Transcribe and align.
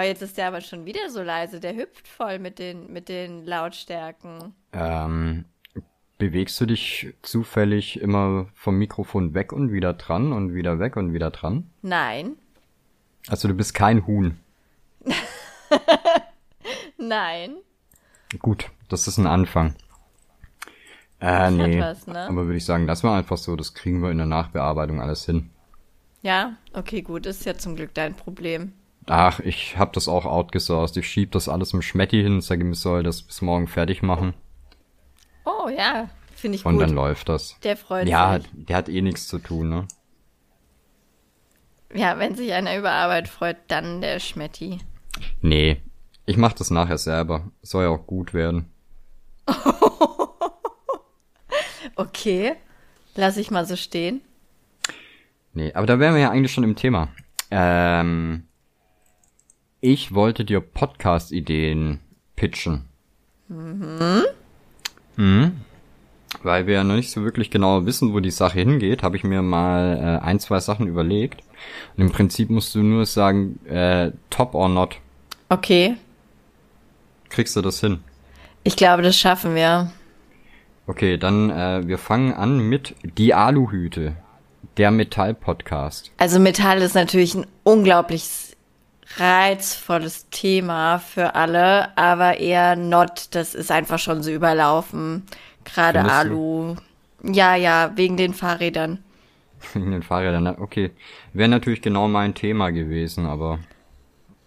Oh, 0.00 0.02
jetzt 0.02 0.22
ist 0.22 0.38
der 0.38 0.48
aber 0.48 0.62
schon 0.62 0.86
wieder 0.86 1.10
so 1.10 1.22
leise. 1.22 1.60
Der 1.60 1.76
hüpft 1.76 2.08
voll 2.08 2.38
mit 2.38 2.58
den, 2.58 2.90
mit 2.90 3.10
den 3.10 3.44
Lautstärken. 3.44 4.54
Ähm, 4.72 5.44
bewegst 6.16 6.58
du 6.58 6.64
dich 6.64 7.12
zufällig 7.20 8.00
immer 8.00 8.46
vom 8.54 8.78
Mikrofon 8.78 9.34
weg 9.34 9.52
und 9.52 9.72
wieder 9.72 9.92
dran 9.92 10.32
und 10.32 10.54
wieder 10.54 10.78
weg 10.78 10.96
und 10.96 11.12
wieder 11.12 11.30
dran? 11.30 11.70
Nein. 11.82 12.36
Also 13.28 13.46
du 13.46 13.52
bist 13.52 13.74
kein 13.74 14.06
Huhn. 14.06 14.40
Nein. 16.96 17.56
Gut, 18.38 18.70
das 18.88 19.06
ist 19.06 19.18
ein 19.18 19.26
Anfang. 19.26 19.74
Äh, 21.20 21.50
nee. 21.50 21.78
was, 21.78 22.06
ne? 22.06 22.26
Aber 22.26 22.46
würde 22.46 22.56
ich 22.56 22.64
sagen, 22.64 22.86
das 22.86 23.04
war 23.04 23.18
einfach 23.18 23.36
so, 23.36 23.54
das 23.54 23.74
kriegen 23.74 24.00
wir 24.00 24.10
in 24.10 24.16
der 24.16 24.26
Nachbearbeitung 24.26 24.98
alles 25.02 25.26
hin. 25.26 25.50
Ja, 26.22 26.56
okay, 26.72 27.02
gut. 27.02 27.26
Ist 27.26 27.44
ja 27.44 27.58
zum 27.58 27.76
Glück 27.76 27.92
dein 27.92 28.14
Problem. 28.14 28.72
Ach, 29.06 29.40
ich 29.40 29.76
hab 29.78 29.92
das 29.92 30.08
auch 30.08 30.24
outgesourced. 30.26 30.96
Ich 30.98 31.08
schieb 31.08 31.32
das 31.32 31.48
alles 31.48 31.72
im 31.72 31.82
Schmetti 31.82 32.22
hin, 32.22 32.40
sage 32.40 32.62
ihm, 32.62 32.72
ich 32.72 32.80
soll 32.80 33.02
das 33.02 33.22
bis 33.22 33.42
morgen 33.42 33.66
fertig 33.66 34.02
machen. 34.02 34.34
Oh 35.44 35.68
ja, 35.68 36.08
finde 36.36 36.56
ich 36.56 36.64
Und 36.66 36.74
gut. 36.74 36.82
dann 36.82 36.90
läuft 36.94 37.28
das. 37.28 37.58
Der 37.64 37.76
freut 37.76 38.08
Ja, 38.08 38.38
sich. 38.40 38.48
der 38.52 38.76
hat 38.76 38.88
eh 38.88 39.00
nichts 39.00 39.26
zu 39.26 39.38
tun, 39.38 39.68
ne? 39.68 39.88
Ja, 41.92 42.18
wenn 42.18 42.36
sich 42.36 42.52
einer 42.52 42.76
über 42.78 42.92
Arbeit 42.92 43.26
freut, 43.28 43.56
dann 43.68 44.00
der 44.00 44.20
Schmetti. 44.20 44.78
Nee. 45.40 45.82
Ich 46.26 46.36
mach 46.36 46.52
das 46.52 46.70
nachher 46.70 46.98
selber. 46.98 47.50
Soll 47.62 47.84
ja 47.84 47.90
auch 47.90 48.06
gut 48.06 48.32
werden. 48.34 48.70
Okay, 51.96 52.54
lass 53.14 53.36
ich 53.36 53.50
mal 53.50 53.66
so 53.66 53.76
stehen. 53.76 54.22
Nee, 55.52 55.72
aber 55.74 55.86
da 55.86 55.98
wären 55.98 56.14
wir 56.14 56.20
ja 56.22 56.30
eigentlich 56.30 56.52
schon 56.52 56.64
im 56.64 56.76
Thema. 56.76 57.08
Ähm, 57.50 58.44
ich 59.80 60.14
wollte 60.14 60.44
dir 60.44 60.60
Podcast-Ideen 60.60 62.00
pitchen. 62.36 62.84
Mhm. 63.48 64.22
Mhm. 65.16 65.52
Weil 66.42 66.66
wir 66.66 66.74
ja 66.74 66.84
noch 66.84 66.94
nicht 66.94 67.10
so 67.10 67.24
wirklich 67.24 67.50
genau 67.50 67.84
wissen, 67.86 68.12
wo 68.14 68.20
die 68.20 68.30
Sache 68.30 68.60
hingeht, 68.60 69.02
habe 69.02 69.16
ich 69.16 69.24
mir 69.24 69.42
mal 69.42 70.20
äh, 70.22 70.24
ein, 70.24 70.38
zwei 70.38 70.60
Sachen 70.60 70.86
überlegt. 70.86 71.42
Und 71.96 72.04
im 72.04 72.12
Prinzip 72.12 72.50
musst 72.50 72.74
du 72.74 72.82
nur 72.82 73.04
sagen, 73.04 73.58
äh, 73.66 74.12
top 74.30 74.54
or 74.54 74.68
not. 74.68 74.96
Okay, 75.48 75.96
Kriegst 77.28 77.54
du 77.56 77.62
das 77.62 77.80
hin? 77.80 78.00
ich 78.64 78.76
glaube, 78.76 79.02
das 79.02 79.16
schaffen 79.16 79.54
wir. 79.54 79.90
Okay, 80.86 81.16
dann 81.16 81.50
äh, 81.50 81.86
wir 81.86 81.96
fangen 81.98 82.32
an 82.34 82.58
mit 82.58 82.94
Die 83.02 83.32
Aluhüte, 83.34 84.16
der 84.76 84.90
Metall-Podcast. 84.90 86.10
Also 86.18 86.38
Metall 86.40 86.82
ist 86.82 86.94
natürlich 86.94 87.34
ein 87.34 87.46
unglaublich 87.62 88.49
reizvolles 89.16 90.28
Thema 90.30 90.98
für 90.98 91.34
alle, 91.34 91.96
aber 91.96 92.38
eher 92.38 92.76
not, 92.76 93.28
das 93.32 93.54
ist 93.54 93.70
einfach 93.70 93.98
schon 93.98 94.22
so 94.22 94.30
überlaufen. 94.30 95.24
Gerade? 95.64 96.00
Alu. 96.00 96.76
Ja, 97.22 97.54
ja, 97.54 97.92
wegen 97.96 98.16
den 98.16 98.34
Fahrrädern. 98.34 98.98
Wegen 99.74 99.90
den 99.90 100.02
Fahrrädern. 100.02 100.46
Okay, 100.46 100.90
wäre 101.34 101.50
natürlich 101.50 101.82
genau 101.82 102.08
mein 102.08 102.34
Thema 102.34 102.70
gewesen, 102.70 103.26
aber 103.26 103.58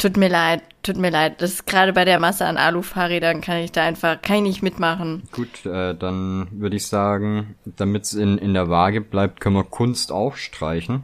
Tut 0.03 0.17
mir 0.17 0.27
leid, 0.27 0.63
tut 0.81 0.97
mir 0.97 1.11
leid. 1.11 1.41
Das 1.41 1.51
ist 1.51 1.65
gerade 1.65 1.93
bei 1.93 2.03
der 2.03 2.19
Masse 2.19 2.45
an 2.45 2.57
Alu-Fahrrädern 2.57 3.39
kann 3.39 3.59
ich 3.59 3.71
da 3.71 3.83
einfach, 3.83 4.21
kann 4.21 4.37
ich 4.37 4.41
nicht 4.43 4.63
mitmachen. 4.63 5.23
gut, 5.31 5.65
äh, 5.65 5.95
dann 5.95 6.47
würde 6.51 6.75
ich 6.75 6.87
sagen, 6.87 7.55
damit 7.63 8.03
es 8.03 8.13
in, 8.13 8.37
in 8.37 8.53
der 8.53 8.69
Waage 8.69 8.99
bleibt, 8.99 9.39
können 9.39 9.55
wir 9.55 9.63
Kunst 9.63 10.11
auch 10.11 10.35
streichen. 10.35 11.03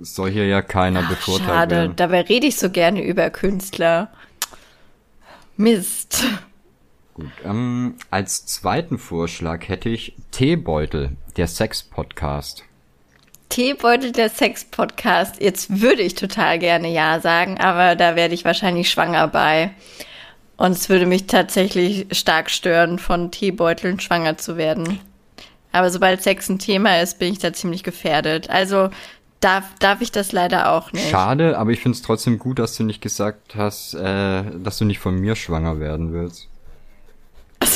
Es 0.00 0.14
soll 0.14 0.30
hier 0.30 0.46
ja 0.46 0.60
keiner 0.62 1.02
bevorteilt 1.02 1.48
Schade, 1.48 1.74
werden. 1.76 1.96
dabei 1.96 2.20
rede 2.22 2.46
ich 2.46 2.56
so 2.56 2.70
gerne 2.70 3.02
über 3.02 3.30
Künstler. 3.30 4.10
Mist. 5.56 6.24
Gut, 7.14 7.30
ähm, 7.44 7.94
als 8.10 8.44
zweiten 8.44 8.98
Vorschlag 8.98 9.68
hätte 9.68 9.88
ich 9.88 10.14
Teebeutel, 10.32 11.16
der 11.38 11.46
Sex-Podcast. 11.46 12.64
Teebeutel 13.48 14.12
der 14.12 14.28
Sex-Podcast. 14.28 15.40
Jetzt 15.40 15.80
würde 15.80 16.02
ich 16.02 16.14
total 16.14 16.58
gerne 16.58 16.92
Ja 16.92 17.20
sagen, 17.20 17.58
aber 17.58 17.96
da 17.96 18.16
werde 18.16 18.34
ich 18.34 18.44
wahrscheinlich 18.44 18.90
schwanger 18.90 19.28
bei. 19.28 19.70
Und 20.58 20.72
es 20.72 20.90
würde 20.90 21.06
mich 21.06 21.26
tatsächlich 21.26 22.06
stark 22.10 22.50
stören, 22.50 22.98
von 22.98 23.30
Teebeuteln 23.30 23.98
schwanger 24.00 24.36
zu 24.36 24.58
werden. 24.58 25.00
Aber 25.72 25.90
sobald 25.90 26.22
Sex 26.22 26.48
ein 26.48 26.58
Thema 26.58 27.00
ist, 27.00 27.18
bin 27.18 27.32
ich 27.32 27.38
da 27.38 27.52
ziemlich 27.52 27.82
gefährdet. 27.82 28.48
Also 28.50 28.90
darf, 29.40 29.74
darf 29.78 30.00
ich 30.00 30.12
das 30.12 30.32
leider 30.32 30.72
auch 30.72 30.92
nicht. 30.92 31.08
Schade, 31.10 31.58
aber 31.58 31.70
ich 31.70 31.80
finde 31.80 31.96
es 31.96 32.02
trotzdem 32.02 32.38
gut, 32.38 32.58
dass 32.58 32.76
du 32.76 32.82
nicht 32.84 33.00
gesagt 33.00 33.54
hast, 33.56 33.94
äh, 33.94 34.44
dass 34.58 34.78
du 34.78 34.84
nicht 34.84 34.98
von 34.98 35.18
mir 35.18 35.36
schwanger 35.36 35.80
werden 35.80 36.12
willst. 36.12 36.48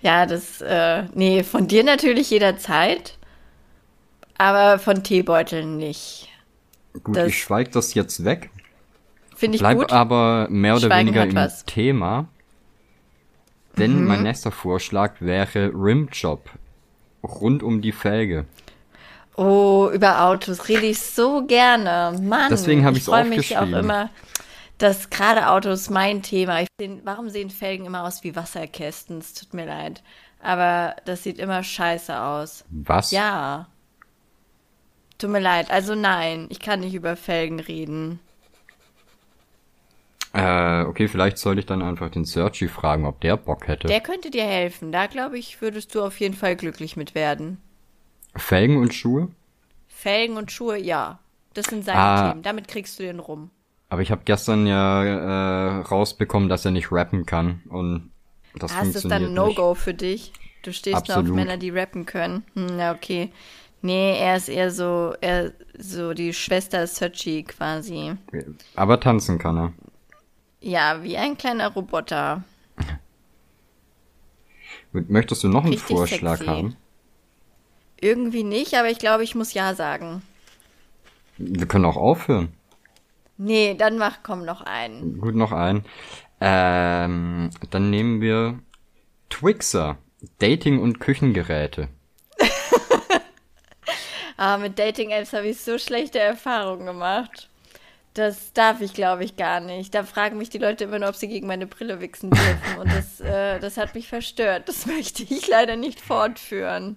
Ja, 0.00 0.24
das, 0.26 0.60
äh, 0.62 1.04
nee, 1.14 1.42
von 1.42 1.66
dir 1.68 1.84
natürlich 1.84 2.30
jederzeit, 2.30 3.18
aber 4.38 4.78
von 4.78 5.02
Teebeuteln 5.02 5.76
nicht. 5.76 6.28
Gut, 7.02 7.16
Das- 7.16 7.28
ich 7.28 7.38
schweig 7.42 7.72
das 7.72 7.94
jetzt 7.94 8.24
weg. 8.24 8.50
Finde 9.36 9.56
ich 9.56 9.60
Bleib 9.60 9.78
gut. 9.78 9.92
aber 9.92 10.46
mehr 10.50 10.76
oder 10.76 10.86
Schweigen 10.86 11.08
weniger 11.08 11.24
im 11.24 11.34
was. 11.34 11.62
Mhm. 11.62 11.66
Thema. 11.66 12.28
Denn 13.76 14.04
mein 14.04 14.22
nächster 14.22 14.50
Vorschlag 14.50 15.20
wäre 15.20 15.70
Rimjob. 15.74 16.48
Rund 17.22 17.62
um 17.62 17.80
die 17.82 17.92
Felge. 17.92 18.46
Oh, 19.38 19.88
über 19.94 20.24
Autos 20.24 20.68
rede 20.68 20.86
ich 20.86 21.00
so 21.00 21.46
gerne. 21.46 22.18
Mann. 22.20 22.50
Deswegen 22.50 22.84
habe 22.84 22.96
ich 22.96 23.02
ich's 23.02 23.08
freue 23.08 23.24
mich 23.24 23.56
auch 23.56 23.68
immer, 23.68 24.10
dass 24.78 25.10
gerade 25.10 25.48
Autos 25.48 25.90
mein 25.90 26.22
Thema. 26.22 26.62
Ich 26.62 26.68
warum 27.04 27.30
sehen 27.30 27.48
Felgen 27.48 27.86
immer 27.86 28.02
aus 28.02 28.24
wie 28.24 28.34
Wasserkästen? 28.34 29.18
Es 29.18 29.34
tut 29.34 29.54
mir 29.54 29.66
leid. 29.66 30.02
Aber 30.42 30.96
das 31.04 31.22
sieht 31.22 31.38
immer 31.38 31.62
scheiße 31.62 32.20
aus. 32.20 32.64
Was? 32.70 33.12
Ja. 33.12 33.68
Tut 35.18 35.30
mir 35.30 35.38
leid. 35.38 35.70
Also 35.70 35.94
nein, 35.94 36.46
ich 36.50 36.58
kann 36.58 36.80
nicht 36.80 36.94
über 36.94 37.14
Felgen 37.14 37.60
reden. 37.60 38.18
Äh, 40.32 40.82
okay, 40.82 41.06
vielleicht 41.06 41.38
sollte 41.38 41.60
ich 41.60 41.66
dann 41.66 41.82
einfach 41.82 42.10
den 42.10 42.24
Searchy 42.24 42.66
fragen, 42.66 43.06
ob 43.06 43.20
der 43.20 43.36
Bock 43.36 43.68
hätte. 43.68 43.86
Der 43.86 44.00
könnte 44.00 44.32
dir 44.32 44.44
helfen. 44.44 44.90
Da 44.90 45.06
glaube 45.06 45.38
ich, 45.38 45.62
würdest 45.62 45.94
du 45.94 46.02
auf 46.02 46.18
jeden 46.18 46.34
Fall 46.34 46.56
glücklich 46.56 46.96
mit 46.96 47.14
werden. 47.14 47.62
Felgen 48.36 48.76
und 48.76 48.94
Schuhe? 48.94 49.28
Felgen 49.88 50.36
und 50.36 50.52
Schuhe, 50.52 50.78
ja. 50.78 51.18
Das 51.54 51.66
sind 51.66 51.84
seine 51.84 51.98
Ah. 51.98 52.28
Themen. 52.30 52.42
Damit 52.42 52.68
kriegst 52.68 52.98
du 52.98 53.02
den 53.02 53.18
rum. 53.20 53.50
Aber 53.88 54.02
ich 54.02 54.10
habe 54.10 54.22
gestern 54.24 54.66
ja 54.66 55.02
äh, 55.02 55.80
rausbekommen, 55.82 56.48
dass 56.48 56.64
er 56.64 56.70
nicht 56.70 56.92
rappen 56.92 57.24
kann. 57.26 57.62
Und 57.68 58.10
das 58.54 58.72
Ah, 58.76 58.82
ist 58.82 58.94
das 58.96 59.02
dann 59.04 59.24
ein 59.26 59.34
No-Go 59.34 59.74
für 59.74 59.94
dich? 59.94 60.32
Du 60.62 60.72
stehst 60.72 60.92
nur 60.94 61.16
Absolut. 61.16 61.30
auf 61.30 61.36
Männer, 61.36 61.56
die 61.56 61.70
rappen 61.70 62.04
können. 62.06 62.44
Hm, 62.54 62.78
ja, 62.78 62.92
okay. 62.92 63.32
Nee, 63.80 64.18
er 64.18 64.36
ist 64.36 64.48
eher 64.48 64.70
so, 64.70 65.14
er 65.20 65.52
so 65.78 66.12
die 66.12 66.32
Schwester 66.34 66.86
Sochi 66.86 67.44
quasi. 67.44 68.12
Aber 68.74 68.98
tanzen 69.00 69.38
kann 69.38 69.56
er. 69.56 69.72
Ja, 70.60 71.02
wie 71.02 71.16
ein 71.16 71.38
kleiner 71.38 71.68
Roboter. 71.68 72.42
Möchtest 74.92 75.44
du 75.44 75.48
noch 75.48 75.62
einen 75.64 75.74
Richtig 75.74 75.96
Vorschlag 75.96 76.38
sexy. 76.38 76.50
haben? 76.50 76.76
Irgendwie 78.00 78.44
nicht, 78.44 78.74
aber 78.74 78.90
ich 78.90 78.98
glaube, 78.98 79.24
ich 79.24 79.34
muss 79.34 79.54
ja 79.54 79.74
sagen. 79.74 80.22
Wir 81.36 81.66
können 81.66 81.84
auch 81.84 81.96
aufhören. 81.96 82.52
Nee, 83.36 83.74
dann 83.74 83.98
mach, 83.98 84.22
komm 84.22 84.44
noch 84.44 84.62
einen. 84.62 85.20
Gut, 85.20 85.34
noch 85.34 85.52
ein. 85.52 85.84
Ähm, 86.40 87.50
dann 87.70 87.90
nehmen 87.90 88.20
wir 88.20 88.58
Twixer. 89.30 89.98
Dating- 90.40 90.80
und 90.80 90.98
Küchengeräte. 90.98 91.88
Aber 92.38 92.48
Ah, 94.36 94.58
mit 94.58 94.78
Dating-Apps 94.78 95.32
habe 95.32 95.48
ich 95.48 95.60
so 95.60 95.78
schlechte 95.78 96.18
Erfahrungen 96.18 96.86
gemacht. 96.86 97.48
Das 98.14 98.52
darf 98.52 98.80
ich, 98.80 98.94
glaube 98.94 99.24
ich, 99.24 99.36
gar 99.36 99.60
nicht. 99.60 99.94
Da 99.94 100.02
fragen 100.02 100.38
mich 100.38 100.50
die 100.50 100.58
Leute 100.58 100.84
immer 100.84 100.98
nur, 100.98 101.08
ob 101.08 101.14
sie 101.14 101.28
gegen 101.28 101.46
meine 101.46 101.68
Brille 101.68 102.00
wichsen 102.00 102.30
dürfen. 102.30 102.78
Und 102.78 102.90
das, 102.92 103.20
äh, 103.20 103.60
das 103.60 103.76
hat 103.76 103.94
mich 103.94 104.08
verstört. 104.08 104.68
Das 104.68 104.86
möchte 104.86 105.22
ich 105.22 105.46
leider 105.46 105.76
nicht 105.76 106.00
fortführen. 106.00 106.96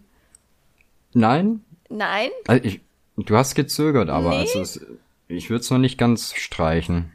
Nein? 1.14 1.64
Nein? 1.90 2.30
Also 2.48 2.64
ich, 2.64 2.82
du 3.18 3.36
hast 3.36 3.56
gezögert, 3.56 4.10
aber 4.10 4.30
Nee. 4.30 4.38
also 4.38 4.62
es, 4.62 4.86
ich 5.28 5.50
würde 5.50 5.62
es 5.62 5.70
noch 5.70 5.78
nicht 5.78 5.98
ganz 5.98 6.34
streichen. 6.34 7.12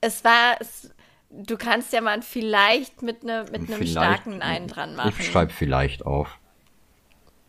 Es 0.00 0.24
war, 0.24 0.56
es, 0.60 0.90
du 1.30 1.56
kannst 1.56 1.92
ja 1.92 2.00
mal 2.00 2.22
vielleicht 2.22 3.02
mit, 3.02 3.24
ne, 3.24 3.46
mit 3.52 3.70
einem 3.70 3.86
starken 3.86 4.38
Nein 4.38 4.66
dran 4.66 4.96
machen. 4.96 5.14
Ich 5.18 5.26
schreibe 5.26 5.52
vielleicht 5.52 6.04
auf. 6.04 6.38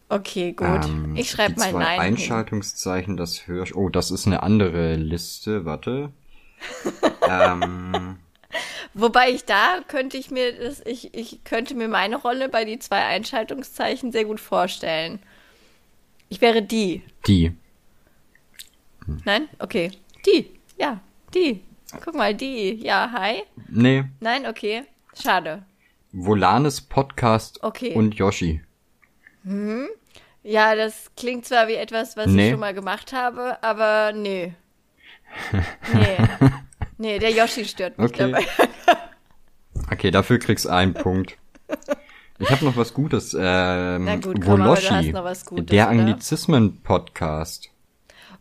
Okay, 0.09 0.51
gut. 0.53 0.85
Ähm, 0.85 1.15
ich 1.15 1.31
schreibe 1.31 1.59
mal 1.59 1.71
zwei 1.71 1.79
Nein. 1.79 2.01
hin. 2.01 2.13
Einschaltungszeichen, 2.13 3.17
das 3.17 3.47
höre 3.47 3.63
ich. 3.63 3.75
Oh, 3.75 3.89
das 3.89 4.11
ist 4.11 4.27
eine 4.27 4.43
andere 4.43 4.95
Liste. 4.95 5.65
Warte. 5.65 6.11
ähm, 7.29 8.19
Wobei 8.93 9.31
ich 9.31 9.45
da 9.45 9.79
könnte 9.87 10.17
ich 10.17 10.29
mir 10.29 10.53
das, 10.53 10.81
ich, 10.85 11.15
ich 11.15 11.43
könnte 11.43 11.73
mir 11.73 11.87
meine 11.87 12.17
Rolle 12.17 12.47
bei 12.47 12.63
die 12.63 12.77
zwei 12.77 13.03
Einschaltungszeichen 13.05 14.11
sehr 14.11 14.25
gut 14.25 14.39
vorstellen. 14.39 15.19
Ich 16.29 16.41
wäre 16.41 16.61
die. 16.61 17.03
die. 17.27 17.51
Nein? 19.25 19.47
Okay. 19.59 19.91
Die. 20.25 20.49
Ja. 20.77 20.99
Die. 21.33 21.63
Guck 22.03 22.15
mal, 22.15 22.33
die. 22.33 22.73
Ja, 22.83 23.11
hi. 23.11 23.43
Nee, 23.69 24.05
Nein, 24.19 24.45
okay. 24.47 24.83
Schade. 25.21 25.63
Volanes 26.11 26.81
Podcast 26.81 27.61
Okay. 27.63 27.93
und 27.93 28.15
Yoshi. 28.15 28.61
Ja, 30.43 30.75
das 30.75 31.11
klingt 31.17 31.45
zwar 31.45 31.67
wie 31.67 31.73
etwas, 31.75 32.15
was 32.17 32.27
Nee. 32.27 32.45
ich 32.45 32.51
schon 32.51 32.59
mal 32.59 32.73
gemacht 32.73 33.13
habe, 33.13 33.61
aber 33.61 34.11
nee. 34.13 34.53
Nee. 35.93 36.17
Nee, 36.97 37.19
der 37.19 37.31
Yoshi 37.31 37.65
stört 37.65 37.97
mich 37.97 38.11
Okay. 38.11 38.31
dabei. 38.31 38.45
Okay, 39.91 40.11
dafür 40.11 40.39
kriegst 40.39 40.65
du 40.65 40.69
einen 40.69 40.93
Punkt. 40.93 41.37
Ich 42.43 42.51
habe 42.51 42.65
noch 42.65 42.75
was 42.77 42.93
Gutes. 42.93 43.33
Ähm, 43.33 44.05
Na 44.05 44.15
gut, 44.17 44.41
komm, 44.41 44.61
aber 44.61 44.75
du 44.75 44.81
Woloshi, 44.81 44.87
hast 44.87 45.11
noch 45.11 45.23
was 45.23 45.45
Gutes, 45.45 45.65
der 45.67 45.85
oder? 45.89 45.91
Anglizismen-Podcast. 45.99 47.69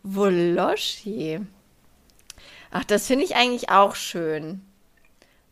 Woloschi. 0.03 1.39
Ach, 2.71 2.83
das 2.83 3.07
finde 3.07 3.25
ich 3.25 3.35
eigentlich 3.35 3.69
auch 3.69 3.95
schön. 3.95 4.61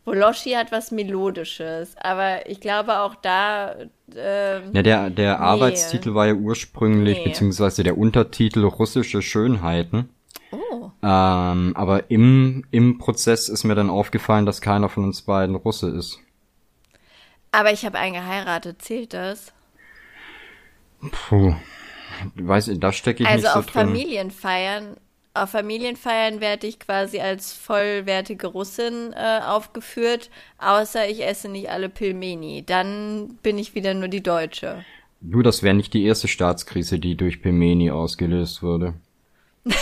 Woloschi 0.05 0.51
hat 0.53 0.71
was 0.71 0.91
Melodisches, 0.91 1.95
aber 2.01 2.49
ich 2.49 2.59
glaube 2.59 2.99
auch 3.01 3.13
da, 3.15 3.75
ähm, 4.15 4.71
Ja, 4.73 4.81
der, 4.81 5.09
der 5.11 5.39
Arbeitstitel 5.39 6.15
war 6.15 6.25
ja 6.27 6.33
ursprünglich, 6.33 7.19
Nee. 7.19 7.25
beziehungsweise 7.25 7.83
der 7.83 7.97
Untertitel 7.97 8.65
Russische 8.65 9.21
Schönheiten. 9.21 10.09
oh, 10.51 10.89
Ähm, 11.03 11.73
aber 11.75 12.09
im, 12.09 12.65
im 12.71 12.97
Prozess 12.97 13.47
ist 13.47 13.63
mir 13.63 13.75
dann 13.75 13.91
aufgefallen, 13.91 14.47
dass 14.47 14.59
keiner 14.59 14.89
von 14.89 15.03
uns 15.03 15.21
beiden 15.21 15.55
Russe 15.55 15.89
ist. 15.91 16.19
Aber 17.51 17.71
ich 17.71 17.85
habe 17.85 17.97
einen 17.97 18.13
geheiratet, 18.13 18.81
zählt 18.81 19.13
das? 19.13 19.53
Puh. 21.11 21.55
Weiß 22.35 22.67
ich, 22.67 22.79
da 22.79 22.91
stecke 22.91 23.23
ich 23.23 23.29
Also 23.29 23.43
nicht 23.43 23.53
so 23.53 23.59
auf 23.59 23.65
drin. 23.65 23.87
Familienfeiern, 23.87 24.97
auf 25.33 25.49
Familienfeiern 25.51 26.41
werde 26.41 26.67
ich 26.67 26.79
quasi 26.79 27.19
als 27.19 27.53
vollwertige 27.53 28.47
Russin 28.47 29.13
äh, 29.13 29.39
aufgeführt, 29.43 30.29
außer 30.59 31.07
ich 31.09 31.25
esse 31.25 31.49
nicht 31.49 31.69
alle 31.69 31.89
Pilmeni. 31.89 32.63
Dann 32.65 33.39
bin 33.41 33.57
ich 33.57 33.73
wieder 33.73 33.93
nur 33.93 34.09
die 34.09 34.21
Deutsche. 34.23 34.85
Du, 35.21 35.41
das 35.41 35.63
wäre 35.63 35.75
nicht 35.75 35.93
die 35.93 36.03
erste 36.03 36.27
Staatskrise, 36.27 36.99
die 36.99 37.15
durch 37.15 37.41
Pemeni 37.41 37.91
ausgelöst 37.91 38.61
wurde. 38.61 38.93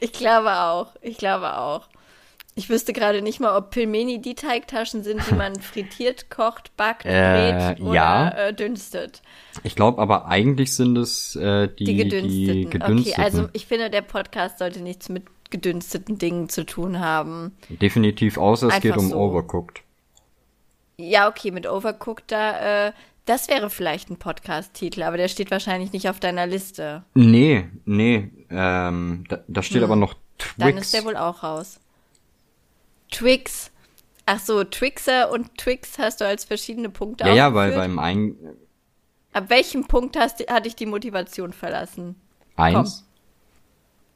Ich 0.00 0.12
glaube 0.12 0.52
auch. 0.60 0.94
Ich 1.00 1.18
glaube 1.18 1.58
auch. 1.58 1.88
Ich 2.58 2.68
wüsste 2.68 2.92
gerade 2.92 3.22
nicht 3.22 3.38
mal, 3.38 3.56
ob 3.56 3.70
Pilmeni 3.70 4.20
die 4.20 4.34
Teigtaschen 4.34 5.04
sind, 5.04 5.22
die 5.30 5.34
man 5.36 5.54
frittiert, 5.60 6.28
kocht, 6.28 6.76
backt, 6.76 7.06
Äh, 7.06 7.76
brät 7.76 7.80
oder 7.80 7.94
ja. 7.94 8.30
äh, 8.30 8.52
dünstet. 8.52 9.22
Ich 9.62 9.76
glaube 9.76 10.02
aber 10.02 10.26
eigentlich 10.26 10.74
sind 10.74 10.98
es 10.98 11.36
äh, 11.36 11.68
die, 11.68 11.84
Die 11.84 11.94
gedünsteten. 11.94 12.28
die 12.32 12.64
gedünsteten. 12.68 13.12
Okay, 13.12 13.22
also 13.22 13.48
ich 13.52 13.66
finde, 13.66 13.90
der 13.90 14.02
Podcast 14.02 14.58
sollte 14.58 14.80
nichts 14.80 15.08
mit 15.08 15.22
gedünsteten 15.50 16.18
Dingen 16.18 16.48
zu 16.48 16.66
tun 16.66 16.98
haben. 16.98 17.56
Definitiv, 17.68 18.38
außer 18.38 18.66
es 18.66 18.80
geht 18.80 18.90
Einfach 18.90 19.04
um 19.04 19.10
so. 19.10 19.16
Overcooked. 19.18 19.82
Ja, 20.96 21.28
okay, 21.28 21.52
mit 21.52 21.64
Overcooked 21.68 22.24
da, 22.32 22.88
äh, 22.88 22.92
das 23.24 23.48
wäre 23.48 23.70
vielleicht 23.70 24.10
ein 24.10 24.16
Podcast-Titel, 24.16 25.04
aber 25.04 25.16
der 25.16 25.28
steht 25.28 25.52
wahrscheinlich 25.52 25.92
nicht 25.92 26.08
auf 26.08 26.18
deiner 26.18 26.48
Liste. 26.48 27.04
Nee, 27.14 27.68
nee, 27.84 28.32
ähm, 28.50 29.22
da, 29.28 29.38
da 29.46 29.62
steht 29.62 29.84
aber 29.84 29.94
noch 29.94 30.14
Twix. 30.38 30.56
Hm. 30.56 30.74
Dann 30.74 30.76
ist 30.78 30.92
der 30.92 31.04
wohl 31.04 31.16
auch 31.16 31.44
raus. 31.44 31.78
Twix. 33.10 33.70
Ach 34.26 34.38
so, 34.40 34.62
Twixer 34.64 35.30
und 35.30 35.56
Twix 35.56 35.98
hast 35.98 36.20
du 36.20 36.26
als 36.26 36.44
verschiedene 36.44 36.90
Punkte 36.90 37.24
ja, 37.28 37.34
ja, 37.34 37.54
weil 37.54 37.72
beim 37.72 37.98
ein, 37.98 38.36
Ab 39.32 39.48
welchem 39.48 39.86
Punkt 39.86 40.18
hast, 40.18 40.40
hat 40.50 40.66
dich 40.66 40.76
die 40.76 40.86
Motivation 40.86 41.52
verlassen? 41.52 42.16
eins. 42.56 43.04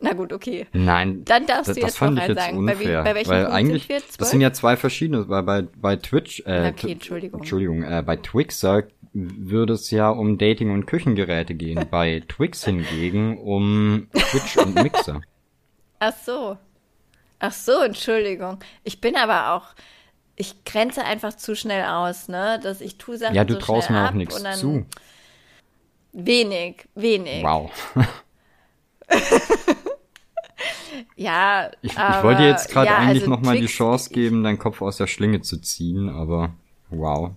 Na 0.05 0.15
gut, 0.15 0.33
okay. 0.33 0.67
Nein, 0.73 1.25
Dann 1.25 1.47
darfst 1.47 1.69
das, 1.69 1.77
du 1.77 1.81
das 1.83 1.91
jetzt 1.93 2.01
noch 2.01 2.13
ich 2.13 2.19
einen 2.19 2.29
jetzt 2.29 2.45
sagen. 2.45 2.67
Bei 2.67 2.73
unfair, 2.73 3.05
bei 3.05 3.15
welchem 3.15 3.31
weil 3.31 3.43
Punkt 3.45 3.57
eigentlich, 3.57 3.83
sind 3.83 3.89
wir? 3.91 4.01
das 4.01 4.09
Zwölf? 4.11 4.29
sind 4.31 4.41
ja 4.41 4.53
zwei 4.53 4.77
verschiedene, 4.77 5.29
weil 5.29 5.43
bei, 5.45 5.63
bei 5.63 5.97
Twitch, 5.97 6.43
äh, 6.45 6.73
Okay, 6.77 6.93
Entschuldigung. 6.93 7.41
Entschuldigung, 7.41 7.83
äh, 7.85 8.03
bei 8.05 8.17
Twixer 8.17 8.83
würde 9.15 9.75
es 9.75 9.91
ja 9.93 10.11
um 10.11 10.39
Dating 10.39 10.73
und 10.73 10.87
Küchengeräte 10.87 11.55
gehen, 11.55 11.87
bei 11.91 12.23
Twix 12.29 12.65
hingegen 12.65 13.39
um 13.39 14.09
Twitch 14.13 14.57
und 14.57 14.75
Mixer. 14.75 15.21
Ach 16.01 16.15
so. 16.27 16.59
Ach 17.45 17.53
so, 17.53 17.81
Entschuldigung. 17.81 18.61
Ich 18.85 19.01
bin 19.01 19.17
aber 19.17 19.55
auch, 19.55 19.75
ich 20.37 20.65
grenze 20.65 21.05
einfach 21.05 21.37
zu 21.37 21.57
schnell 21.57 21.85
aus, 21.85 22.29
ne? 22.29 22.61
Dass 22.63 22.81
ich 22.81 22.99
tue 22.99 23.19
Sachen 23.19 23.35
Ja, 23.35 23.43
du 23.43 23.55
so 23.55 23.61
traust 23.61 23.91
mir 23.91 24.07
auch 24.09 24.13
nichts 24.13 24.41
zu. 24.61 24.87
Wenig, 26.13 26.89
wenig. 26.95 27.43
Wow. 27.43 27.71
Ja, 31.17 31.71
Ich, 31.83 31.93
ich 31.93 31.99
aber, 31.99 32.29
wollte 32.29 32.43
dir 32.43 32.49
jetzt 32.49 32.71
gerade 32.71 32.89
ja, 32.89 32.99
eigentlich 32.99 33.23
also 33.23 33.31
noch 33.31 33.43
mal 33.43 33.59
die 33.59 33.67
Chance 33.67 34.11
geben, 34.11 34.45
deinen 34.45 34.59
Kopf 34.59 34.81
aus 34.83 34.99
der 34.99 35.07
Schlinge 35.09 35.41
zu 35.41 35.59
ziehen, 35.59 36.09
aber 36.09 36.53
wow. 36.91 37.33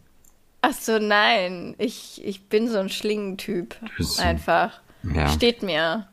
Ach 0.61 0.73
so, 0.73 0.99
nein. 0.99 1.73
Ich, 1.79 2.23
ich 2.23 2.47
bin 2.47 2.67
so 2.69 2.77
ein 2.77 2.89
Schlingentyp. 2.89 3.75
Einfach. 4.19 4.81
Ja. 5.03 5.29
Steht 5.29 5.63
mir. 5.63 6.07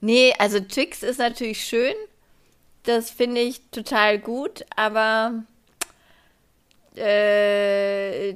Nee, 0.00 0.32
also 0.38 0.58
Twix 0.58 1.02
ist 1.02 1.18
natürlich 1.18 1.64
schön. 1.64 1.94
Das 2.84 3.10
finde 3.10 3.40
ich 3.42 3.60
total 3.70 4.18
gut, 4.18 4.64
aber 4.74 5.42
äh, 6.96 8.30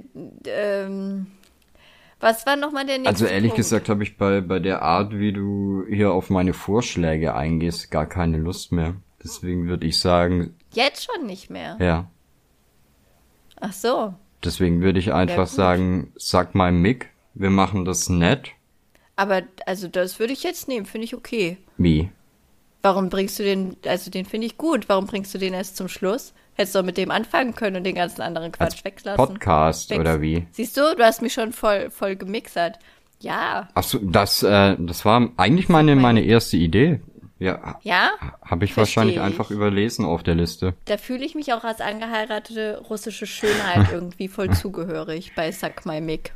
ähm, 0.46 1.26
was 2.20 2.46
war 2.46 2.56
nochmal 2.56 2.86
der 2.86 2.98
nächste 2.98 3.08
Also 3.10 3.26
ehrlich 3.26 3.50
Punkt? 3.50 3.56
gesagt 3.56 3.88
habe 3.88 4.02
ich 4.02 4.16
bei, 4.16 4.40
bei 4.40 4.58
der 4.58 4.82
Art, 4.82 5.18
wie 5.18 5.32
du 5.32 5.84
hier 5.88 6.12
auf 6.12 6.30
meine 6.30 6.54
Vorschläge 6.54 7.34
eingehst, 7.34 7.90
gar 7.90 8.06
keine 8.06 8.38
Lust 8.38 8.72
mehr. 8.72 8.94
Deswegen 9.22 9.66
würde 9.68 9.86
ich 9.86 9.98
sagen, 9.98 10.54
Jetzt 10.72 11.04
schon 11.04 11.26
nicht 11.26 11.50
mehr. 11.50 11.76
ja. 11.80 12.10
Ach 13.60 13.72
so. 13.72 14.14
Deswegen 14.42 14.82
würde 14.82 14.98
ich 14.98 15.12
einfach 15.14 15.46
sagen, 15.46 16.12
sag 16.16 16.54
mal 16.54 16.70
Mick, 16.70 17.08
wir 17.32 17.48
machen 17.48 17.86
das 17.86 18.10
nett. 18.10 18.50
Aber 19.16 19.42
also 19.64 19.88
das 19.88 20.18
würde 20.18 20.34
ich 20.34 20.42
jetzt 20.42 20.68
nehmen, 20.68 20.84
finde 20.84 21.06
ich 21.06 21.14
okay. 21.14 21.56
Wie? 21.78 22.10
Warum 22.84 23.08
bringst 23.08 23.38
du 23.38 23.44
den, 23.44 23.78
also 23.86 24.10
den 24.10 24.26
finde 24.26 24.46
ich 24.46 24.58
gut, 24.58 24.90
warum 24.90 25.06
bringst 25.06 25.32
du 25.32 25.38
den 25.38 25.54
erst 25.54 25.78
zum 25.78 25.88
Schluss? 25.88 26.34
Hättest 26.52 26.74
du 26.74 26.82
mit 26.82 26.98
dem 26.98 27.10
anfangen 27.10 27.54
können 27.54 27.76
und 27.76 27.84
den 27.84 27.94
ganzen 27.94 28.20
anderen 28.20 28.52
Quatsch 28.52 28.74
Als 28.74 28.84
weglassen. 28.84 29.26
Podcast 29.26 29.88
Wegs- 29.88 30.00
oder 30.00 30.20
wie? 30.20 30.46
Siehst 30.50 30.76
du, 30.76 30.94
du 30.94 31.02
hast 31.02 31.22
mich 31.22 31.32
schon 31.32 31.54
voll, 31.54 31.90
voll 31.90 32.14
gemixert. 32.14 32.78
Ja, 33.20 33.68
Ach 33.72 33.82
so, 33.82 34.00
das, 34.02 34.42
äh, 34.42 34.76
das 34.78 35.06
war 35.06 35.30
eigentlich 35.38 35.70
meine, 35.70 35.96
meine 35.96 36.24
erste 36.24 36.58
Idee. 36.58 37.00
Ja, 37.38 37.78
ja, 37.84 38.10
habe 38.44 38.66
ich 38.66 38.76
wahrscheinlich 38.76 39.16
ich. 39.16 39.22
einfach 39.22 39.50
überlesen 39.50 40.04
auf 40.04 40.22
der 40.22 40.34
Liste. 40.34 40.74
da 40.84 40.98
fühle 40.98 41.24
ich 41.24 41.34
mich 41.34 41.54
auch 41.54 41.64
als 41.64 41.80
angeheiratete 41.80 42.82
russische 42.90 43.26
Schönheit 43.26 43.88
irgendwie 43.92 44.28
voll 44.28 44.50
zugehörig 44.50 45.32
bei 45.34 45.50
Suck 45.52 45.86
My 45.86 46.02
Mick. 46.02 46.34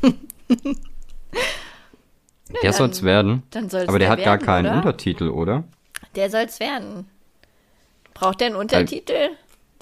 Der 2.62 2.72
soll's 2.72 3.02
werden. 3.02 3.42
dann 3.50 3.70
soll's 3.70 3.88
Aber 3.88 3.98
der 3.98 4.08
der 4.08 4.12
hat 4.12 4.18
gar 4.24 4.34
werden, 4.34 4.46
keinen 4.46 4.66
oder? 4.66 4.76
Untertitel, 4.76 5.28
oder? 5.28 5.64
Der 6.16 6.30
soll's 6.30 6.60
werden. 6.60 7.06
Braucht 8.14 8.40
der 8.40 8.48
einen 8.48 8.56
Untertitel? 8.56 9.30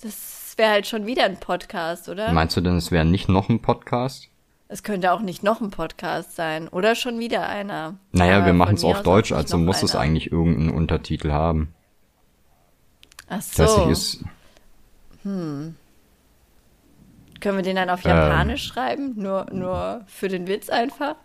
Das 0.03 0.55
wäre 0.57 0.71
halt 0.71 0.87
schon 0.87 1.07
wieder 1.07 1.25
ein 1.25 1.39
Podcast, 1.41 2.09
oder? 2.09 2.33
Meinst 2.33 2.57
du 2.57 2.61
denn, 2.61 2.77
es 2.77 2.91
wäre 2.91 3.05
nicht 3.05 3.29
noch 3.29 3.49
ein 3.49 3.61
Podcast? 3.61 4.29
Es 4.69 4.83
könnte 4.83 5.13
auch 5.13 5.21
nicht 5.21 5.43
noch 5.43 5.61
ein 5.61 5.71
Podcast 5.71 6.37
sein. 6.37 6.69
Oder 6.69 6.95
schon 6.95 7.19
wieder 7.19 7.49
einer. 7.49 7.95
Naja, 8.13 8.37
Aber 8.37 8.47
wir 8.47 8.53
machen 8.53 8.75
es 8.75 8.83
mir 8.83 8.91
auf 8.91 9.03
Deutsch, 9.03 9.33
also 9.33 9.57
muss 9.57 9.83
es 9.83 9.95
einer. 9.95 10.05
eigentlich 10.05 10.31
irgendeinen 10.31 10.71
Untertitel 10.71 11.33
haben. 11.33 11.75
Ach 13.29 13.41
so. 13.41 13.87
nicht, 13.87 13.93
ist, 13.93 14.25
Können 17.41 17.57
wir 17.59 17.63
den 17.63 17.77
dann 17.77 17.91
auf 17.91 18.05
Ähm. 18.05 18.11
Japanisch 18.11 18.65
schreiben? 18.65 19.15
Nur, 19.17 19.47
nur 19.53 20.03
für 20.07 20.29
den 20.29 20.47
Witz 20.47 20.69
einfach? 20.69 21.17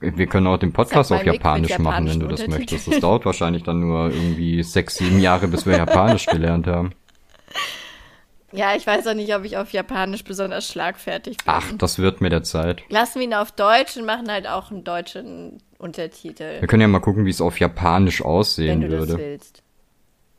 wir 0.00 0.26
können 0.26 0.46
auch 0.46 0.56
den 0.56 0.72
Podcast 0.72 1.12
auf 1.12 1.24
Japanisch 1.24 1.78
machen, 1.78 2.08
wenn 2.08 2.20
du 2.20 2.26
das 2.28 2.46
möchtest. 2.46 2.88
Das 2.88 3.00
dauert 3.00 3.26
wahrscheinlich 3.26 3.64
dann 3.64 3.80
nur 3.80 4.10
irgendwie 4.10 4.62
sechs, 4.62 4.96
sieben 4.96 5.20
Jahre, 5.20 5.46
bis 5.48 5.66
wir 5.66 5.76
Japanisch 5.76 6.26
gelernt 6.26 6.66
haben. 6.66 6.92
Ja, 8.56 8.76
ich 8.76 8.86
weiß 8.86 9.08
auch 9.08 9.14
nicht, 9.14 9.34
ob 9.34 9.44
ich 9.44 9.56
auf 9.56 9.72
Japanisch 9.72 10.22
besonders 10.22 10.68
schlagfertig 10.68 11.38
bin. 11.38 11.44
Ach, 11.46 11.72
das 11.76 11.98
wird 11.98 12.20
mit 12.20 12.30
der 12.30 12.44
Zeit. 12.44 12.82
Lassen 12.88 13.18
wir 13.18 13.26
ihn 13.26 13.34
auf 13.34 13.50
Deutsch 13.50 13.96
und 13.96 14.04
machen 14.06 14.30
halt 14.30 14.46
auch 14.46 14.70
einen 14.70 14.84
deutschen 14.84 15.60
Untertitel, 15.78 16.60
Wir 16.60 16.68
können 16.68 16.80
ja 16.82 16.86
mal 16.88 17.00
gucken, 17.00 17.26
wie 17.26 17.30
es 17.30 17.40
auf 17.40 17.58
Japanisch 17.58 18.20
wenn 18.20 18.26
aussehen 18.26 18.80
du 18.80 18.88
das 18.88 18.98
würde. 19.00 19.18
willst. 19.18 19.62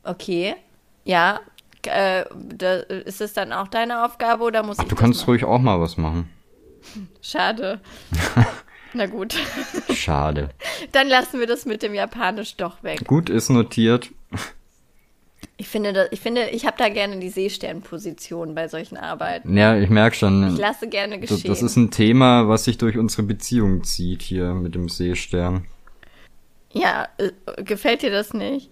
Okay. 0.04 0.56
Ja. 1.04 1.42
Äh, 1.88 2.26
da, 2.56 2.76
ist 2.78 3.22
es 3.22 3.34
dann 3.34 3.52
auch 3.54 3.68
deine 3.68 4.06
Aufgabe 4.06 4.44
oder 4.44 4.64
muss 4.64 4.78
ich 4.80 4.86
Du 4.88 4.96
kannst 4.96 5.28
ruhig 5.28 5.44
auch 5.44 5.60
mal 5.60 5.80
was 5.80 5.98
machen. 5.98 6.30
Schade. 7.22 7.80
Na 8.94 9.08
gut. 9.08 9.36
Schade. 9.94 10.50
Dann 10.92 11.08
lassen 11.08 11.40
wir 11.40 11.48
das 11.48 11.66
mit 11.66 11.84
dem 11.84 11.94
Japanisch 11.94 12.56
doch 12.56 12.82
weg. 12.84 13.06
Gut, 13.08 13.30
ist 13.30 13.50
notiert. 13.50 14.10
Ich 15.58 15.68
finde, 15.68 15.94
das, 15.94 16.08
ich 16.12 16.20
finde, 16.22 16.50
ich 16.50 16.66
habe 16.66 16.76
da 16.78 16.90
gerne 16.90 17.18
die 17.20 17.30
Seesternposition 17.30 18.56
bei 18.56 18.68
solchen 18.68 18.98
Arbeiten. 18.98 19.56
Ja, 19.58 19.78
ich 19.78 19.90
merke 19.90 20.14
Ich 20.14 20.20
schon. 20.20 20.56
lasse 20.58 20.88
gerne 20.90 21.20
Das, 21.20 21.30
geschehen. 21.30 21.50
das 21.50 21.62
ist 21.62 21.76
ein 21.78 21.92
Thema, 21.92 22.48
was 22.48 22.66
sich 22.66 22.78
durch 22.78 22.98
unsere 22.98 23.24
Beziehung 23.24 23.84
zieht 23.84 24.22
hier 24.22 24.54
mit 24.54 24.76
dem 24.76 24.90
Seestern. 24.90 25.66
ja, 26.74 27.08
äh, 27.18 27.32
gefällt 27.64 28.02
dir 28.02 28.12
das 28.12 28.34
nicht? 28.34 28.70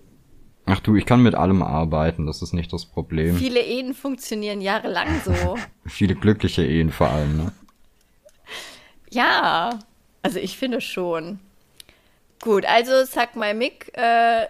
Ach 0.65 0.79
du, 0.79 0.95
ich 0.95 1.05
kann 1.05 1.21
mit 1.21 1.35
allem 1.35 1.61
arbeiten, 1.61 2.25
das 2.25 2.41
ist 2.41 2.53
nicht 2.53 2.71
das 2.71 2.85
Problem. 2.85 3.35
Viele 3.35 3.59
Ehen 3.61 3.93
funktionieren 3.93 4.61
jahrelang 4.61 5.21
so. 5.25 5.57
Viele 5.85 6.15
glückliche 6.15 6.65
Ehen 6.65 6.91
vor 6.91 7.09
allem, 7.09 7.37
ne? 7.37 7.51
Ja, 9.09 9.79
also 10.21 10.39
ich 10.39 10.57
finde 10.57 10.79
schon. 10.81 11.39
Gut, 12.41 12.65
also 12.65 13.05
Suck 13.05 13.35
My 13.35 13.53
Mick, 13.53 13.91
äh, 13.95 14.47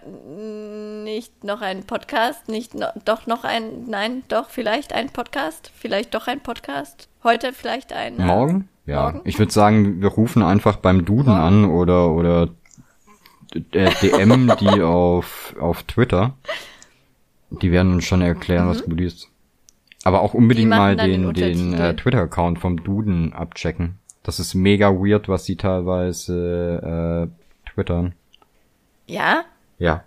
nicht 1.04 1.44
noch 1.44 1.60
ein 1.60 1.84
Podcast, 1.84 2.48
nicht 2.48 2.74
no, 2.74 2.86
doch 3.04 3.26
noch 3.26 3.44
ein, 3.44 3.84
nein, 3.88 4.24
doch 4.28 4.50
vielleicht 4.50 4.92
ein 4.92 5.10
Podcast, 5.10 5.70
vielleicht 5.76 6.14
doch 6.14 6.26
ein 6.26 6.40
Podcast, 6.40 7.08
heute 7.22 7.52
vielleicht 7.52 7.92
ein. 7.92 8.18
Äh, 8.18 8.24
Morgen? 8.24 8.68
Ja, 8.86 9.02
Morgen? 9.02 9.20
ich 9.24 9.38
würde 9.38 9.52
sagen, 9.52 10.00
wir 10.00 10.08
rufen 10.08 10.42
einfach 10.42 10.76
beim 10.76 11.04
Duden 11.04 11.34
Morgen? 11.34 11.64
an 11.64 11.64
oder 11.70 12.10
oder 12.10 12.48
der 13.54 13.90
DM 13.90 14.52
die 14.60 14.82
auf 14.82 15.54
auf 15.60 15.82
Twitter. 15.84 16.34
Die 17.50 17.70
werden 17.70 17.94
uns 17.94 18.04
schon 18.04 18.22
erklären, 18.22 18.66
mhm. 18.66 18.70
was 18.70 18.84
gut 18.84 19.00
ist. 19.00 19.28
Aber 20.04 20.20
auch 20.20 20.34
unbedingt 20.34 20.68
mal 20.68 20.96
den, 20.96 21.32
den, 21.32 21.72
den 21.72 21.74
äh, 21.74 21.96
Twitter-Account 21.96 22.58
vom 22.58 22.82
Duden 22.82 23.32
abchecken. 23.32 23.98
Das 24.22 24.38
ist 24.38 24.54
mega 24.54 24.90
weird, 24.90 25.28
was 25.28 25.44
sie 25.44 25.56
teilweise 25.56 27.30
äh, 27.30 27.70
twittern. 27.70 28.14
Ja? 29.06 29.44
Ja. 29.78 30.04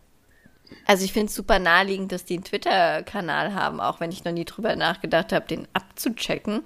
Also 0.86 1.04
ich 1.04 1.13
finde 1.13 1.27
es 1.27 1.36
super 1.36 1.60
naheliegend, 1.60 2.12
dass 2.12 2.25
die 2.25 2.36
einen 2.36 2.44
Twitter-Kanal 2.44 3.54
haben, 3.54 3.80
auch 3.80 4.00
wenn 4.00 4.12
ich 4.12 4.24
noch 4.24 4.32
nie 4.32 4.46
drüber 4.46 4.75
nachgedacht 4.75 5.34
habe, 5.34 5.48
den 5.48 5.68
abzuchecken. 5.74 6.63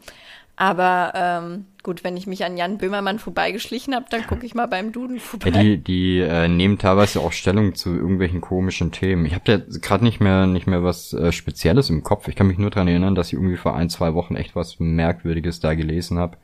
Aber 0.61 1.13
ähm, 1.15 1.65
gut, 1.81 2.03
wenn 2.03 2.15
ich 2.15 2.27
mich 2.27 2.45
an 2.45 2.55
Jan 2.55 2.77
Böhmermann 2.77 3.17
vorbeigeschlichen 3.17 3.95
habe, 3.95 4.05
dann 4.11 4.27
gucke 4.27 4.45
ich 4.45 4.53
mal 4.53 4.67
beim 4.67 4.91
Duden 4.91 5.19
vorbei. 5.19 5.49
Ja, 5.49 5.63
die 5.63 5.77
die 5.79 6.19
äh, 6.19 6.47
nehmen 6.47 6.77
teilweise 6.77 7.19
auch 7.19 7.31
Stellung 7.31 7.73
zu 7.73 7.89
irgendwelchen 7.89 8.41
komischen 8.41 8.91
Themen. 8.91 9.25
Ich 9.25 9.33
habe 9.33 9.51
ja 9.51 9.57
gerade 9.81 10.03
nicht 10.03 10.19
mehr 10.19 10.45
nicht 10.45 10.67
mehr 10.67 10.83
was 10.83 11.13
äh, 11.13 11.31
Spezielles 11.31 11.89
im 11.89 12.03
Kopf. 12.03 12.27
Ich 12.27 12.35
kann 12.35 12.45
mich 12.45 12.59
nur 12.59 12.69
dran 12.69 12.87
erinnern, 12.87 13.15
dass 13.15 13.29
ich 13.29 13.33
irgendwie 13.33 13.57
vor 13.57 13.75
ein 13.75 13.89
zwei 13.89 14.13
Wochen 14.13 14.35
echt 14.35 14.55
was 14.55 14.79
Merkwürdiges 14.79 15.61
da 15.61 15.73
gelesen 15.73 16.19
habe 16.19 16.37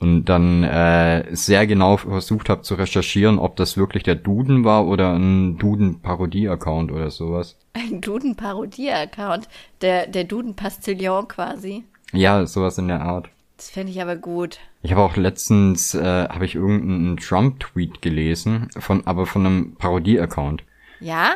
und 0.00 0.24
dann 0.24 0.64
äh, 0.64 1.24
sehr 1.30 1.68
genau 1.68 1.98
versucht 1.98 2.48
habe 2.48 2.62
zu 2.62 2.74
recherchieren, 2.74 3.38
ob 3.38 3.54
das 3.54 3.76
wirklich 3.76 4.02
der 4.02 4.16
Duden 4.16 4.64
war 4.64 4.88
oder 4.88 5.12
ein 5.12 5.56
Duden-Parodie-Account 5.56 6.90
oder 6.90 7.10
sowas. 7.10 7.56
Ein 7.74 8.00
Duden-Parodie-Account? 8.00 9.46
Der, 9.82 10.08
der 10.08 10.24
Duden-Pastillon 10.24 11.28
quasi? 11.28 11.84
Ja, 12.12 12.46
sowas 12.46 12.78
in 12.78 12.88
der 12.88 13.02
Art. 13.02 13.28
Das 13.56 13.70
fände 13.70 13.92
ich 13.92 14.00
aber 14.00 14.16
gut. 14.16 14.58
Ich 14.82 14.92
habe 14.92 15.02
auch 15.02 15.16
letztens, 15.16 15.94
äh, 15.94 16.28
habe 16.28 16.46
ich 16.46 16.54
irgendeinen 16.54 17.18
Trump-Tweet 17.18 18.00
gelesen, 18.00 18.68
von, 18.78 19.06
aber 19.06 19.26
von 19.26 19.44
einem 19.44 19.76
Parodie-Account. 19.76 20.64
Ja? 21.00 21.34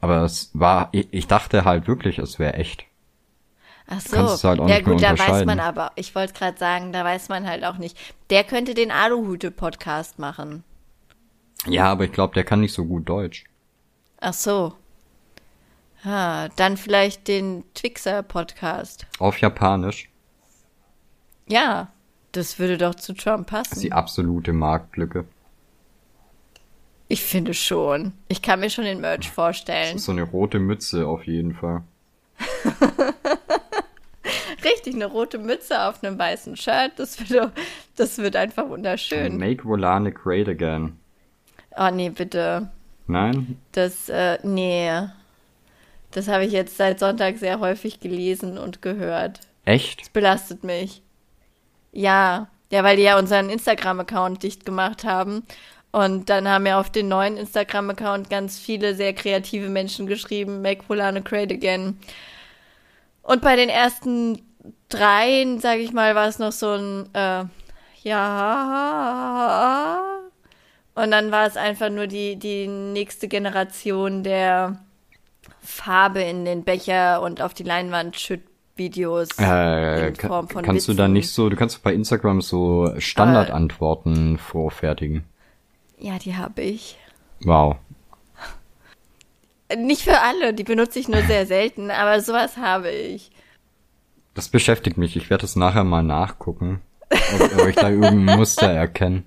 Aber 0.00 0.22
es 0.22 0.50
war, 0.54 0.88
ich, 0.92 1.08
ich 1.10 1.26
dachte 1.26 1.64
halt 1.64 1.86
wirklich, 1.86 2.18
es 2.18 2.38
wäre 2.38 2.54
echt. 2.54 2.84
Ach 3.86 4.00
so. 4.00 4.16
Kannst 4.16 4.44
halt 4.44 4.60
auch 4.60 4.68
ja 4.68 4.76
nicht 4.76 4.86
gut, 4.86 5.02
da 5.02 5.18
weiß 5.18 5.44
man 5.44 5.60
aber, 5.60 5.92
ich 5.96 6.14
wollte 6.14 6.34
gerade 6.34 6.58
sagen, 6.58 6.92
da 6.92 7.04
weiß 7.04 7.28
man 7.28 7.46
halt 7.46 7.64
auch 7.64 7.78
nicht. 7.78 7.96
Der 8.30 8.44
könnte 8.44 8.74
den 8.74 8.90
Aluhüte-Podcast 8.90 10.18
machen. 10.18 10.64
Ja, 11.66 11.86
aber 11.86 12.04
ich 12.04 12.12
glaube, 12.12 12.34
der 12.34 12.44
kann 12.44 12.60
nicht 12.60 12.72
so 12.72 12.84
gut 12.84 13.08
Deutsch. 13.08 13.44
Ach 14.20 14.34
so. 14.34 14.74
Ha, 16.04 16.48
dann 16.56 16.76
vielleicht 16.76 17.26
den 17.28 17.64
Twixer-Podcast. 17.74 19.06
Auf 19.18 19.40
Japanisch. 19.40 20.08
Ja, 21.48 21.90
das 22.32 22.58
würde 22.58 22.78
doch 22.78 22.94
zu 22.94 23.14
Trump 23.14 23.48
passen. 23.48 23.70
Das 23.70 23.78
ist 23.78 23.84
die 23.84 23.92
absolute 23.92 24.52
Marktlücke. 24.52 25.24
Ich 27.08 27.24
finde 27.24 27.54
schon. 27.54 28.12
Ich 28.28 28.42
kann 28.42 28.60
mir 28.60 28.70
schon 28.70 28.84
den 28.84 29.00
Merch 29.00 29.30
vorstellen. 29.30 29.94
Das 29.94 30.02
ist 30.02 30.04
so 30.04 30.12
eine 30.12 30.22
rote 30.22 30.58
Mütze 30.58 31.06
auf 31.06 31.26
jeden 31.26 31.54
Fall. 31.54 31.82
Richtig, 34.64 34.94
eine 34.94 35.06
rote 35.06 35.38
Mütze 35.38 35.82
auf 35.84 36.04
einem 36.04 36.18
weißen 36.18 36.56
Shirt. 36.56 36.92
Das 36.96 37.18
wird, 37.30 37.52
das 37.96 38.18
wird 38.18 38.36
einfach 38.36 38.68
wunderschön. 38.68 39.38
Make 39.38 39.64
Volane 39.64 40.12
great 40.12 40.48
again. 40.48 40.98
Oh 41.76 41.90
nee, 41.90 42.10
bitte. 42.10 42.70
Nein? 43.06 43.58
Das, 43.72 44.10
äh, 44.10 44.38
nee. 44.42 45.08
Das 46.10 46.28
habe 46.28 46.44
ich 46.44 46.52
jetzt 46.52 46.76
seit 46.76 46.98
Sonntag 46.98 47.38
sehr 47.38 47.60
häufig 47.60 48.00
gelesen 48.00 48.58
und 48.58 48.82
gehört. 48.82 49.40
Echt? 49.64 50.00
Das 50.00 50.08
belastet 50.08 50.64
mich. 50.64 51.02
Ja. 51.92 52.48
Ja, 52.70 52.84
weil 52.84 52.96
die 52.96 53.02
ja 53.02 53.18
unseren 53.18 53.48
Instagram-Account 53.50 54.42
dicht 54.42 54.66
gemacht 54.66 55.04
haben. 55.04 55.42
Und 55.90 56.28
dann 56.28 56.46
haben 56.48 56.66
ja 56.66 56.78
auf 56.78 56.90
den 56.90 57.08
neuen 57.08 57.36
Instagram-Account 57.38 58.28
ganz 58.28 58.58
viele 58.58 58.94
sehr 58.94 59.14
kreative 59.14 59.68
Menschen 59.70 60.06
geschrieben, 60.06 60.60
Make 60.60 60.84
Polano 60.84 61.22
great 61.22 61.50
again. 61.50 61.98
Und 63.22 63.40
bei 63.42 63.56
den 63.56 63.70
ersten 63.70 64.42
dreien, 64.88 65.60
sage 65.60 65.80
ich 65.80 65.92
mal, 65.92 66.14
war 66.14 66.28
es 66.28 66.38
noch 66.38 66.52
so 66.52 66.72
ein 66.72 67.08
äh, 67.14 67.44
Ja. 68.02 69.98
Und 70.94 71.10
dann 71.10 71.30
war 71.30 71.46
es 71.46 71.56
einfach 71.56 71.90
nur 71.90 72.06
die, 72.06 72.36
die 72.36 72.66
nächste 72.66 73.28
Generation 73.28 74.22
der 74.24 74.78
Farbe 75.68 76.22
in 76.22 76.44
den 76.44 76.64
Becher 76.64 77.20
und 77.22 77.42
auf 77.42 77.54
die 77.54 77.62
Leinwand 77.62 78.18
schütt 78.18 78.42
Videos 78.76 79.28
äh, 79.38 80.08
in 80.08 80.14
Form 80.16 80.48
von 80.48 80.64
Kannst 80.64 80.88
Witzen. 80.88 80.96
du 80.96 81.02
da 81.02 81.08
nicht 81.08 81.30
so, 81.30 81.48
du 81.48 81.56
kannst 81.56 81.82
bei 81.82 81.92
Instagram 81.92 82.40
so 82.40 82.92
Standardantworten 82.98 84.36
äh, 84.36 84.38
vorfertigen. 84.38 85.24
Ja, 85.98 86.18
die 86.18 86.36
habe 86.36 86.62
ich. 86.62 86.96
Wow. 87.42 87.76
Nicht 89.76 90.02
für 90.02 90.20
alle, 90.20 90.54
die 90.54 90.64
benutze 90.64 90.98
ich 90.98 91.08
nur 91.08 91.22
sehr 91.22 91.44
selten, 91.46 91.90
aber 91.90 92.20
sowas 92.20 92.56
habe 92.56 92.90
ich. 92.90 93.30
Das 94.34 94.48
beschäftigt 94.48 94.96
mich. 94.96 95.16
Ich 95.16 95.28
werde 95.28 95.44
es 95.44 95.56
nachher 95.56 95.84
mal 95.84 96.02
nachgucken, 96.02 96.80
ob, 97.10 97.60
ob 97.60 97.68
ich 97.68 97.76
da 97.76 97.90
irgendein 97.90 98.36
Muster 98.38 98.70
erkenne. 98.70 99.24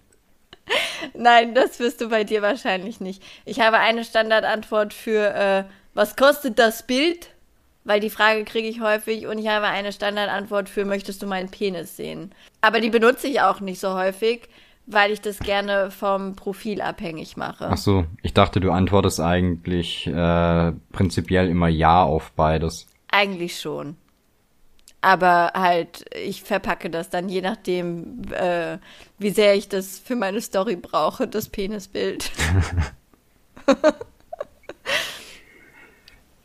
Nein, 1.13 1.53
das 1.53 1.79
wirst 1.79 2.01
du 2.01 2.10
bei 2.10 2.24
dir 2.24 2.41
wahrscheinlich 2.41 3.00
nicht. 3.00 3.21
Ich 3.45 3.60
habe 3.60 3.77
eine 3.77 4.03
Standardantwort 4.03 4.93
für, 4.93 5.33
äh, 5.33 5.63
was 5.93 6.15
kostet 6.15 6.60
das 6.60 6.86
Bild? 6.86 7.29
Weil 7.83 8.00
die 8.00 8.12
Frage 8.12 8.45
kriege 8.45 8.67
ich 8.67 8.79
häufig 8.79 9.25
und 9.25 9.39
ich 9.39 9.48
habe 9.48 9.65
eine 9.65 9.91
Standardantwort 9.91 10.69
für, 10.69 10.86
möchtest 10.86 11.24
du 11.24 11.27
meinen 11.27 11.50
Penis 11.50 11.98
sehen? 11.98 12.31
Aber 12.62 12.79
die 12.79 12.91
benutze 12.91 13.27
ich 13.27 13.41
auch 13.41 13.60
nicht 13.60 13.79
so 13.79 13.95
häufig, 13.95 14.50
weil 14.86 15.12
ich 15.12 15.21
das 15.21 15.39
gerne 15.39 15.89
vom 15.89 16.36
Profil 16.36 16.81
abhängig 16.81 17.38
mache. 17.38 17.67
Ach 17.71 17.77
so, 17.77 18.05
ich 18.21 18.36
dachte, 18.36 18.60
du 18.60 18.71
antwortest 18.71 19.19
eigentlich 19.19 20.05
äh, 20.05 20.71
prinzipiell 20.91 21.48
immer 21.48 21.69
Ja 21.69 22.03
auf 22.03 22.31
beides. 22.33 22.86
Eigentlich 23.12 23.60
schon. 23.60 23.98
Aber 25.03 25.53
halt, 25.55 26.05
ich 26.15 26.43
verpacke 26.43 26.91
das 26.91 27.10
dann 27.10 27.29
je 27.29 27.41
nachdem, 27.41 28.21
äh, 28.31 28.77
wie 29.17 29.31
sehr 29.31 29.55
ich 29.55 29.67
das 29.67 29.98
für 29.98 30.15
meine 30.15 30.41
Story 30.41 30.75
brauche, 30.75 31.27
das 31.27 31.50
Penisbild. 31.50 32.31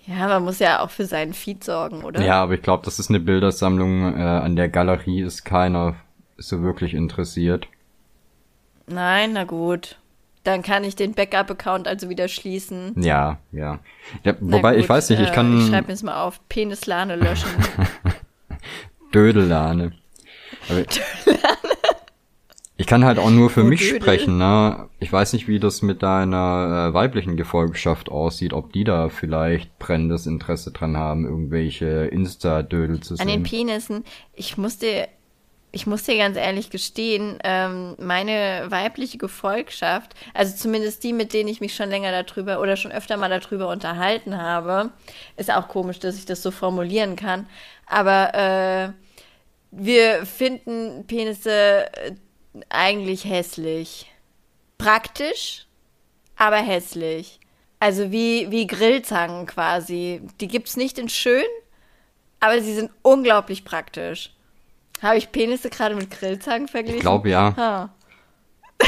ja, 0.07 0.29
man 0.29 0.45
muss 0.45 0.59
ja 0.61 0.81
auch 0.81 0.91
für 0.91 1.05
seinen 1.05 1.35
Feed 1.35 1.65
sorgen, 1.65 2.05
oder? 2.05 2.25
Ja, 2.25 2.43
aber 2.43 2.55
ich 2.55 2.63
glaube, 2.63 2.85
das 2.85 2.99
ist 2.99 3.11
eine 3.11 3.21
Bildersammlung. 3.21 4.17
Äh, 4.17 4.23
an 4.23 4.57
der 4.57 4.69
Galerie 4.69 5.23
ist 5.23 5.45
keiner 5.45 5.97
so 6.39 6.63
wirklich 6.63 6.95
interessiert. 6.95 7.67
Nein, 8.87 9.33
na 9.33 9.45
gut. 9.45 9.99
Dann 10.45 10.63
kann 10.63 10.85
ich 10.85 10.95
den 10.95 11.15
Backup-Account 11.15 11.89
also 11.89 12.09
wieder 12.09 12.29
schließen. 12.29 12.95
Ja, 13.03 13.39
ja. 13.51 13.81
ja 14.23 14.37
wobei, 14.39 14.75
gut, 14.75 14.81
ich 14.81 14.89
weiß 14.89 15.11
nicht, 15.11 15.21
ich 15.21 15.33
kann. 15.33 15.59
Äh, 15.59 15.63
ich 15.63 15.69
schreibe 15.69 15.93
mir 15.93 15.99
mal 16.05 16.23
auf, 16.23 16.41
Penislane 16.49 17.17
löschen. 17.17 17.51
Dödellane. 19.15 19.93
Ich 22.79 22.87
kann 22.87 23.05
halt 23.05 23.19
auch 23.19 23.31
nur 23.31 23.49
für 23.49 23.63
oh, 23.63 23.65
mich 23.67 23.81
Dödel. 23.81 24.03
sprechen, 24.03 24.37
ne? 24.37 24.89
Ich 25.01 25.11
weiß 25.11 25.33
nicht, 25.33 25.49
wie 25.49 25.59
das 25.59 25.81
mit 25.81 26.03
deiner 26.03 26.91
äh, 26.91 26.95
weiblichen 26.95 27.37
Gefolgschaft 27.37 28.11
aussieht, 28.11 28.53
ob 28.53 28.73
die 28.73 28.85
da 28.85 29.09
vielleicht 29.09 29.79
brennendes 29.79 30.27
Interesse 30.27 30.73
dran 30.73 30.97
haben, 30.97 31.25
irgendwelche 31.25 32.07
Insta-Dödel 32.07 33.01
zu 33.01 33.17
sehen. 33.17 33.27
An 33.27 33.33
den 33.33 33.43
Penissen. 33.45 34.05
Ich 34.35 34.59
musste, 34.59 35.09
ich 35.73 35.87
muss 35.87 36.03
dir 36.03 36.19
ganz 36.19 36.37
ehrlich 36.37 36.69
gestehen, 36.69 37.39
ähm, 37.45 37.95
meine 37.99 38.67
weibliche 38.69 39.17
Gefolgschaft, 39.17 40.15
also 40.35 40.55
zumindest 40.55 41.03
die, 41.03 41.15
mit 41.15 41.33
denen 41.33 41.49
ich 41.49 41.63
mich 41.63 41.75
schon 41.75 41.89
länger 41.89 42.23
darüber 42.23 42.61
oder 42.61 42.77
schon 42.77 42.93
öfter 42.93 43.17
mal 43.17 43.31
darüber 43.31 43.71
unterhalten 43.71 44.37
habe, 44.37 44.91
ist 45.39 45.51
auch 45.51 45.69
komisch, 45.69 45.99
dass 45.99 46.19
ich 46.19 46.27
das 46.27 46.43
so 46.43 46.51
formulieren 46.51 47.17
kann, 47.17 47.47
aber 47.87 48.35
äh, 48.35 48.89
wir 49.71 50.27
finden 50.27 51.07
Penisse 51.07 51.87
eigentlich 52.69 53.25
hässlich. 53.25 54.11
Praktisch, 54.79 55.67
aber 56.37 56.57
hässlich. 56.57 57.41
Also 57.81 58.11
wie, 58.11 58.51
wie 58.51 58.67
Grillzangen 58.67 59.47
quasi. 59.47 60.23
Die 60.41 60.49
gibt's 60.49 60.77
nicht 60.77 60.99
in 60.99 61.09
schön, 61.09 61.45
aber 62.41 62.61
sie 62.61 62.75
sind 62.75 62.91
unglaublich 63.03 63.65
praktisch. 63.65 64.33
Habe 65.03 65.19
ich 65.19 65.31
Penisse 65.31 65.71
gerade 65.71 65.95
mit 65.95 66.11
Grillzangen 66.11 66.69
verglichen? 66.69 66.99
Ich 66.99 67.03
glaube 67.03 67.31
ja. 67.31 67.55
Ha. 67.57 67.95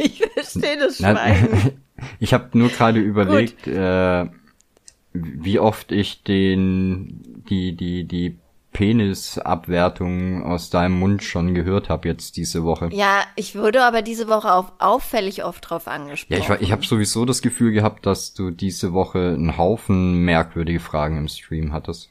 Ich 0.00 0.24
verstehe 0.24 0.78
das 0.78 0.98
Schweigen. 0.98 1.82
ich 2.20 2.32
habe 2.32 2.56
nur 2.56 2.68
gerade 2.68 3.00
überlegt, 3.00 3.66
äh, 3.66 4.26
wie 5.12 5.58
oft 5.58 5.90
ich 5.90 6.22
den 6.22 7.42
die 7.50 7.72
die 7.72 8.04
die 8.04 8.38
Penisabwertung 8.78 10.44
aus 10.44 10.70
deinem 10.70 11.00
Mund 11.00 11.24
schon 11.24 11.52
gehört 11.52 11.88
habe 11.88 12.06
jetzt 12.06 12.36
diese 12.36 12.62
Woche. 12.62 12.90
Ja, 12.92 13.24
ich 13.34 13.56
wurde 13.56 13.82
aber 13.82 14.02
diese 14.02 14.28
Woche 14.28 14.52
auf 14.52 14.70
auffällig 14.78 15.42
oft 15.42 15.68
drauf 15.68 15.88
angesprochen. 15.88 16.40
Ja, 16.40 16.54
ich, 16.54 16.60
ich 16.60 16.70
habe 16.70 16.86
sowieso 16.86 17.24
das 17.24 17.42
Gefühl 17.42 17.72
gehabt, 17.72 18.06
dass 18.06 18.34
du 18.34 18.52
diese 18.52 18.92
Woche 18.92 19.18
einen 19.18 19.56
Haufen 19.56 20.20
merkwürdige 20.24 20.78
Fragen 20.78 21.18
im 21.18 21.26
Stream 21.26 21.72
hattest. 21.72 22.10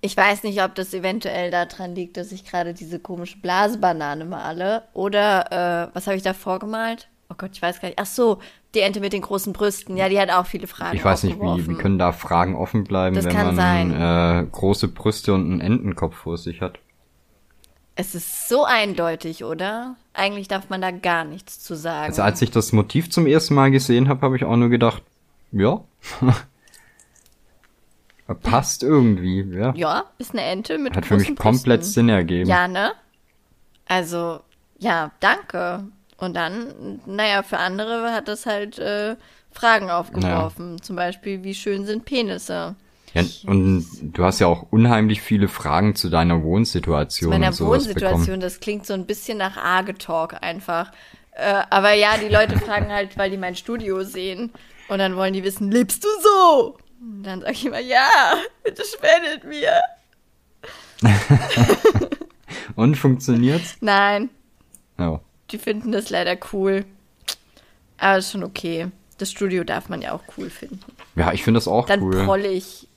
Ich 0.00 0.16
weiß 0.16 0.44
nicht, 0.44 0.62
ob 0.62 0.74
das 0.74 0.94
eventuell 0.94 1.50
daran 1.50 1.94
liegt, 1.94 2.16
dass 2.16 2.32
ich 2.32 2.46
gerade 2.46 2.72
diese 2.72 2.98
komische 2.98 3.38
Blasebanane 3.38 4.24
male. 4.24 4.84
Oder, 4.94 5.90
äh, 5.92 5.94
was 5.94 6.06
habe 6.06 6.16
ich 6.16 6.22
da 6.22 6.32
vorgemalt? 6.32 7.10
Oh 7.28 7.34
Gott, 7.36 7.50
ich 7.52 7.60
weiß 7.60 7.82
gar 7.82 7.88
nicht. 7.88 7.98
Ach 7.98 8.06
so, 8.06 8.38
die 8.76 8.80
Ente 8.80 9.00
mit 9.00 9.12
den 9.12 9.22
großen 9.22 9.52
Brüsten. 9.52 9.96
Ja, 9.96 10.08
die 10.08 10.20
hat 10.20 10.30
auch 10.30 10.46
viele 10.46 10.66
Fragen. 10.66 10.96
Ich 10.96 11.04
weiß 11.04 11.24
nicht, 11.24 11.40
wie, 11.40 11.68
wie 11.68 11.74
können 11.74 11.98
da 11.98 12.12
Fragen 12.12 12.54
offen 12.54 12.84
bleiben, 12.84 13.16
das 13.16 13.24
wenn 13.24 13.54
man 13.56 13.92
äh, 13.92 14.46
große 14.50 14.88
Brüste 14.88 15.34
und 15.34 15.50
einen 15.50 15.60
Entenkopf 15.60 16.14
vor 16.14 16.38
sich 16.38 16.60
hat? 16.60 16.78
Es 17.96 18.14
ist 18.14 18.48
so 18.48 18.64
eindeutig, 18.64 19.42
oder? 19.42 19.96
Eigentlich 20.12 20.48
darf 20.48 20.68
man 20.68 20.82
da 20.82 20.90
gar 20.90 21.24
nichts 21.24 21.60
zu 21.60 21.74
sagen. 21.74 22.08
Also 22.10 22.22
als 22.22 22.42
ich 22.42 22.50
das 22.50 22.72
Motiv 22.72 23.10
zum 23.10 23.26
ersten 23.26 23.54
Mal 23.54 23.70
gesehen 23.70 24.08
habe, 24.08 24.20
habe 24.20 24.36
ich 24.36 24.44
auch 24.44 24.56
nur 24.56 24.68
gedacht, 24.68 25.02
ja. 25.50 25.80
Passt 28.42 28.82
irgendwie, 28.82 29.42
ja. 29.56 29.72
Ja, 29.74 30.04
ist 30.18 30.32
eine 30.32 30.42
Ente 30.42 30.76
mit 30.78 30.94
Hat 30.96 31.06
für 31.06 31.16
mich 31.16 31.34
komplett 31.36 31.80
Brüsten. 31.80 31.94
Sinn 31.94 32.08
ergeben. 32.10 32.50
Ja, 32.50 32.68
ne? 32.68 32.92
Also, 33.86 34.40
ja, 34.78 35.12
danke. 35.20 35.84
Und 36.18 36.34
dann, 36.34 37.00
naja, 37.06 37.42
für 37.42 37.58
andere 37.58 38.12
hat 38.12 38.28
das 38.28 38.46
halt 38.46 38.78
äh, 38.78 39.16
Fragen 39.52 39.90
aufgeworfen. 39.90 40.76
Ja. 40.76 40.82
Zum 40.82 40.96
Beispiel, 40.96 41.42
wie 41.42 41.54
schön 41.54 41.84
sind 41.84 42.04
Penisse? 42.04 42.76
Ja, 43.14 43.22
und 43.46 43.86
du 44.02 44.24
hast 44.24 44.40
ja 44.40 44.46
auch 44.46 44.66
unheimlich 44.70 45.22
viele 45.22 45.48
Fragen 45.48 45.94
zu 45.94 46.10
deiner 46.10 46.42
Wohnsituation. 46.42 47.32
Zu 47.32 47.38
meiner 47.38 47.58
Wohnsituation, 47.58 48.20
bekommen. 48.20 48.40
das 48.40 48.60
klingt 48.60 48.86
so 48.86 48.92
ein 48.92 49.06
bisschen 49.06 49.38
nach 49.38 49.56
Arge-Talk 49.56 50.42
einfach. 50.42 50.92
Äh, 51.32 51.62
aber 51.70 51.92
ja, 51.92 52.18
die 52.18 52.28
Leute 52.28 52.58
fragen 52.64 52.92
halt, 52.92 53.16
weil 53.16 53.30
die 53.30 53.38
mein 53.38 53.56
Studio 53.56 54.02
sehen. 54.04 54.52
Und 54.88 54.98
dann 54.98 55.16
wollen 55.16 55.32
die 55.32 55.44
wissen, 55.44 55.70
lebst 55.70 56.04
du 56.04 56.08
so? 56.22 56.78
Und 57.00 57.22
dann 57.22 57.40
sag 57.40 57.52
ich 57.52 57.64
immer, 57.64 57.80
ja, 57.80 58.34
bitte 58.62 58.82
spendet 58.84 59.44
mir. 59.44 59.80
und 62.76 62.96
funktioniert's? 62.96 63.76
Nein. 63.80 64.30
Oh. 64.98 65.20
Die 65.50 65.58
finden 65.58 65.92
das 65.92 66.10
leider 66.10 66.36
cool. 66.52 66.84
Aber 67.98 68.18
ist 68.18 68.32
schon 68.32 68.44
okay. 68.44 68.88
Das 69.18 69.30
Studio 69.30 69.64
darf 69.64 69.88
man 69.88 70.02
ja 70.02 70.12
auch 70.12 70.22
cool 70.36 70.50
finden. 70.50 70.80
Ja, 71.14 71.32
ich 71.32 71.42
finde 71.42 71.58
das 71.58 71.68
auch 71.68 71.86
dann 71.86 72.02
cool. 72.02 72.16
Dann 72.16 72.26
proll 72.26 72.44
ich. 72.44 72.88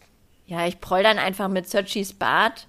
Ja, 0.45 0.65
ich 0.65 0.81
proll 0.81 1.03
dann 1.03 1.19
einfach 1.19 1.47
mit 1.47 1.69
Searchys 1.69 2.13
Bart 2.13 2.67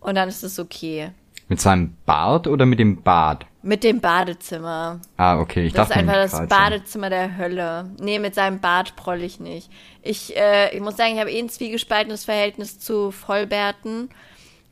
und 0.00 0.14
dann 0.14 0.28
ist 0.28 0.42
es 0.42 0.58
okay. 0.58 1.10
Mit 1.48 1.60
seinem 1.60 1.96
Bart 2.04 2.46
oder 2.46 2.66
mit 2.66 2.78
dem 2.78 3.02
Bad? 3.02 3.46
Mit 3.62 3.82
dem 3.84 4.00
Badezimmer. 4.00 5.00
Ah, 5.16 5.38
okay. 5.40 5.66
Ich 5.66 5.72
das 5.72 5.88
dachte 5.88 6.00
ist 6.00 6.08
einfach 6.08 6.40
das 6.40 6.48
Badezimmer 6.48 7.10
der 7.10 7.36
Hölle. 7.36 7.90
Nee, 8.00 8.18
mit 8.18 8.34
seinem 8.34 8.60
Bart 8.60 8.96
proll 8.96 9.22
ich 9.22 9.40
nicht. 9.40 9.70
Ich, 10.02 10.36
äh, 10.36 10.74
ich 10.74 10.80
muss 10.80 10.96
sagen, 10.96 11.14
ich 11.14 11.20
habe 11.20 11.30
eh 11.30 11.38
ein 11.38 11.48
zwiegespaltenes 11.48 12.24
Verhältnis 12.24 12.78
zu 12.78 13.10
Vollbärten, 13.10 14.10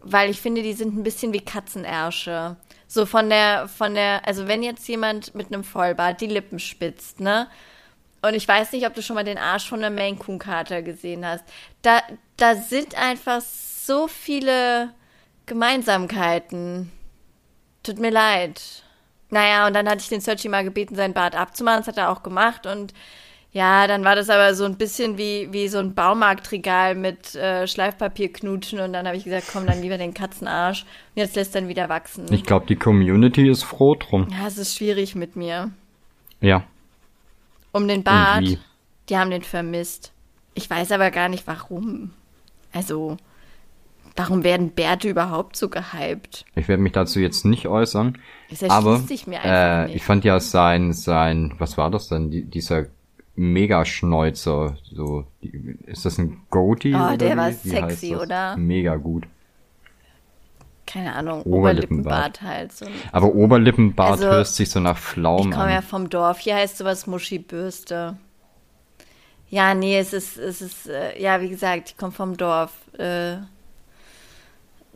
weil 0.01 0.31
ich 0.31 0.41
finde, 0.41 0.63
die 0.63 0.75
sind 0.75 0.97
ein 0.97 1.03
bisschen 1.03 1.33
wie 1.33 1.41
Katzenersche. 1.41 2.57
So 2.89 3.07
von 3.07 3.29
der, 3.29 3.69
von 3.69 3.95
der, 3.95 4.27
also 4.27 4.47
wenn 4.47 4.63
jetzt 4.63 4.87
jemand 4.89 5.35
mit 5.35 5.49
einem 5.49 5.65
Vollbart 5.65 6.21
die 6.21 6.27
Lippen 6.27 6.59
spitzt, 6.59 7.21
ne? 7.21 7.49
Und 8.23 8.35
ich 8.35 8.49
weiß 8.49 8.73
nicht, 8.73 8.87
ob 8.87 8.95
du 8.95 9.03
schon 9.03 9.15
mal 9.15 9.25
den 9.25 9.39
Arsch 9.39 9.69
von 9.69 9.81
der 9.81 9.91
Maine 9.91 10.17
Coon 10.17 10.39
Kater 10.39 10.83
gesehen 10.83 11.25
hast. 11.25 11.45
Da, 11.83 12.01
da 12.37 12.57
sind 12.57 12.97
einfach 12.97 13.41
so 13.41 14.09
viele 14.09 14.93
Gemeinsamkeiten. 15.47 16.91
Tut 17.83 17.99
mir 17.99 18.11
leid. 18.11 18.83
Naja, 19.31 19.67
und 19.67 19.75
dann 19.75 19.89
hatte 19.89 20.01
ich 20.01 20.09
den 20.09 20.21
Searchy 20.21 20.49
mal 20.49 20.65
gebeten, 20.65 20.97
seinen 20.97 21.15
Bart 21.15 21.37
abzumachen. 21.37 21.81
Das 21.81 21.89
hat 21.89 21.99
er 21.99 22.11
auch 22.11 22.23
gemacht. 22.23 22.67
Und 22.67 22.95
ja, 23.53 23.87
dann 23.87 24.05
war 24.05 24.17
das 24.17 24.29
aber 24.29 24.55
so 24.55 24.65
ein 24.65 24.77
bisschen 24.77 25.17
wie, 25.17 25.49
wie 25.51 25.69
so 25.69 25.79
ein 25.79 25.95
Baumarktregal 25.95 26.95
mit 26.95 27.35
äh, 27.35 27.67
Schleifpapierknutschen 27.67 28.81
und 28.81 28.93
dann 28.93 29.07
habe 29.07 29.17
ich 29.17 29.25
gesagt, 29.25 29.47
komm, 29.51 29.67
dann 29.67 29.81
lieber 29.81 29.97
den 29.97 30.13
Katzenarsch. 30.13 30.83
Und 30.83 31.23
jetzt 31.23 31.37
lässt 31.37 31.55
er 31.55 31.63
dann 31.63 31.71
wieder 31.71 31.89
wachsen. 31.89 32.27
Ich 32.31 32.45
glaube, 32.45 32.67
die 32.67 32.77
Community 32.77 33.49
ist 33.49 33.63
froh 33.63 33.95
drum. 33.95 34.29
Ja, 34.31 34.47
es 34.47 34.59
ist 34.59 34.77
schwierig 34.77 35.15
mit 35.15 35.37
mir. 35.37 35.71
Ja. 36.41 36.65
Um 37.73 37.89
den 37.89 38.03
Bart. 38.03 38.59
Die 39.09 39.17
haben 39.17 39.31
den 39.31 39.43
vermisst. 39.43 40.13
Ich 40.55 40.69
weiß 40.69 40.93
aber 40.93 41.11
gar 41.11 41.29
nicht 41.29 41.47
warum. 41.47 42.11
Also, 42.73 43.17
warum 44.17 44.45
werden 44.45 44.71
Bärte 44.71 45.09
überhaupt 45.09 45.57
so 45.57 45.69
gehypt? 45.69 46.45
Ich 46.57 46.69
werde 46.69 46.83
mich 46.83 46.93
dazu 46.93 47.21
jetzt 47.21 47.45
nicht 47.45 47.69
äußern. 47.69 48.19
aber 48.69 48.99
sich 48.99 49.27
mir 49.27 49.41
einfach 49.41 49.85
äh, 49.85 49.87
nicht. 49.87 49.97
ich 49.97 50.03
fand 50.03 50.25
ja 50.25 50.41
sein, 50.41 50.93
sein, 50.93 51.55
was 51.59 51.79
war 51.79 51.91
das 51.91 52.09
denn? 52.09 52.31
Die, 52.31 52.45
dieser 52.45 52.87
Mega-Schnäuzer. 53.37 54.77
So, 54.83 55.25
ist 55.87 56.05
das 56.05 56.19
ein 56.19 56.43
Goatee? 56.51 56.95
Oh, 56.95 57.17
der 57.17 57.37
war 57.37 57.51
wie 57.51 57.69
sexy, 57.69 58.17
oder? 58.17 58.57
Mega 58.57 58.97
gut. 58.97 59.27
Keine 60.87 61.15
Ahnung, 61.15 61.43
Oberlippenbart, 61.43 62.41
Oberlippenbart 62.41 62.43
halt. 62.43 62.73
So 62.73 62.87
Aber 63.11 63.35
Oberlippenbart 63.35 64.13
also, 64.13 64.27
hört 64.27 64.47
sich 64.47 64.71
so 64.71 64.81
nach 64.81 64.97
Pflaumen 64.97 65.47
an. 65.47 65.51
Ich 65.51 65.57
komme 65.57 65.73
ja 65.73 65.83
vom 65.83 66.09
Dorf. 66.09 66.39
Hier 66.39 66.55
heißt 66.55 66.79
sowas 66.79 67.07
Muschi-Bürste. 67.07 68.17
Ja, 69.49 69.75
nee, 69.75 69.99
es 69.99 70.13
ist, 70.13 70.39
es 70.39 70.63
ist, 70.63 70.89
äh, 70.89 71.21
ja, 71.21 71.41
wie 71.41 71.49
gesagt, 71.49 71.91
ich 71.91 71.97
komme 71.97 72.13
vom 72.13 72.37
Dorf. 72.37 72.73
Äh, 72.99 73.37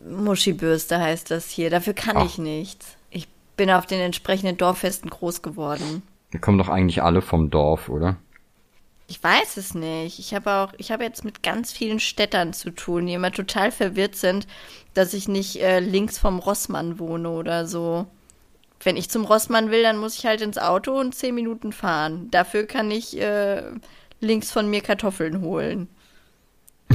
Muschi-Bürste 0.08 0.98
heißt 0.98 1.30
das 1.30 1.50
hier. 1.50 1.70
Dafür 1.70 1.92
kann 1.92 2.16
Ach. 2.16 2.24
ich 2.24 2.38
nichts. 2.38 2.96
Ich 3.10 3.28
bin 3.56 3.70
auf 3.70 3.86
den 3.86 4.00
entsprechenden 4.00 4.56
Dorffesten 4.56 5.10
groß 5.10 5.42
geworden. 5.42 6.02
Wir 6.30 6.40
kommen 6.40 6.58
doch 6.58 6.68
eigentlich 6.68 7.02
alle 7.02 7.20
vom 7.20 7.50
Dorf, 7.50 7.88
oder? 7.88 8.16
Ich 9.10 9.20
weiß 9.20 9.56
es 9.56 9.74
nicht. 9.74 10.20
Ich 10.20 10.34
habe 10.34 10.52
auch, 10.52 10.72
ich 10.78 10.92
habe 10.92 11.02
jetzt 11.02 11.24
mit 11.24 11.42
ganz 11.42 11.72
vielen 11.72 11.98
Städtern 11.98 12.52
zu 12.52 12.70
tun, 12.70 13.06
die 13.08 13.14
immer 13.14 13.32
total 13.32 13.72
verwirrt 13.72 14.14
sind, 14.14 14.46
dass 14.94 15.14
ich 15.14 15.26
nicht 15.26 15.60
äh, 15.60 15.80
links 15.80 16.16
vom 16.16 16.38
Rossmann 16.38 17.00
wohne 17.00 17.28
oder 17.30 17.66
so. 17.66 18.06
Wenn 18.78 18.96
ich 18.96 19.10
zum 19.10 19.24
Rossmann 19.24 19.72
will, 19.72 19.82
dann 19.82 19.98
muss 19.98 20.16
ich 20.16 20.26
halt 20.26 20.42
ins 20.42 20.58
Auto 20.58 20.92
und 20.92 21.12
zehn 21.16 21.34
Minuten 21.34 21.72
fahren. 21.72 22.28
Dafür 22.30 22.66
kann 22.66 22.92
ich 22.92 23.20
äh, 23.20 23.64
links 24.20 24.52
von 24.52 24.70
mir 24.70 24.80
Kartoffeln 24.80 25.40
holen. 25.40 25.88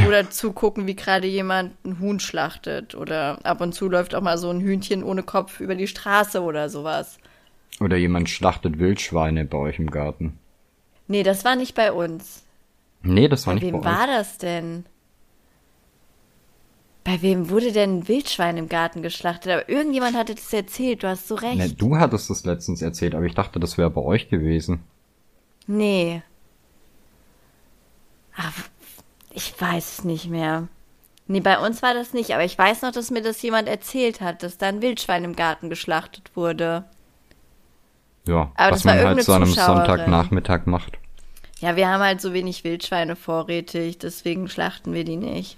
Oder 0.07 0.29
zugucken, 0.29 0.87
wie 0.87 0.95
gerade 0.95 1.27
jemand 1.27 1.73
ein 1.83 1.99
Huhn 1.99 2.21
schlachtet. 2.21 2.95
Oder 2.95 3.45
ab 3.45 3.59
und 3.59 3.73
zu 3.75 3.89
läuft 3.89 4.15
auch 4.15 4.21
mal 4.21 4.37
so 4.37 4.49
ein 4.49 4.61
Hühnchen 4.61 5.03
ohne 5.03 5.23
Kopf 5.23 5.59
über 5.59 5.75
die 5.75 5.87
Straße 5.87 6.41
oder 6.41 6.69
sowas. 6.69 7.17
Oder 7.81 7.97
jemand 7.97 8.29
schlachtet 8.29 8.79
Wildschweine 8.79 9.43
bei 9.43 9.57
euch 9.57 9.79
im 9.79 9.91
Garten. 9.91 10.39
Nee, 11.07 11.23
das 11.23 11.45
war 11.45 11.55
nicht 11.55 11.75
bei 11.75 11.91
uns. 11.91 12.43
Nee, 13.01 13.27
das 13.27 13.45
war 13.45 13.53
bei 13.53 13.59
nicht 13.59 13.71
bei 13.71 13.77
uns. 13.77 13.85
Bei 13.85 13.91
wem 13.91 13.97
war 13.99 14.07
das 14.07 14.37
denn? 14.37 14.85
Bei 17.03 17.21
wem 17.21 17.51
wurde 17.51 17.71
denn 17.71 17.99
ein 17.99 18.07
Wildschwein 18.07 18.57
im 18.57 18.67
Garten 18.67 19.03
geschlachtet? 19.03 19.51
Aber 19.51 19.69
irgendjemand 19.69 20.17
hatte 20.17 20.33
das 20.33 20.51
erzählt, 20.51 21.03
du 21.03 21.07
hast 21.07 21.27
so 21.27 21.35
recht. 21.35 21.57
Nee, 21.57 21.75
du 21.77 21.97
hattest 21.97 22.31
das 22.31 22.45
letztens 22.45 22.81
erzählt, 22.81 23.13
aber 23.13 23.25
ich 23.25 23.35
dachte, 23.35 23.59
das 23.59 23.77
wäre 23.77 23.91
bei 23.91 24.01
euch 24.01 24.27
gewesen. 24.27 24.83
Nee. 25.67 26.23
Ach, 28.35 28.53
ich 29.31 29.53
weiß 29.59 29.99
es 29.99 30.03
nicht 30.03 30.29
mehr. 30.29 30.67
Nee, 31.27 31.41
bei 31.41 31.59
uns 31.59 31.83
war 31.83 31.93
das 31.93 32.13
nicht, 32.13 32.31
aber 32.33 32.43
ich 32.43 32.57
weiß 32.57 32.81
noch, 32.81 32.91
dass 32.91 33.11
mir 33.11 33.21
das 33.21 33.41
jemand 33.41 33.67
erzählt 33.67 34.21
hat, 34.21 34.41
dass 34.41 34.57
da 34.57 34.67
ein 34.67 34.81
Wildschwein 34.81 35.23
im 35.23 35.35
Garten 35.35 35.69
geschlachtet 35.69 36.35
wurde. 36.35 36.85
Ja, 38.27 38.51
Aber 38.55 38.75
was 38.75 38.83
man 38.83 38.99
halt 38.99 39.23
so 39.23 39.33
an 39.33 39.43
einem 39.43 39.53
Sonntagnachmittag 39.53 40.65
macht. 40.65 40.97
Ja, 41.59 41.75
wir 41.75 41.87
haben 41.87 42.01
halt 42.01 42.21
so 42.21 42.33
wenig 42.33 42.63
Wildschweine 42.63 43.15
vorrätig, 43.15 43.97
deswegen 43.97 44.49
schlachten 44.49 44.93
wir 44.93 45.03
die 45.03 45.17
nicht. 45.17 45.57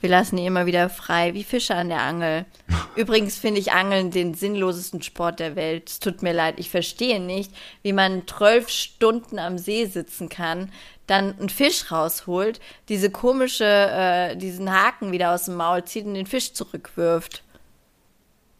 Wir 0.00 0.10
lassen 0.10 0.36
die 0.36 0.46
immer 0.46 0.66
wieder 0.66 0.90
frei, 0.90 1.32
wie 1.32 1.44
Fische 1.44 1.76
an 1.76 1.88
der 1.88 2.02
Angel. 2.02 2.44
Übrigens 2.96 3.38
finde 3.38 3.60
ich 3.60 3.72
Angeln 3.72 4.10
den 4.10 4.34
sinnlosesten 4.34 5.00
Sport 5.00 5.38
der 5.38 5.54
Welt. 5.54 5.88
Es 5.88 6.00
tut 6.00 6.22
mir 6.22 6.32
leid, 6.32 6.56
ich 6.58 6.70
verstehe 6.70 7.20
nicht, 7.20 7.52
wie 7.82 7.92
man 7.92 8.26
zwölf 8.26 8.68
Stunden 8.68 9.38
am 9.38 9.58
See 9.58 9.86
sitzen 9.86 10.28
kann, 10.28 10.72
dann 11.06 11.38
einen 11.38 11.50
Fisch 11.50 11.92
rausholt, 11.92 12.58
diese 12.88 13.10
komische, 13.10 13.64
äh, 13.64 14.36
diesen 14.36 14.72
Haken 14.72 15.12
wieder 15.12 15.34
aus 15.34 15.44
dem 15.44 15.54
Maul 15.54 15.84
zieht 15.84 16.04
und 16.04 16.14
den 16.14 16.26
Fisch 16.26 16.52
zurückwirft. 16.52 17.44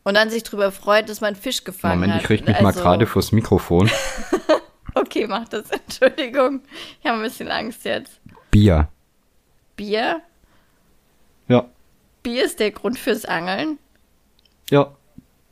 Und 0.05 0.15
dann 0.15 0.31
sich 0.31 0.43
darüber 0.43 0.73
freut, 0.73 1.09
dass 1.09 1.21
man 1.21 1.37
Fisch 1.37 1.65
gefangen 1.65 2.01
Moment, 2.01 2.15
hat. 2.15 2.17
Moment, 2.17 2.25
ich 2.25 2.31
richte 2.31 2.47
mich 2.51 2.57
also... 2.57 2.81
mal 2.81 2.83
gerade 2.83 3.07
fürs 3.07 3.33
Mikrofon. 3.33 3.91
okay, 4.95 5.27
mach 5.29 5.49
das. 5.49 5.71
Entschuldigung. 5.71 6.63
Ich 7.01 7.07
habe 7.07 7.19
ein 7.19 7.25
bisschen 7.25 7.51
Angst 7.51 7.85
jetzt. 7.85 8.21
Bier. 8.51 8.89
Bier? 9.77 10.21
Ja. 11.49 11.67
Bier 12.23 12.45
ist 12.45 12.61
der 12.61 12.73
Grund 12.73 12.99
fürs 12.99 13.25
Angeln? 13.25 13.79
Ja. 14.71 14.93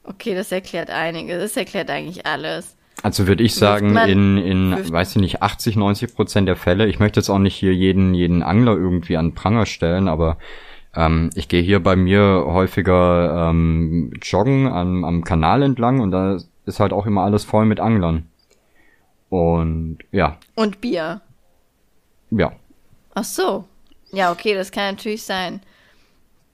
Okay, 0.04 0.34
das 0.34 0.50
erklärt 0.50 0.90
einiges. 0.90 1.40
Das 1.40 1.56
erklärt 1.56 1.90
eigentlich 1.90 2.26
alles. 2.26 2.76
Also 3.02 3.26
würde 3.26 3.42
ich 3.42 3.54
sagen, 3.54 3.96
in, 3.96 4.36
in, 4.36 4.92
weiß 4.92 5.12
ich 5.12 5.22
nicht, 5.22 5.42
80, 5.42 5.76
90 5.76 6.14
Prozent 6.14 6.48
der 6.48 6.56
Fälle, 6.56 6.86
ich 6.86 6.98
möchte 6.98 7.20
jetzt 7.20 7.30
auch 7.30 7.38
nicht 7.38 7.54
hier 7.54 7.74
jeden, 7.74 8.12
jeden 8.12 8.42
Angler 8.42 8.72
irgendwie 8.72 9.16
an 9.16 9.34
Pranger 9.34 9.64
stellen, 9.64 10.06
aber 10.06 10.36
ähm, 10.94 11.31
ich 11.35 11.48
gehe 11.48 11.62
hier 11.62 11.83
bei 11.83 11.96
mir 11.96 12.44
häufiger 12.46 13.50
ähm, 13.50 14.12
joggen 14.22 14.66
am, 14.66 15.05
am 15.05 15.24
Kanal 15.24 15.62
entlang 15.62 16.00
und 16.00 16.11
da 16.11 16.38
ist 16.66 16.81
halt 16.81 16.92
auch 16.92 17.07
immer 17.07 17.22
alles 17.22 17.44
voll 17.44 17.64
mit 17.64 17.81
Anglern. 17.81 18.29
Und 19.29 19.98
ja. 20.11 20.38
Und 20.57 20.81
Bier. 20.81 21.20
Ja. 22.31 22.53
Ach 23.14 23.24
so. 23.24 23.64
Ja, 24.12 24.33
okay, 24.33 24.55
das 24.55 24.72
kann 24.72 24.94
natürlich 24.94 25.22
sein. 25.22 25.61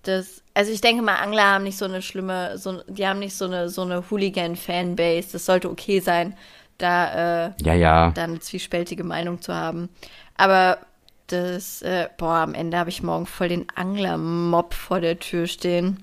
Das, 0.02 0.42
also 0.54 0.70
ich 0.70 0.82
denke 0.82 1.02
mal, 1.02 1.16
Angler 1.16 1.44
haben 1.44 1.64
nicht 1.64 1.78
so 1.78 1.86
eine 1.86 2.02
schlimme, 2.02 2.58
so, 2.58 2.82
die 2.86 3.06
haben 3.06 3.18
nicht 3.18 3.34
so 3.34 3.46
eine, 3.46 3.70
so 3.70 3.82
eine 3.82 4.04
Hooligan-Fanbase. 4.10 5.32
Das 5.32 5.46
sollte 5.46 5.70
okay 5.70 6.00
sein, 6.00 6.34
da, 6.78 7.46
äh, 7.46 7.52
ja, 7.62 7.74
ja. 7.74 8.10
da 8.10 8.24
eine 8.24 8.38
zwiespältige 8.38 9.04
Meinung 9.04 9.40
zu 9.40 9.54
haben. 9.54 9.88
Aber 10.36 10.78
das, 11.26 11.82
äh, 11.82 12.08
boah, 12.16 12.36
am 12.36 12.54
Ende 12.54 12.78
habe 12.78 12.90
ich 12.90 13.02
morgen 13.02 13.26
voll 13.26 13.48
den 13.48 13.66
Angler-Mob 13.74 14.74
vor 14.74 15.00
der 15.00 15.18
Tür 15.18 15.46
stehen. 15.46 15.98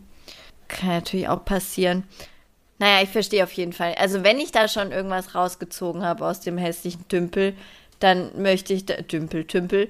Kann 0.67 0.89
natürlich 0.89 1.29
auch 1.29 1.45
passieren. 1.45 2.03
Naja, 2.79 3.03
ich 3.03 3.09
verstehe 3.09 3.43
auf 3.43 3.53
jeden 3.53 3.73
Fall. 3.73 3.95
Also 3.97 4.23
wenn 4.23 4.39
ich 4.39 4.51
da 4.51 4.67
schon 4.67 4.91
irgendwas 4.91 5.35
rausgezogen 5.35 6.03
habe 6.03 6.25
aus 6.25 6.41
dem 6.41 6.57
hässlichen 6.57 7.07
Tümpel, 7.07 7.53
dann 7.99 8.41
möchte 8.41 8.73
ich 8.73 8.85
da, 8.85 8.95
Dümpel, 8.95 9.45
Tümpel, 9.45 9.87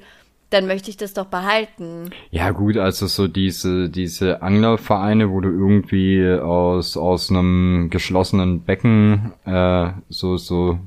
dann 0.51 0.67
möchte 0.67 0.91
ich 0.91 0.97
das 0.97 1.13
doch 1.13 1.25
behalten. 1.25 2.11
Ja 2.29 2.51
gut, 2.51 2.77
also 2.77 3.07
so 3.07 3.27
diese 3.27 3.89
diese 3.89 4.43
Anglervereine, 4.43 5.31
wo 5.31 5.41
du 5.41 5.49
irgendwie 5.49 6.23
aus 6.39 6.95
aus 6.95 7.31
einem 7.31 7.89
geschlossenen 7.89 8.63
Becken 8.63 9.33
äh, 9.45 9.89
so 10.09 10.37
so 10.37 10.77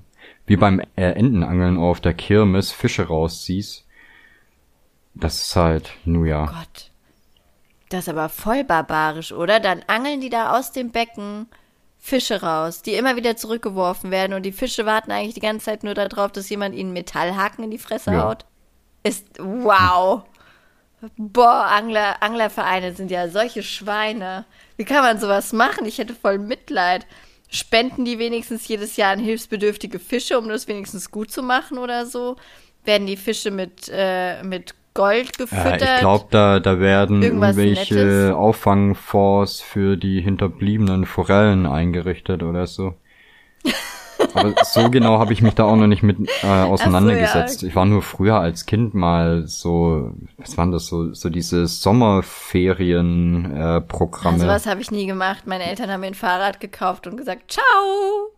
wie 0.47 0.57
beim 0.57 0.81
äh, 0.95 1.11
Entenangeln 1.11 1.79
auf 1.79 2.01
der 2.01 2.15
Kirmes 2.15 2.71
Fische 2.71 3.09
rausziehst. 3.09 3.86
Das 5.19 5.41
ist 5.41 5.57
halt, 5.57 5.91
nu 6.05 6.25
ja. 6.25 6.45
Oh 6.45 6.47
Gott. 6.47 6.91
Das 7.89 8.01
ist 8.01 8.09
aber 8.09 8.29
voll 8.29 8.65
barbarisch, 8.65 9.33
oder? 9.33 9.61
Dann 9.61 9.83
angeln 9.87 10.21
die 10.21 10.31
da 10.31 10.59
aus 10.59 10.73
dem 10.73 10.91
Becken 10.91 11.49
Fische 11.99 12.43
raus, 12.43 12.83
die 12.83 12.95
immer 12.95 13.17
wieder 13.17 13.37
zurückgeworfen 13.37 14.11
werden 14.11 14.35
und 14.35 14.45
die 14.45 14.53
Fische 14.53 14.87
warten 14.87 15.11
eigentlich 15.11 15.35
die 15.35 15.41
ganze 15.41 15.67
Zeit 15.67 15.83
nur 15.83 15.95
darauf, 15.95 16.31
dass 16.31 16.49
jemand 16.49 16.75
ihnen 16.75 16.93
Metallhaken 16.93 17.65
in 17.65 17.71
die 17.71 17.79
Fresse 17.79 18.13
ja. 18.13 18.25
haut. 18.25 18.45
Ist 19.03 19.27
wow. 19.39 20.23
Boah, 21.17 21.67
Angler, 21.67 22.23
Anglervereine 22.23 22.95
sind 22.95 23.11
ja 23.11 23.29
solche 23.29 23.63
Schweine. 23.63 24.45
Wie 24.77 24.85
kann 24.85 25.03
man 25.03 25.19
sowas 25.19 25.53
machen? 25.53 25.85
Ich 25.87 25.99
hätte 25.99 26.15
voll 26.15 26.39
Mitleid. 26.39 27.07
Spenden 27.49 28.05
die 28.05 28.19
wenigstens 28.19 28.67
jedes 28.67 28.97
Jahr 28.97 29.13
an 29.13 29.21
hilfsbedürftige 29.21 29.99
Fische, 29.99 30.39
um 30.39 30.49
das 30.49 30.69
wenigstens 30.69 31.11
gut 31.11 31.31
zu 31.31 31.43
machen 31.43 31.79
oder 31.79 32.07
so? 32.07 32.37
Werden 32.85 33.07
die 33.07 33.17
Fische 33.17 33.51
mit, 33.51 33.91
äh, 33.93 34.43
mit 34.43 34.75
Gold 34.97 35.39
gefüttert. 35.39 35.83
Ja, 35.83 35.95
ich 35.95 36.01
glaube, 36.01 36.27
da, 36.31 36.61
da 36.61 36.81
werden 36.81 37.23
irgendwelche 37.23 37.95
Nettes. 37.95 38.35
Auffangfonds 38.35 39.61
für 39.61 39.97
die 39.97 40.21
hinterbliebenen 40.21 41.07
Forellen 41.07 41.67
eingerichtet 41.67 42.43
oder 42.43 42.67
so. 42.67 42.95
Aber 44.35 44.55
so 44.65 44.91
genau 44.91 45.19
habe 45.19 45.33
ich 45.33 45.43
mich 45.43 45.55
da 45.55 45.65
auch 45.65 45.77
noch 45.77 45.87
nicht 45.87 46.03
mit 46.03 46.17
äh, 46.43 46.47
auseinandergesetzt. 46.47 47.61
So, 47.61 47.67
ja. 47.67 47.71
Ich 47.71 47.77
war 47.77 47.85
nur 47.85 48.03
früher 48.03 48.41
als 48.41 48.67
Kind 48.67 48.95
mal 48.95 49.47
so, 49.47 50.13
was 50.39 50.57
waren 50.57 50.73
das 50.73 50.87
so, 50.87 51.13
so 51.13 51.29
diese 51.29 51.67
Sommerferien-Programme. 51.67 53.77
Äh, 53.77 53.81
Programme. 53.83 54.35
also 54.35 54.47
was 54.47 54.67
habe 54.67 54.81
ich 54.81 54.91
nie 54.91 55.07
gemacht. 55.07 55.47
Meine 55.47 55.65
Eltern 55.65 55.91
haben 55.91 56.01
mir 56.01 56.09
ein 56.09 56.15
Fahrrad 56.15 56.61
gekauft 56.61 57.07
und 57.07 57.17
gesagt, 57.17 57.53
ciao. 57.53 58.36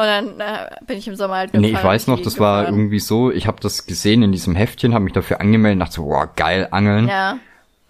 Und 0.00 0.06
dann 0.06 0.40
äh, 0.40 0.70
bin 0.86 0.96
ich 0.96 1.06
im 1.08 1.14
Sommer 1.14 1.34
halt 1.34 1.52
Nee, 1.52 1.72
ich 1.72 1.84
weiß 1.84 2.06
noch, 2.06 2.22
das 2.22 2.40
war 2.40 2.64
irgendwie 2.64 3.00
so, 3.00 3.30
ich 3.30 3.46
habe 3.46 3.60
das 3.60 3.84
gesehen 3.84 4.22
in 4.22 4.32
diesem 4.32 4.56
Heftchen, 4.56 4.94
habe 4.94 5.04
mich 5.04 5.12
dafür 5.12 5.42
angemeldet, 5.42 5.82
dachte 5.82 5.96
so, 5.96 6.06
wow, 6.06 6.26
geil, 6.36 6.68
angeln. 6.70 7.06
Ja. 7.06 7.38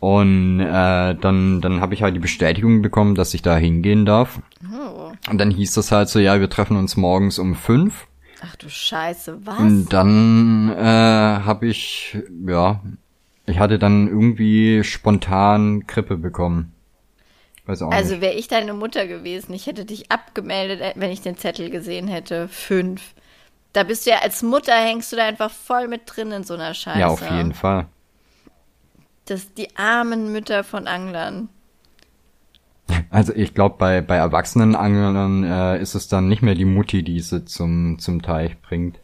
Und 0.00 0.58
äh, 0.58 1.14
dann, 1.14 1.60
dann 1.60 1.80
habe 1.80 1.94
ich 1.94 2.02
halt 2.02 2.16
die 2.16 2.20
Bestätigung 2.20 2.82
bekommen, 2.82 3.14
dass 3.14 3.32
ich 3.32 3.42
da 3.42 3.56
hingehen 3.56 4.06
darf. 4.06 4.40
Oh. 4.74 5.12
Und 5.30 5.38
dann 5.38 5.52
hieß 5.52 5.74
das 5.74 5.92
halt 5.92 6.08
so, 6.08 6.18
ja, 6.18 6.40
wir 6.40 6.50
treffen 6.50 6.76
uns 6.76 6.96
morgens 6.96 7.38
um 7.38 7.54
fünf. 7.54 8.08
Ach 8.42 8.56
du 8.56 8.68
Scheiße, 8.68 9.46
was? 9.46 9.60
Und 9.60 9.92
dann 9.92 10.72
äh, 10.76 10.82
habe 10.82 11.68
ich, 11.68 12.18
ja, 12.44 12.80
ich 13.46 13.60
hatte 13.60 13.78
dann 13.78 14.08
irgendwie 14.08 14.82
spontan 14.82 15.86
Krippe 15.86 16.16
bekommen. 16.16 16.72
Weiß 17.70 17.82
auch 17.82 17.92
also 17.92 18.20
wäre 18.20 18.34
ich 18.34 18.48
deine 18.48 18.72
Mutter 18.72 19.06
gewesen, 19.06 19.54
ich 19.54 19.66
hätte 19.66 19.84
dich 19.84 20.10
abgemeldet, 20.10 20.80
äh, 20.80 20.92
wenn 20.96 21.10
ich 21.10 21.22
den 21.22 21.36
Zettel 21.36 21.70
gesehen 21.70 22.08
hätte. 22.08 22.48
Fünf. 22.48 23.14
Da 23.72 23.84
bist 23.84 24.06
du 24.06 24.10
ja 24.10 24.18
als 24.22 24.42
Mutter, 24.42 24.74
hängst 24.74 25.12
du 25.12 25.16
da 25.16 25.26
einfach 25.26 25.50
voll 25.50 25.86
mit 25.86 26.02
drin 26.06 26.32
in 26.32 26.42
so 26.42 26.54
einer 26.54 26.74
Scheiße. 26.74 26.98
Ja, 26.98 27.06
auf 27.06 27.22
jeden 27.30 27.54
Fall. 27.54 27.86
Das 29.26 29.54
die 29.54 29.76
armen 29.76 30.32
Mütter 30.32 30.64
von 30.64 30.88
Anglern. 30.88 31.48
Also 33.10 33.32
ich 33.32 33.54
glaube, 33.54 33.76
bei, 33.78 34.00
bei 34.00 34.16
erwachsenen 34.16 34.74
Anglern 34.74 35.44
äh, 35.44 35.80
ist 35.80 35.94
es 35.94 36.08
dann 36.08 36.26
nicht 36.26 36.42
mehr 36.42 36.56
die 36.56 36.64
Mutti, 36.64 37.04
die 37.04 37.20
sie 37.20 37.44
zum, 37.44 38.00
zum 38.00 38.22
Teich 38.22 38.60
bringt. 38.60 38.98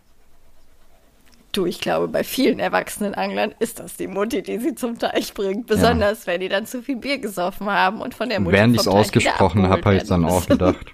Du, 1.57 1.65
ich 1.65 1.81
glaube, 1.81 2.07
bei 2.07 2.23
vielen 2.23 2.59
erwachsenen 2.59 3.15
Anglern 3.15 3.55
ist 3.61 3.79
das 3.79 3.97
die 3.97 4.09
Mutti, 4.09 4.43
die 4.43 4.59
sie 4.59 4.75
zum 4.75 4.99
Teich 4.99 5.33
bringt. 5.33 5.67
Besonders, 5.67 6.27
ja. 6.27 6.33
wenn 6.35 6.43
die 6.43 6.51
dann 6.51 6.67
zu 6.67 6.83
viel 6.83 6.97
Bier 6.97 7.17
gesoffen 7.17 7.67
haben 7.67 8.03
und 8.03 8.13
von 8.13 8.29
der 8.29 8.41
Mutti 8.41 8.57
Während 8.57 8.75
ich 8.75 8.83
es 8.83 8.89
ausgesprochen 8.89 9.63
habe, 9.63 9.83
habe 9.83 9.97
ich 9.97 10.05
dann 10.05 10.27
auch 10.27 10.45
gedacht. 10.45 10.85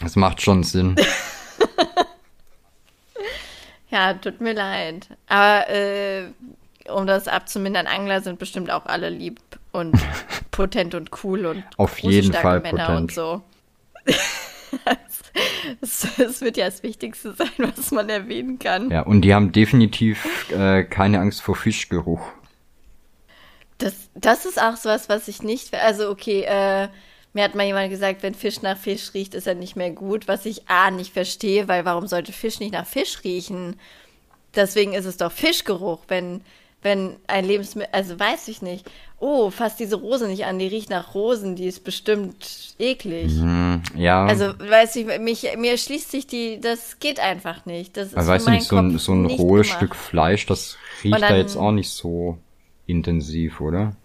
Das 0.00 0.14
macht 0.14 0.40
schon 0.40 0.62
Sinn. 0.62 0.94
ja, 3.90 4.14
tut 4.14 4.40
mir 4.40 4.52
leid. 4.52 5.08
Aber 5.26 5.68
äh, 5.68 6.26
um 6.88 7.08
das 7.08 7.26
abzumindern, 7.26 7.88
Angler 7.88 8.20
sind 8.20 8.38
bestimmt 8.38 8.70
auch 8.70 8.86
alle 8.86 9.08
lieb 9.08 9.40
und 9.72 9.96
potent 10.52 10.94
und 10.94 11.10
cool 11.24 11.44
und 11.44 11.64
auf 11.76 11.98
jeden 11.98 12.32
Fall 12.32 12.60
Männer 12.60 12.86
potent. 12.86 13.00
und 13.00 13.12
so. 13.12 13.42
Es, 15.80 16.40
wird 16.40 16.56
ja 16.56 16.66
das 16.66 16.82
Wichtigste 16.82 17.32
sein, 17.32 17.50
was 17.58 17.90
man 17.90 18.08
erwähnen 18.08 18.58
kann. 18.58 18.90
Ja, 18.90 19.02
und 19.02 19.22
die 19.22 19.34
haben 19.34 19.52
definitiv 19.52 20.50
äh, 20.50 20.84
keine 20.84 21.20
Angst 21.20 21.42
vor 21.42 21.56
Fischgeruch. 21.56 22.22
Das, 23.78 24.08
das 24.14 24.46
ist 24.46 24.60
auch 24.60 24.76
sowas, 24.76 25.08
was 25.08 25.28
ich 25.28 25.42
nicht. 25.42 25.74
Also, 25.74 26.08
okay, 26.08 26.42
äh, 26.42 26.88
mir 27.34 27.44
hat 27.44 27.54
mal 27.54 27.66
jemand 27.66 27.90
gesagt, 27.90 28.22
wenn 28.22 28.34
Fisch 28.34 28.62
nach 28.62 28.78
Fisch 28.78 29.12
riecht, 29.12 29.34
ist 29.34 29.46
er 29.46 29.54
nicht 29.54 29.76
mehr 29.76 29.90
gut, 29.90 30.28
was 30.28 30.46
ich 30.46 30.68
A 30.68 30.90
nicht 30.90 31.12
verstehe, 31.12 31.68
weil 31.68 31.84
warum 31.84 32.06
sollte 32.06 32.32
Fisch 32.32 32.60
nicht 32.60 32.72
nach 32.72 32.86
Fisch 32.86 33.22
riechen? 33.24 33.78
Deswegen 34.54 34.94
ist 34.94 35.04
es 35.04 35.18
doch 35.18 35.32
Fischgeruch, 35.32 36.04
wenn 36.08 36.40
wenn 36.86 37.16
ein 37.26 37.44
Lebensmittel, 37.44 37.92
also 37.92 38.18
weiß 38.18 38.48
ich 38.48 38.62
nicht. 38.62 38.88
Oh, 39.18 39.50
fass 39.50 39.76
diese 39.76 39.96
Rose 39.96 40.28
nicht 40.28 40.44
an, 40.44 40.58
die 40.58 40.66
riecht 40.66 40.90
nach 40.90 41.14
Rosen, 41.14 41.56
die 41.56 41.66
ist 41.66 41.84
bestimmt 41.84 42.74
eklig. 42.78 43.32
Mhm, 43.32 43.82
ja. 43.96 44.26
Also, 44.26 44.52
weiß 44.58 44.96
ich, 44.96 45.06
mich, 45.20 45.48
mir 45.56 45.78
schließt 45.78 46.10
sich 46.10 46.26
die, 46.26 46.60
das 46.60 46.98
geht 46.98 47.18
einfach 47.18 47.64
nicht. 47.64 47.96
Das 47.96 48.08
ist 48.08 48.16
also, 48.16 48.30
weiß 48.30 48.46
nicht, 48.48 48.64
so 48.64 48.76
ein, 48.76 48.98
so 48.98 49.14
ein 49.14 49.24
rohes 49.24 49.68
gemacht. 49.68 49.78
Stück 49.78 49.96
Fleisch, 49.96 50.44
das 50.44 50.76
riecht 51.02 51.14
dann, 51.14 51.22
da 51.22 51.36
jetzt 51.36 51.56
auch 51.56 51.72
nicht 51.72 51.90
so 51.90 52.36
intensiv, 52.86 53.62
oder? 53.62 53.96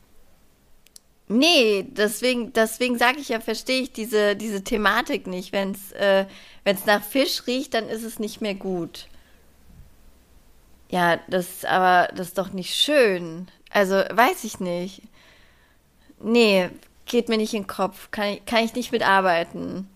Nee, 1.27 1.85
deswegen, 1.89 2.51
deswegen 2.53 2.97
sage 2.97 3.19
ich 3.19 3.29
ja, 3.29 3.39
verstehe 3.39 3.81
ich 3.81 3.91
diese, 3.91 4.35
diese 4.35 4.63
Thematik 4.63 5.27
nicht. 5.27 5.51
Wenn 5.51 5.71
es 5.71 5.91
äh, 5.93 6.25
wenn's 6.63 6.85
nach 6.85 7.03
Fisch 7.03 7.47
riecht, 7.47 7.73
dann 7.73 7.87
ist 7.87 8.03
es 8.03 8.19
nicht 8.19 8.41
mehr 8.41 8.55
gut. 8.55 9.07
Ja, 10.89 11.19
das 11.29 11.63
aber 11.63 12.09
das 12.13 12.29
ist 12.29 12.37
doch 12.37 12.51
nicht 12.51 12.75
schön. 12.75 13.47
Also, 13.73 13.95
weiß 13.95 14.43
ich 14.43 14.59
nicht. 14.59 15.01
Nee, 16.19 16.69
geht 17.05 17.29
mir 17.29 17.37
nicht 17.37 17.53
in 17.53 17.63
den 17.63 17.67
Kopf. 17.67 18.09
Kann 18.11 18.29
ich, 18.29 18.45
kann 18.45 18.63
ich 18.63 18.73
nicht 18.75 18.91
mitarbeiten. 18.91 19.87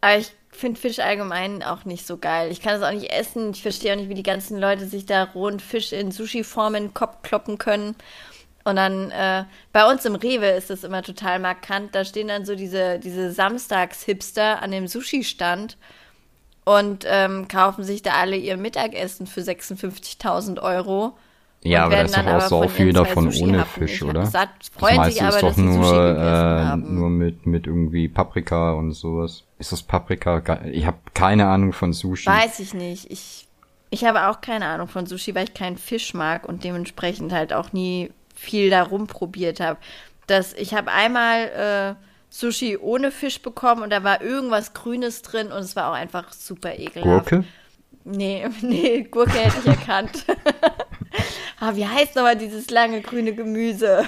Aber 0.00 0.18
ich 0.18 0.32
finde 0.50 0.80
Fisch 0.80 0.98
allgemein 0.98 1.62
auch 1.62 1.84
nicht 1.84 2.06
so 2.06 2.16
geil. 2.16 2.50
Ich 2.50 2.62
kann 2.62 2.74
es 2.74 2.82
auch 2.82 2.92
nicht 2.92 3.10
essen. 3.12 3.50
Ich 3.50 3.62
verstehe 3.62 3.92
auch 3.92 3.96
nicht, 3.96 4.08
wie 4.08 4.14
die 4.14 4.22
ganzen 4.22 4.58
Leute 4.58 4.86
sich 4.86 5.06
da 5.06 5.24
rohen 5.24 5.60
Fisch 5.60 5.92
in 5.92 6.10
Sushi-Form 6.10 6.74
in 6.74 6.84
den 6.84 6.94
Kopf 6.94 7.22
kloppen 7.22 7.58
können. 7.58 7.94
Und 8.64 8.76
dann, 8.76 9.12
äh, 9.12 9.44
bei 9.72 9.88
uns 9.88 10.04
im 10.04 10.16
Rewe 10.16 10.48
ist 10.48 10.70
das 10.70 10.82
immer 10.82 11.02
total 11.02 11.38
markant. 11.38 11.94
Da 11.94 12.04
stehen 12.04 12.28
dann 12.28 12.44
so 12.44 12.56
diese, 12.56 12.98
diese 12.98 13.30
Samstags-Hipster 13.30 14.60
an 14.60 14.72
dem 14.72 14.88
Sushi-Stand 14.88 15.76
und 16.64 17.04
ähm, 17.06 17.46
kaufen 17.46 17.84
sich 17.84 18.02
da 18.02 18.14
alle 18.14 18.36
ihr 18.36 18.56
Mittagessen 18.56 19.28
für 19.28 19.40
56.000 19.40 20.60
Euro. 20.60 21.16
Ja, 21.66 21.84
aber 21.84 21.96
da 21.96 22.02
ist 22.02 22.16
doch 22.16 22.26
auch 22.26 22.40
so 22.40 22.68
viel 22.68 22.92
davon 22.92 23.32
ohne 23.34 23.64
Fisch, 23.64 24.02
oder? 24.02 24.26
Satt, 24.26 24.50
freuen 24.76 24.98
das 24.98 25.14
sich 25.14 25.22
aber, 25.22 25.36
ist 25.36 25.42
doch 25.42 25.56
nur, 25.56 26.16
äh, 26.18 26.76
nur 26.76 27.10
mit, 27.10 27.46
mit 27.46 27.66
irgendwie 27.66 28.08
Paprika 28.08 28.72
und 28.72 28.92
sowas. 28.92 29.44
Ist 29.58 29.72
das 29.72 29.82
Paprika? 29.82 30.60
Ich 30.70 30.86
habe 30.86 30.98
keine 31.14 31.46
Ahnung 31.46 31.72
von 31.72 31.92
Sushi. 31.92 32.26
Weiß 32.28 32.60
ich 32.60 32.74
nicht. 32.74 33.10
Ich, 33.10 33.48
ich 33.90 34.04
habe 34.04 34.28
auch 34.28 34.40
keine 34.40 34.66
Ahnung 34.66 34.88
von 34.88 35.06
Sushi, 35.06 35.34
weil 35.34 35.44
ich 35.44 35.54
keinen 35.54 35.78
Fisch 35.78 36.14
mag 36.14 36.48
und 36.48 36.64
dementsprechend 36.64 37.32
halt 37.32 37.52
auch 37.52 37.72
nie 37.72 38.10
viel 38.34 38.70
darum 38.70 39.06
probiert 39.06 39.60
habe. 39.60 39.78
Das, 40.26 40.52
ich 40.52 40.74
habe 40.74 40.92
einmal 40.92 41.96
äh, 41.96 42.06
Sushi 42.30 42.76
ohne 42.76 43.10
Fisch 43.10 43.40
bekommen 43.40 43.82
und 43.82 43.90
da 43.90 44.04
war 44.04 44.20
irgendwas 44.20 44.74
Grünes 44.74 45.22
drin 45.22 45.48
und 45.48 45.60
es 45.60 45.76
war 45.76 45.90
auch 45.90 45.94
einfach 45.94 46.32
super 46.32 46.78
ekelhaft. 46.78 47.30
Gurke? 47.30 47.44
Nee, 48.04 48.46
nee, 48.60 49.02
Gurke 49.10 49.38
hätte 49.38 49.58
ich 49.60 49.66
erkannt. 49.66 50.26
Ah, 51.58 51.74
wie 51.74 51.86
heißt 51.86 52.16
nochmal 52.16 52.36
dieses 52.36 52.68
lange 52.68 53.00
grüne 53.00 53.34
Gemüse? 53.34 54.04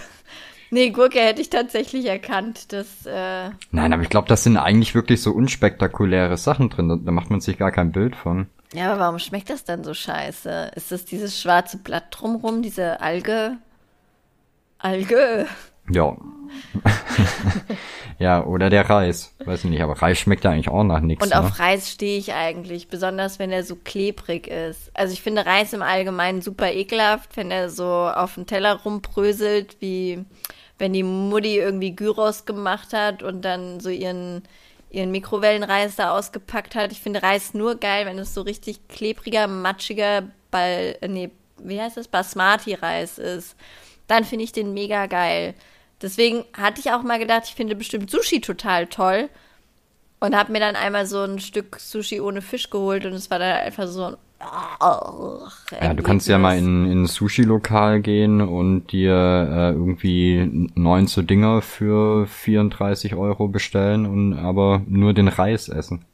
Nee, 0.71 0.91
Gurke 0.91 1.19
hätte 1.19 1.41
ich 1.41 1.49
tatsächlich 1.49 2.05
erkannt. 2.05 2.73
Das, 2.73 3.07
äh 3.07 3.51
Nein, 3.71 3.93
aber 3.95 4.03
ich 4.03 4.11
glaube, 4.11 4.29
das 4.29 4.45
sind 4.45 4.59
eigentlich 4.59 4.95
wirklich 4.95 5.23
so 5.23 5.33
unspektakuläre 5.33 6.37
Sachen 6.37 6.69
drin. 6.69 6.91
Da, 6.91 6.97
da 6.97 7.11
macht 7.11 7.31
man 7.31 7.41
sich 7.41 7.57
gar 7.57 7.73
kein 7.73 7.91
Bild 7.91 8.17
von. 8.17 8.49
Ja, 8.75 8.93
aber 8.93 9.01
warum 9.01 9.19
schmeckt 9.19 9.49
das 9.49 9.65
dann 9.65 9.83
so 9.83 9.95
scheiße? 9.95 10.73
Ist 10.75 10.93
das 10.93 11.07
dieses 11.07 11.41
schwarze 11.41 11.79
Blatt 11.79 12.09
drumrum, 12.11 12.61
diese 12.61 13.01
Alge? 13.01 13.57
Alge? 14.79 15.47
Ja. 15.91 16.17
ja, 18.19 18.45
oder 18.45 18.71
der 18.71 18.89
Reis. 18.89 19.35
Weiß 19.45 19.65
ich 19.65 19.71
nicht, 19.71 19.83
aber 19.83 20.01
Reis 20.01 20.19
schmeckt 20.19 20.45
ja 20.45 20.51
eigentlich 20.51 20.69
auch 20.69 20.85
nach 20.85 21.01
nichts. 21.01 21.23
Und 21.25 21.31
ne? 21.31 21.41
auf 21.41 21.59
Reis 21.59 21.91
stehe 21.91 22.19
ich 22.19 22.33
eigentlich, 22.35 22.89
besonders 22.89 23.39
wenn 23.39 23.51
er 23.51 23.65
so 23.65 23.77
klebrig 23.77 24.47
ist. 24.49 24.91
Also 24.95 25.13
ich 25.13 25.23
finde 25.23 25.47
Reis 25.47 25.73
im 25.73 25.83
Allgemeinen 25.83 26.43
super 26.43 26.73
ekelhaft, 26.73 27.37
wenn 27.37 27.51
er 27.51 27.71
so 27.71 27.87
auf 27.87 28.35
dem 28.35 28.47
Teller 28.47 28.75
rumbröselt, 28.75 29.77
wie 29.81 30.25
wenn 30.79 30.93
die 30.93 31.03
Mutti 31.03 31.59
irgendwie 31.59 31.95
Gyros 31.95 32.45
gemacht 32.45 32.93
hat 32.93 33.23
und 33.23 33.43
dann 33.43 33.81
so 33.81 33.91
ihren 33.91 34.43
ihren 34.91 35.11
Mikrowellenreis 35.11 35.97
da 35.97 36.17
ausgepackt 36.17 36.75
hat. 36.75 36.93
Ich 36.93 37.01
finde 37.01 37.23
Reis 37.23 37.55
nur 37.55 37.77
geil, 37.77 38.07
wenn 38.07 38.19
es 38.19 38.35
so 38.35 38.43
richtig 38.43 38.89
klebriger, 38.89 39.47
matschiger 39.47 40.23
Ball, 40.51 40.97
äh, 41.01 41.09
nee, 41.09 41.31
wie 41.59 41.81
heißt 41.81 41.97
das? 41.97 42.09
Basmati-Reis 42.09 43.19
ist. 43.19 43.57
Dann 44.07 44.25
finde 44.25 44.45
ich 44.45 44.53
den 44.53 44.73
mega 44.73 45.07
geil. 45.07 45.55
Deswegen 46.01 46.45
hatte 46.57 46.81
ich 46.81 46.93
auch 46.93 47.03
mal 47.03 47.19
gedacht, 47.19 47.45
ich 47.47 47.55
finde 47.55 47.75
bestimmt 47.75 48.11
Sushi 48.11 48.41
total 48.41 48.87
toll. 48.87 49.29
Und 50.21 50.35
habe 50.35 50.51
mir 50.51 50.59
dann 50.59 50.75
einmal 50.75 51.07
so 51.07 51.23
ein 51.23 51.39
Stück 51.39 51.79
Sushi 51.79 52.21
ohne 52.21 52.43
Fisch 52.43 52.71
geholt 52.71 53.07
und 53.07 53.13
es 53.13 53.31
war 53.31 53.39
dann 53.39 53.59
einfach 53.59 53.87
so 53.87 54.05
ein. 54.05 54.17
Oh, 54.81 55.41
ja, 55.81 55.95
du 55.95 56.03
kannst 56.03 56.29
ja 56.29 56.39
mal 56.39 56.57
in, 56.57 56.91
in 56.91 57.03
ein 57.03 57.07
Sushi-Lokal 57.07 58.01
gehen 58.01 58.41
und 58.41 58.93
dir 58.93 59.13
äh, 59.13 59.71
irgendwie 59.73 60.71
neun 60.77 61.09
so 61.09 61.23
Dinger 61.23 61.61
für 61.61 62.27
34 62.29 63.17
Euro 63.17 63.49
bestellen 63.49 64.07
und 64.07 64.39
aber 64.39 64.83
nur 64.87 65.13
den 65.13 65.27
Reis 65.27 65.69
essen. 65.69 66.05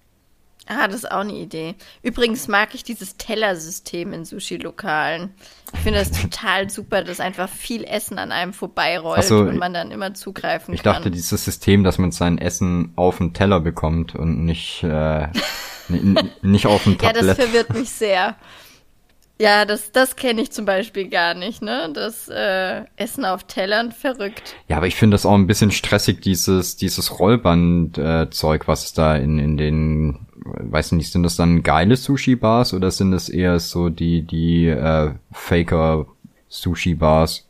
Ah, 0.66 0.86
das 0.86 0.96
ist 0.96 1.10
auch 1.10 1.20
eine 1.20 1.34
Idee. 1.34 1.74
Übrigens 2.02 2.48
mag 2.48 2.74
ich 2.74 2.84
dieses 2.84 3.16
Tellersystem 3.16 4.14
in 4.14 4.24
Sushi-Lokalen. 4.24 5.34
Ich 5.74 5.80
finde 5.80 5.98
das 5.98 6.10
total 6.10 6.70
super, 6.70 7.04
dass 7.04 7.20
einfach 7.20 7.48
viel 7.50 7.84
Essen 7.84 8.18
an 8.18 8.32
einem 8.32 8.54
vorbeirollt 8.54 9.24
so, 9.24 9.40
und 9.40 9.58
man 9.58 9.74
dann 9.74 9.90
immer 9.90 10.14
zugreifen 10.14 10.72
ich 10.72 10.82
kann. 10.82 10.92
Ich 10.92 10.96
dachte, 10.98 11.10
dieses 11.10 11.44
System, 11.44 11.84
dass 11.84 11.98
man 11.98 12.12
sein 12.12 12.38
Essen 12.38 12.92
auf 12.96 13.18
den 13.18 13.34
Teller 13.34 13.60
bekommt 13.60 14.14
und 14.14 14.44
nicht, 14.44 14.82
äh, 14.84 15.28
nicht 16.40 16.66
auf 16.66 16.84
dem 16.84 16.96
Tablett. 16.96 17.14
Ja, 17.24 17.34
das 17.34 17.36
verwirrt 17.36 17.74
mich 17.74 17.90
sehr. 17.90 18.36
Ja, 19.40 19.64
das, 19.64 19.90
das 19.90 20.14
kenne 20.14 20.42
ich 20.42 20.52
zum 20.52 20.64
Beispiel 20.64 21.08
gar 21.08 21.34
nicht, 21.34 21.60
ne? 21.60 21.90
Das 21.92 22.28
äh, 22.28 22.84
Essen 22.94 23.24
auf 23.24 23.44
Tellern, 23.44 23.90
verrückt. 23.90 24.54
Ja, 24.68 24.76
aber 24.76 24.86
ich 24.86 24.94
finde 24.94 25.16
das 25.16 25.26
auch 25.26 25.34
ein 25.34 25.48
bisschen 25.48 25.72
stressig, 25.72 26.20
dieses, 26.20 26.76
dieses 26.76 27.18
Rollband-Zeug, 27.18 28.62
äh, 28.62 28.68
was 28.68 28.92
da 28.92 29.16
in, 29.16 29.40
in 29.40 29.56
den, 29.56 30.26
weiß 30.44 30.92
nicht, 30.92 31.10
sind 31.10 31.22
das 31.22 31.36
dann 31.36 31.62
geile 31.62 31.96
Sushi-Bars 31.96 32.74
oder 32.74 32.90
sind 32.90 33.12
das 33.12 33.28
eher 33.28 33.58
so 33.60 33.88
die, 33.88 34.22
die 34.22 34.68
äh, 34.68 35.12
Faker-Sushi-Bars? 35.32 37.46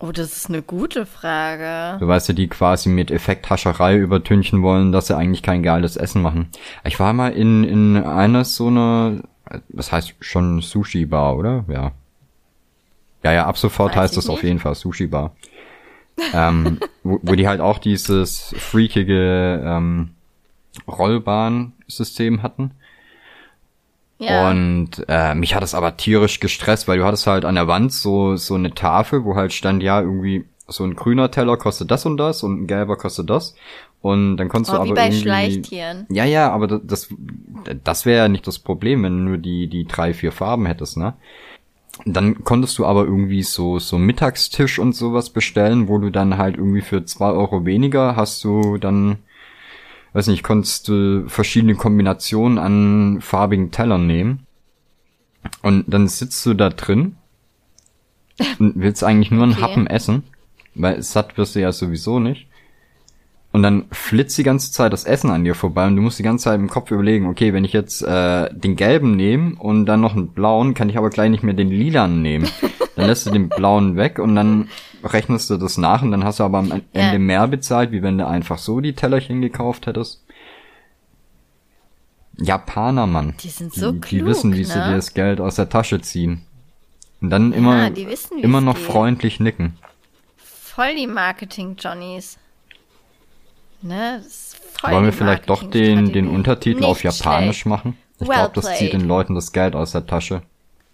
Oh, 0.00 0.12
das 0.12 0.36
ist 0.36 0.48
eine 0.48 0.62
gute 0.62 1.06
Frage. 1.06 1.98
Du 1.98 2.08
weißt 2.08 2.28
ja, 2.28 2.34
die 2.34 2.48
quasi 2.48 2.88
mit 2.88 3.10
Effekthascherei 3.10 3.96
übertünchen 3.96 4.62
wollen, 4.62 4.92
dass 4.92 5.06
sie 5.06 5.16
eigentlich 5.16 5.42
kein 5.42 5.62
geiles 5.62 5.96
Essen 5.96 6.20
machen. 6.20 6.48
Ich 6.84 6.98
war 6.98 7.12
mal 7.12 7.32
in, 7.32 7.64
in 7.64 7.96
einer 7.96 8.44
so 8.44 8.66
einer 8.66 9.22
das 9.68 9.92
heißt 9.92 10.14
schon 10.20 10.60
Sushi 10.60 11.06
Bar, 11.06 11.36
oder? 11.36 11.64
Ja. 11.68 11.92
Ja, 13.22 13.32
ja, 13.32 13.46
ab 13.46 13.56
sofort 13.56 13.94
Weiß 13.94 14.02
heißt 14.02 14.16
das 14.16 14.26
nicht. 14.26 14.34
auf 14.34 14.42
jeden 14.42 14.58
Fall 14.58 14.74
Sushi 14.74 15.06
Bar. 15.06 15.34
ähm, 16.32 16.78
wo, 17.02 17.18
wo 17.22 17.34
die 17.34 17.48
halt 17.48 17.60
auch 17.60 17.78
dieses 17.78 18.54
freakige 18.58 19.62
ähm, 19.64 20.10
Rollbahn-System 20.88 22.42
hatten. 22.42 22.72
Ja. 24.18 24.50
Und 24.50 25.04
äh, 25.08 25.34
mich 25.34 25.54
hat 25.54 25.62
das 25.62 25.74
aber 25.74 25.96
tierisch 25.96 26.40
gestresst, 26.40 26.86
weil 26.88 26.98
du 26.98 27.04
hattest 27.04 27.26
halt 27.26 27.44
an 27.44 27.56
der 27.56 27.68
Wand 27.68 27.92
so 27.92 28.36
so 28.36 28.54
eine 28.54 28.72
Tafel, 28.74 29.24
wo 29.24 29.34
halt 29.34 29.52
stand 29.52 29.82
ja 29.82 30.00
irgendwie 30.00 30.44
so 30.68 30.84
ein 30.84 30.94
grüner 30.94 31.30
Teller 31.30 31.56
kostet 31.56 31.90
das 31.90 32.06
und 32.06 32.16
das 32.16 32.42
und 32.42 32.62
ein 32.62 32.66
gelber 32.66 32.96
kostet 32.96 33.28
das. 33.28 33.54
Und 34.00 34.36
dann 34.36 34.48
konntest 34.48 34.72
oh, 34.72 34.76
du 34.76 34.82
aber 34.82 34.90
wie 34.90 34.94
bei 34.94 35.06
irgendwie, 35.06 35.22
Schleichtieren. 35.22 36.06
Ja, 36.10 36.24
ja, 36.24 36.52
aber 36.52 36.66
das, 36.66 37.08
das 37.82 38.04
wäre 38.04 38.24
ja 38.24 38.28
nicht 38.28 38.46
das 38.46 38.58
Problem, 38.58 39.02
wenn 39.02 39.16
du 39.16 39.24
nur 39.24 39.38
die, 39.38 39.66
die 39.66 39.86
drei, 39.86 40.12
vier 40.12 40.30
Farben 40.30 40.66
hättest, 40.66 40.98
ne? 40.98 41.14
Dann 42.04 42.44
konntest 42.44 42.76
du 42.76 42.84
aber 42.84 43.04
irgendwie 43.04 43.42
so, 43.42 43.78
so 43.78 43.96
Mittagstisch 43.96 44.78
und 44.78 44.94
sowas 44.94 45.30
bestellen, 45.30 45.88
wo 45.88 45.98
du 45.98 46.10
dann 46.10 46.36
halt 46.36 46.56
irgendwie 46.56 46.82
für 46.82 47.04
zwei 47.04 47.30
Euro 47.30 47.64
weniger 47.64 48.14
hast 48.14 48.44
du 48.44 48.76
dann, 48.78 49.18
weiß 50.14 50.28
nicht, 50.28 50.42
konntest 50.42 50.88
du 50.88 51.28
verschiedene 51.28 51.74
Kombinationen 51.74 52.58
an 52.58 53.20
farbigen 53.20 53.70
Tellern 53.70 54.06
nehmen. 54.06 54.46
Und 55.60 55.84
dann 55.86 56.08
sitzt 56.08 56.44
du 56.46 56.54
da 56.54 56.70
drin 56.70 57.16
und 58.58 58.74
willst 58.76 59.04
eigentlich 59.04 59.30
nur 59.30 59.42
einen 59.42 59.52
okay. 59.52 59.62
Happen 59.62 59.86
essen, 59.86 60.22
weil 60.74 61.02
satt 61.02 61.36
wirst 61.36 61.54
du 61.54 61.60
ja 61.60 61.72
sowieso 61.72 62.18
nicht. 62.20 62.46
Und 63.52 63.62
dann 63.62 63.84
flitzt 63.92 64.36
die 64.38 64.42
ganze 64.42 64.72
Zeit 64.72 64.92
das 64.92 65.04
Essen 65.04 65.30
an 65.30 65.44
dir 65.44 65.54
vorbei 65.54 65.86
und 65.86 65.94
du 65.94 66.02
musst 66.02 66.18
die 66.18 66.24
ganze 66.24 66.44
Zeit 66.44 66.58
im 66.58 66.68
Kopf 66.68 66.90
überlegen, 66.90 67.26
okay, 67.26 67.52
wenn 67.52 67.64
ich 67.64 67.72
jetzt 67.72 68.02
äh, 68.02 68.52
den 68.52 68.74
gelben 68.74 69.14
nehme 69.14 69.54
und 69.56 69.86
dann 69.86 70.00
noch 70.00 70.16
einen 70.16 70.28
blauen, 70.28 70.74
kann 70.74 70.88
ich 70.88 70.98
aber 70.98 71.10
gleich 71.10 71.30
nicht 71.30 71.44
mehr 71.44 71.54
den 71.54 71.70
lilanen 71.70 72.22
nehmen. 72.22 72.48
Dann 72.96 73.06
lässt 73.06 73.26
du 73.26 73.30
den 73.30 73.48
blauen 73.48 73.96
weg 73.96 74.18
und 74.18 74.36
dann 74.36 74.68
rechnest 75.02 75.50
du 75.50 75.56
das 75.56 75.78
nach 75.78 76.02
und 76.02 76.12
dann 76.12 76.24
hast 76.24 76.40
du 76.40 76.44
aber 76.44 76.58
am 76.58 76.70
Ende 76.70 76.88
ja. 76.92 77.18
mehr 77.18 77.48
bezahlt, 77.48 77.90
wie 77.92 78.02
wenn 78.02 78.18
du 78.18 78.26
einfach 78.26 78.58
so 78.58 78.80
die 78.80 78.94
Tellerchen 78.94 79.40
gekauft 79.40 79.86
hättest. 79.86 80.24
Japaner, 82.38 83.06
Mann. 83.06 83.34
Die 83.40 83.48
sind 83.48 83.72
so 83.72 83.92
die, 83.92 84.00
klug, 84.00 84.10
Die 84.10 84.26
wissen, 84.26 84.54
wie 84.54 84.60
ne? 84.60 84.64
sie 84.64 84.74
dir 84.74 84.96
das 84.96 85.14
Geld 85.14 85.40
aus 85.40 85.56
der 85.56 85.68
Tasche 85.68 86.00
ziehen. 86.00 86.44
Und 87.20 87.30
dann 87.30 87.52
ja, 87.52 87.58
immer, 87.58 87.96
wissen, 87.96 88.38
immer 88.38 88.60
noch 88.60 88.76
geht. 88.76 88.84
freundlich 88.84 89.40
nicken. 89.40 89.78
Voll 90.36 90.94
die 90.96 91.06
Marketing-Johnnies. 91.06 92.38
Ne? 93.82 94.22
Wollen 94.82 95.04
wir 95.04 95.12
vielleicht 95.12 95.48
doch 95.48 95.62
den, 95.62 96.12
den 96.12 96.28
Untertitel 96.28 96.80
Nicht 96.80 96.88
auf 96.88 97.04
Japanisch 97.04 97.60
schlecht. 97.60 97.66
machen? 97.66 97.98
Ich 98.18 98.28
well 98.28 98.36
glaube, 98.36 98.52
das 98.54 98.78
zieht 98.78 98.92
den 98.92 99.06
Leuten 99.06 99.34
das 99.34 99.52
Geld 99.52 99.74
aus 99.74 99.92
der 99.92 100.06
Tasche. 100.06 100.42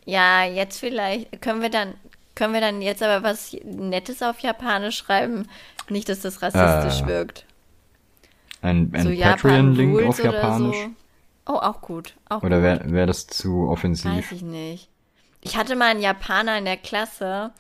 Ja, 0.05 0.45
jetzt 0.45 0.79
vielleicht. 0.79 1.41
Können 1.43 1.63
wir 1.63 1.71
dann, 1.71 1.95
können 2.35 2.55
wir 2.55 2.61
dann 2.61 2.83
jetzt 2.83 3.03
aber 3.03 3.23
was 3.23 3.57
Nettes 3.65 4.23
auf 4.23 4.41
Japanisch 4.41 4.97
schreiben? 4.97 5.49
Nicht, 5.89 6.09
dass 6.09 6.21
das 6.21 6.43
rassistisch 6.43 7.03
äh, 7.03 7.07
wirkt. 7.07 7.45
Ein, 8.63 8.91
ein 8.95 9.03
so 9.03 9.23
Patreon-Link 9.23 10.03
auf 10.03 10.23
Japanisch? 10.23 10.77
So. 10.77 10.91
Oh, 11.53 11.59
auch 11.59 11.81
gut. 11.81 12.15
Auch 12.29 12.43
oder 12.43 12.63
wäre 12.63 12.93
wär 12.93 13.07
das 13.07 13.27
zu 13.27 13.69
offensiv? 13.69 14.13
Weiß 14.13 14.33
ich 14.33 14.43
nicht. 14.43 14.89
Ich 15.41 15.57
hatte 15.57 15.75
mal 15.75 15.91
einen 15.91 16.03
Japaner 16.03 16.59
in 16.59 16.67
der 16.67 16.77
Klasse 16.77 17.53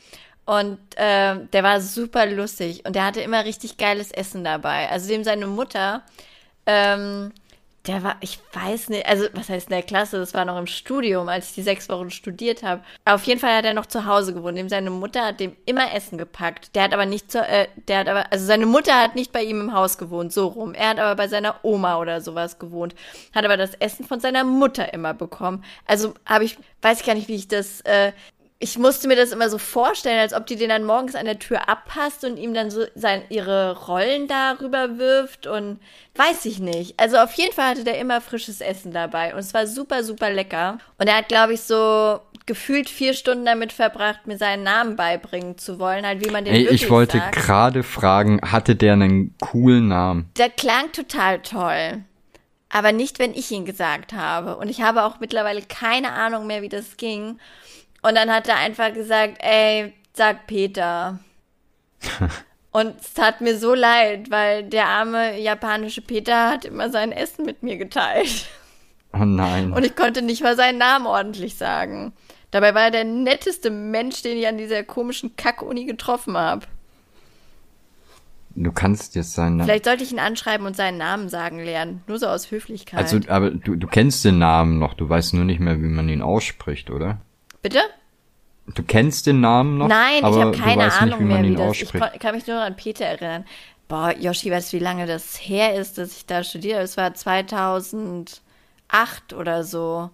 und 0.44 0.78
äh, 0.96 1.46
der 1.52 1.62
war 1.62 1.80
super 1.80 2.26
lustig 2.26 2.84
und 2.84 2.94
der 2.94 3.04
hatte 3.04 3.20
immer 3.20 3.44
richtig 3.44 3.78
geiles 3.78 4.10
Essen 4.10 4.44
dabei. 4.44 4.88
Also 4.90 5.08
dem 5.08 5.24
seine 5.24 5.46
Mutter, 5.46 6.02
ähm, 6.66 7.32
der 7.86 8.02
war, 8.02 8.16
ich 8.20 8.38
weiß 8.52 8.90
nicht, 8.90 9.06
also 9.06 9.26
was 9.32 9.48
heißt 9.48 9.68
in 9.68 9.74
der 9.74 9.82
Klasse, 9.82 10.18
das 10.18 10.34
war 10.34 10.44
noch 10.44 10.58
im 10.58 10.66
Studium, 10.66 11.28
als 11.30 11.48
ich 11.48 11.54
die 11.54 11.62
sechs 11.62 11.88
Wochen 11.88 12.10
studiert 12.10 12.62
habe. 12.62 12.82
Auf 13.06 13.24
jeden 13.24 13.40
Fall 13.40 13.56
hat 13.56 13.64
er 13.64 13.72
noch 13.72 13.86
zu 13.86 14.04
Hause 14.04 14.34
gewohnt. 14.34 14.58
Dem 14.58 14.68
seine 14.68 14.90
Mutter 14.90 15.24
hat 15.24 15.40
dem 15.40 15.56
immer 15.64 15.94
Essen 15.94 16.18
gepackt. 16.18 16.74
Der 16.74 16.82
hat 16.82 16.92
aber 16.92 17.06
nicht 17.06 17.32
zu, 17.32 17.38
äh, 17.38 17.68
der 17.88 18.00
hat 18.00 18.08
aber, 18.08 18.30
also 18.32 18.44
seine 18.44 18.66
Mutter 18.66 19.00
hat 19.00 19.14
nicht 19.14 19.32
bei 19.32 19.42
ihm 19.42 19.60
im 19.60 19.72
Haus 19.72 19.96
gewohnt, 19.96 20.30
so 20.32 20.48
rum. 20.48 20.74
Er 20.74 20.90
hat 20.90 20.98
aber 20.98 21.16
bei 21.16 21.28
seiner 21.28 21.56
Oma 21.62 21.98
oder 21.98 22.20
sowas 22.20 22.58
gewohnt. 22.58 22.94
Hat 23.34 23.46
aber 23.46 23.56
das 23.56 23.74
Essen 23.74 24.04
von 24.04 24.20
seiner 24.20 24.44
Mutter 24.44 24.92
immer 24.92 25.14
bekommen. 25.14 25.64
Also 25.86 26.12
habe 26.26 26.44
ich, 26.44 26.58
weiß 26.82 27.00
ich 27.00 27.06
gar 27.06 27.14
nicht, 27.14 27.28
wie 27.28 27.36
ich 27.36 27.48
das, 27.48 27.80
äh, 27.82 28.12
ich 28.62 28.78
musste 28.78 29.08
mir 29.08 29.16
das 29.16 29.32
immer 29.32 29.48
so 29.48 29.56
vorstellen, 29.56 30.20
als 30.20 30.34
ob 30.34 30.46
die 30.46 30.56
den 30.56 30.68
dann 30.68 30.84
morgens 30.84 31.14
an 31.14 31.24
der 31.24 31.38
Tür 31.38 31.70
abpasst 31.70 32.24
und 32.24 32.36
ihm 32.36 32.52
dann 32.52 32.70
so 32.70 32.84
sein, 32.94 33.22
ihre 33.30 33.86
Rollen 33.86 34.28
darüber 34.28 34.98
wirft 34.98 35.46
und 35.46 35.80
weiß 36.14 36.44
ich 36.44 36.58
nicht. 36.58 37.00
Also 37.00 37.16
auf 37.16 37.32
jeden 37.32 37.54
Fall 37.54 37.70
hatte 37.70 37.84
der 37.84 37.98
immer 37.98 38.20
frisches 38.20 38.60
Essen 38.60 38.92
dabei 38.92 39.32
und 39.32 39.40
es 39.40 39.54
war 39.54 39.66
super, 39.66 40.04
super 40.04 40.30
lecker. 40.30 40.76
Und 40.98 41.08
er 41.08 41.16
hat, 41.16 41.28
glaube 41.28 41.54
ich, 41.54 41.62
so 41.62 42.20
gefühlt 42.44 42.90
vier 42.90 43.14
Stunden 43.14 43.46
damit 43.46 43.72
verbracht, 43.72 44.26
mir 44.26 44.36
seinen 44.36 44.62
Namen 44.62 44.94
beibringen 44.94 45.56
zu 45.56 45.78
wollen, 45.78 46.04
halt 46.04 46.22
wie 46.22 46.30
man 46.30 46.44
den 46.44 46.54
Ey, 46.54 46.68
ich 46.68 46.90
wollte 46.90 47.22
gerade 47.32 47.82
fragen, 47.82 48.40
hatte 48.42 48.76
der 48.76 48.92
einen 48.92 49.34
coolen 49.40 49.88
Namen? 49.88 50.30
Der 50.36 50.50
klang 50.50 50.92
total 50.92 51.40
toll. 51.40 52.04
Aber 52.68 52.92
nicht, 52.92 53.18
wenn 53.18 53.32
ich 53.32 53.50
ihn 53.50 53.64
gesagt 53.64 54.12
habe. 54.12 54.56
Und 54.56 54.68
ich 54.68 54.82
habe 54.82 55.04
auch 55.04 55.18
mittlerweile 55.18 55.62
keine 55.62 56.12
Ahnung 56.12 56.46
mehr, 56.46 56.60
wie 56.60 56.68
das 56.68 56.98
ging. 56.98 57.38
Und 58.02 58.14
dann 58.14 58.30
hat 58.32 58.48
er 58.48 58.56
einfach 58.56 58.92
gesagt, 58.92 59.38
ey, 59.40 59.92
sag 60.12 60.46
Peter. 60.46 61.18
Und 62.72 63.00
es 63.00 63.14
tat 63.14 63.40
mir 63.40 63.58
so 63.58 63.74
leid, 63.74 64.30
weil 64.30 64.62
der 64.62 64.86
arme 64.86 65.38
japanische 65.40 66.02
Peter 66.02 66.50
hat 66.50 66.64
immer 66.64 66.88
sein 66.90 67.10
Essen 67.10 67.44
mit 67.44 67.62
mir 67.62 67.76
geteilt. 67.76 68.46
Oh 69.12 69.24
nein. 69.24 69.72
Und 69.72 69.84
ich 69.84 69.96
konnte 69.96 70.22
nicht 70.22 70.42
mal 70.42 70.56
seinen 70.56 70.78
Namen 70.78 71.06
ordentlich 71.06 71.56
sagen. 71.56 72.12
Dabei 72.52 72.74
war 72.74 72.82
er 72.82 72.90
der 72.92 73.04
netteste 73.04 73.70
Mensch, 73.70 74.22
den 74.22 74.38
ich 74.38 74.46
an 74.46 74.56
dieser 74.56 74.84
komischen 74.84 75.34
Kack-Uni 75.36 75.84
getroffen 75.84 76.36
habe. 76.36 76.66
Du 78.54 78.72
kannst 78.72 79.14
jetzt 79.14 79.34
seinen 79.34 79.56
Namen. 79.56 79.68
Vielleicht 79.68 79.84
sollte 79.84 80.02
ich 80.04 80.12
ihn 80.12 80.18
anschreiben 80.18 80.66
und 80.66 80.76
seinen 80.76 80.98
Namen 80.98 81.28
sagen 81.28 81.58
lernen. 81.58 82.02
Nur 82.06 82.18
so 82.18 82.26
aus 82.26 82.50
Höflichkeit. 82.50 83.00
Also, 83.00 83.18
aber 83.28 83.50
du, 83.50 83.76
du 83.76 83.86
kennst 83.86 84.24
den 84.24 84.38
Namen 84.38 84.78
noch, 84.78 84.94
du 84.94 85.08
weißt 85.08 85.34
nur 85.34 85.44
nicht 85.44 85.60
mehr, 85.60 85.80
wie 85.80 85.86
man 85.86 86.08
ihn 86.08 86.22
ausspricht, 86.22 86.90
oder? 86.90 87.20
Bitte? 87.62 87.80
Du 88.74 88.82
kennst 88.82 89.26
den 89.26 89.40
Namen 89.40 89.78
noch? 89.78 89.88
Nein, 89.88 90.18
ich 90.18 90.22
habe 90.22 90.52
keine 90.56 90.82
weißt 90.82 91.02
Ahnung 91.02 91.18
nicht, 91.18 91.28
wie 91.28 91.32
man 91.32 91.42
mehr, 91.42 91.42
wie 91.42 91.52
ihn 91.54 91.56
das. 91.56 91.76
Ich 91.76 91.82
ausspricht. 91.84 92.04
kon- 92.12 92.18
kann 92.20 92.34
mich 92.34 92.46
nur 92.46 92.60
an 92.60 92.76
Peter 92.76 93.04
erinnern. 93.04 93.44
Boah, 93.88 94.14
Yoshi, 94.16 94.50
weißt 94.50 94.72
du, 94.72 94.76
wie 94.78 94.82
lange 94.82 95.06
das 95.06 95.36
her 95.36 95.74
ist, 95.74 95.98
dass 95.98 96.16
ich 96.16 96.26
da 96.26 96.44
studiere? 96.44 96.80
Es 96.80 96.96
war 96.96 97.12
2008 97.12 98.40
oder 99.36 99.64
so. 99.64 100.10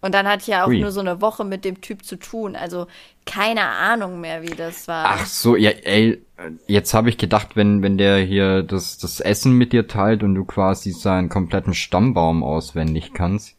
Und 0.00 0.14
dann 0.14 0.26
hatte 0.26 0.40
ich 0.42 0.46
ja 0.48 0.64
auch 0.64 0.68
Ui. 0.68 0.80
nur 0.80 0.90
so 0.90 0.98
eine 0.98 1.20
Woche 1.20 1.44
mit 1.44 1.64
dem 1.64 1.80
Typ 1.80 2.04
zu 2.04 2.16
tun. 2.16 2.56
Also 2.56 2.88
keine 3.24 3.62
Ahnung 3.62 4.20
mehr, 4.20 4.42
wie 4.42 4.46
das 4.56 4.88
war. 4.88 5.04
Ach 5.06 5.26
so, 5.26 5.54
ja, 5.54 5.70
ey, 5.70 6.20
jetzt 6.66 6.92
habe 6.92 7.08
ich 7.08 7.18
gedacht, 7.18 7.54
wenn 7.54 7.82
wenn 7.82 7.98
der 7.98 8.18
hier 8.18 8.64
das 8.64 8.98
das 8.98 9.20
Essen 9.20 9.52
mit 9.52 9.72
dir 9.72 9.86
teilt 9.86 10.24
und 10.24 10.34
du 10.34 10.44
quasi 10.44 10.90
seinen 10.90 11.28
kompletten 11.28 11.72
Stammbaum 11.72 12.42
auswendig 12.42 13.12
kannst, 13.14 13.56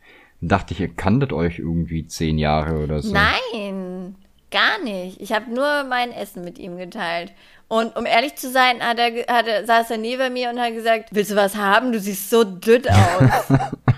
dachte 0.48 0.74
ich, 0.74 0.80
ihr 0.80 0.94
kanntet 0.94 1.34
euch 1.34 1.60
irgendwie 1.60 2.08
zehn 2.08 2.38
Jahre 2.38 2.84
oder 2.84 3.02
so. 3.02 3.14
Nein, 3.14 4.16
gar 4.52 4.82
nicht. 4.84 5.22
Ich 5.22 5.32
habe 5.32 5.54
nur 5.54 5.84
mein 5.84 6.12
Essen 6.12 6.44
mit 6.44 6.60
ihm 6.60 6.78
geteilt. 6.78 7.34
Und 7.68 7.96
um 7.96 8.06
ehrlich 8.06 8.36
zu 8.36 8.52
sein, 8.52 8.82
hat 8.82 9.00
er, 9.00 9.26
hat 9.28 9.48
er, 9.48 9.66
saß 9.66 9.92
er 9.92 9.98
neben 9.98 10.34
mir 10.34 10.50
und 10.50 10.60
hat 10.60 10.74
gesagt, 10.74 11.10
willst 11.12 11.32
du 11.32 11.36
was 11.36 11.56
haben? 11.56 11.92
Du 11.92 12.00
siehst 12.00 12.30
so 12.30 12.44
dünn 12.44 12.84
aus. 12.88 13.46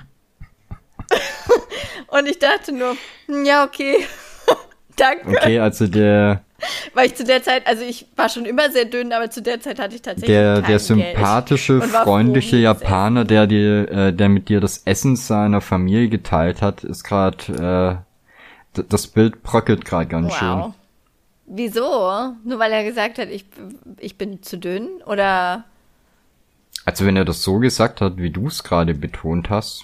und 2.07 2.27
ich 2.27 2.39
dachte 2.39 2.71
nur, 2.71 2.95
hm, 3.27 3.45
ja, 3.45 3.63
okay. 3.63 4.05
Danke. 4.95 5.27
Okay, 5.27 5.59
also 5.59 5.87
der 5.87 6.44
Weil 6.93 7.07
ich 7.07 7.15
zu 7.15 7.23
der 7.23 7.43
Zeit, 7.43 7.67
also 7.67 7.83
ich 7.83 8.07
war 8.15 8.29
schon 8.29 8.45
immer 8.45 8.71
sehr 8.71 8.85
dünn, 8.85 9.13
aber 9.13 9.29
zu 9.29 9.41
der 9.41 9.59
Zeit 9.59 9.79
hatte 9.79 9.95
ich 9.95 10.01
tatsächlich 10.01 10.29
der 10.29 10.61
der 10.61 10.79
sympathische, 10.79 11.81
freundliche 11.81 12.57
Japaner, 12.57 13.25
der 13.25 13.47
dir 13.47 13.91
äh, 13.91 14.13
der 14.13 14.29
mit 14.29 14.49
dir 14.49 14.59
das 14.59 14.81
Essen 14.85 15.15
seiner 15.15 15.61
Familie 15.61 16.09
geteilt 16.09 16.61
hat, 16.61 16.83
ist 16.83 17.03
gerade 17.03 18.01
äh, 18.75 18.83
das 18.89 19.07
Bild 19.07 19.43
bröckelt 19.43 19.85
gerade 19.85 20.07
ganz 20.07 20.33
schön. 20.35 20.49
Wow. 20.49 20.73
Wieso? 21.47 22.33
Nur 22.43 22.59
weil 22.59 22.71
er 22.71 22.83
gesagt 22.83 23.19
hat, 23.19 23.29
ich, 23.29 23.45
ich 23.99 24.17
bin 24.17 24.41
zu 24.41 24.57
dünn? 24.57 24.89
Oder 25.05 25.63
Also 26.85 27.05
wenn 27.05 27.15
er 27.15 27.25
das 27.25 27.43
so 27.43 27.59
gesagt 27.59 28.01
hat, 28.01 28.17
wie 28.17 28.31
du 28.31 28.47
es 28.47 28.63
gerade 28.63 28.93
betont 28.93 29.49
hast, 29.49 29.83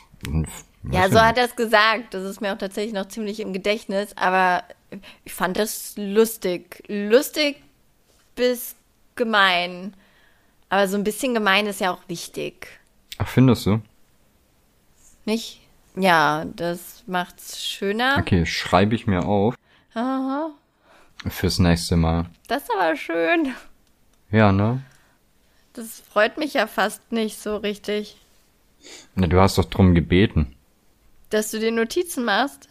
Ja, 0.92 1.10
so 1.10 1.22
hat 1.22 1.38
er 1.38 1.46
es 1.46 1.56
gesagt. 1.56 2.14
Das 2.14 2.24
ist 2.24 2.42
mir 2.42 2.54
auch 2.54 2.58
tatsächlich 2.58 2.94
noch 2.94 3.08
ziemlich 3.08 3.40
im 3.40 3.54
Gedächtnis. 3.54 4.18
Aber 4.18 4.64
ich 5.24 5.34
fand 5.34 5.58
das 5.58 5.94
lustig. 5.98 6.84
Lustig 6.88 7.62
bis 8.36 8.76
gemein. 9.16 9.94
Aber 10.70 10.88
so 10.88 10.96
ein 10.98 11.04
bisschen 11.04 11.34
gemein 11.34 11.66
ist 11.68 11.82
ja 11.82 11.92
auch 11.92 12.08
wichtig. 12.08 12.68
Ach, 13.18 13.28
findest 13.28 13.66
du? 13.66 13.82
Nicht? 15.26 15.60
Ja, 15.96 16.46
das 16.56 17.04
macht's 17.08 17.62
schöner. 17.62 18.18
Okay, 18.20 18.46
schreibe 18.46 18.96
ich 18.96 19.08
mir 19.08 19.26
auf 19.26 19.56
Aha, 19.94 20.52
fürs 21.28 21.60
nächste 21.60 21.98
Mal. 21.98 22.30
das 22.48 22.64
ist 22.64 22.72
aber 22.74 22.96
schön. 22.96 23.54
Ja, 24.32 24.54
ne? 24.54 24.82
Das 25.74 26.00
freut 26.12 26.38
mich 26.38 26.54
ja 26.54 26.66
fast 26.68 27.12
nicht 27.12 27.38
so 27.40 27.58
richtig, 27.58 28.16
Na, 29.16 29.28
du 29.28 29.40
hast 29.42 29.58
doch 29.58 29.66
drum 29.66 29.94
gebeten. 29.94 30.56
dass 31.30 31.52
du 31.52 31.60
dir 31.60 31.72
Notizen 31.72 32.24
machst. 32.26 32.70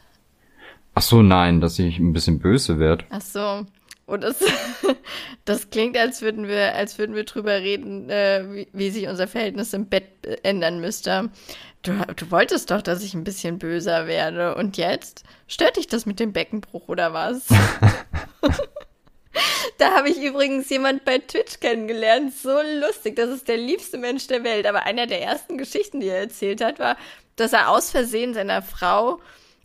Ach 0.95 1.03
so, 1.03 1.23
nein, 1.23 1.61
dass 1.61 1.79
ich 1.79 1.99
ein 1.99 2.13
bisschen 2.13 2.39
böse 2.39 2.79
werd. 2.79 3.05
Ach 3.11 3.21
so. 3.21 3.67
Und 4.11 4.25
das, 4.25 4.41
das 5.45 5.71
klingt, 5.71 5.97
als 5.97 6.21
würden 6.21 6.49
wir, 6.49 6.75
als 6.75 6.99
würden 6.99 7.15
wir 7.15 7.25
drüber 7.25 7.61
reden, 7.61 8.11
äh, 8.11 8.45
wie, 8.51 8.69
wie 8.73 8.91
sich 8.91 9.07
unser 9.07 9.29
Verhältnis 9.29 9.73
im 9.73 9.87
Bett 9.87 10.27
ändern 10.43 10.81
müsste. 10.81 11.31
Du, 11.83 11.93
du 12.17 12.31
wolltest 12.33 12.73
doch, 12.73 12.83
dass 12.83 13.05
ich 13.05 13.15
ein 13.15 13.23
bisschen 13.23 13.61
böser 13.61 14.09
werde. 14.09 14.57
Und 14.57 14.77
jetzt? 14.77 15.23
Stört 15.47 15.77
dich 15.77 15.87
das 15.87 16.07
mit 16.07 16.19
dem 16.19 16.33
Beckenbruch 16.33 16.89
oder 16.89 17.13
was? 17.13 17.47
da 19.79 19.93
habe 19.93 20.11
ich 20.11 20.21
übrigens 20.21 20.69
jemand 20.71 21.05
bei 21.05 21.19
Twitch 21.19 21.61
kennengelernt. 21.61 22.35
So 22.35 22.59
lustig. 22.81 23.15
Das 23.15 23.31
ist 23.31 23.47
der 23.47 23.59
liebste 23.59 23.97
Mensch 23.97 24.27
der 24.27 24.43
Welt. 24.43 24.67
Aber 24.67 24.87
einer 24.87 25.07
der 25.07 25.23
ersten 25.23 25.57
Geschichten, 25.57 26.01
die 26.01 26.09
er 26.09 26.19
erzählt 26.19 26.65
hat, 26.65 26.81
war, 26.81 26.97
dass 27.37 27.53
er 27.53 27.71
aus 27.71 27.91
Versehen 27.91 28.35
seiner 28.35 28.61
Frau 28.61 29.21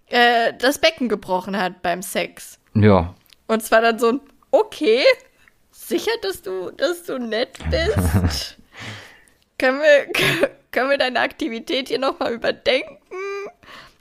äh, 0.10 0.54
das 0.58 0.80
Becken 0.80 1.10
gebrochen 1.10 1.58
hat 1.58 1.82
beim 1.82 2.02
Sex. 2.02 2.60
Ja, 2.74 3.14
Und 3.48 3.64
zwar 3.64 3.82
dann 3.82 4.00
so 4.00 4.10
ein, 4.10 4.20
okay, 4.52 5.02
sicher, 5.72 6.12
dass 6.22 6.42
du, 6.42 6.72
dass 6.72 7.04
du 7.04 7.18
nett 7.20 7.58
bist? 7.70 8.58
können, 9.58 9.80
wir, 9.80 10.50
können 10.72 10.90
wir 10.90 10.98
deine 10.98 11.20
Aktivität 11.20 11.88
hier 11.88 12.00
nochmal 12.00 12.34
überdenken? 12.34 12.98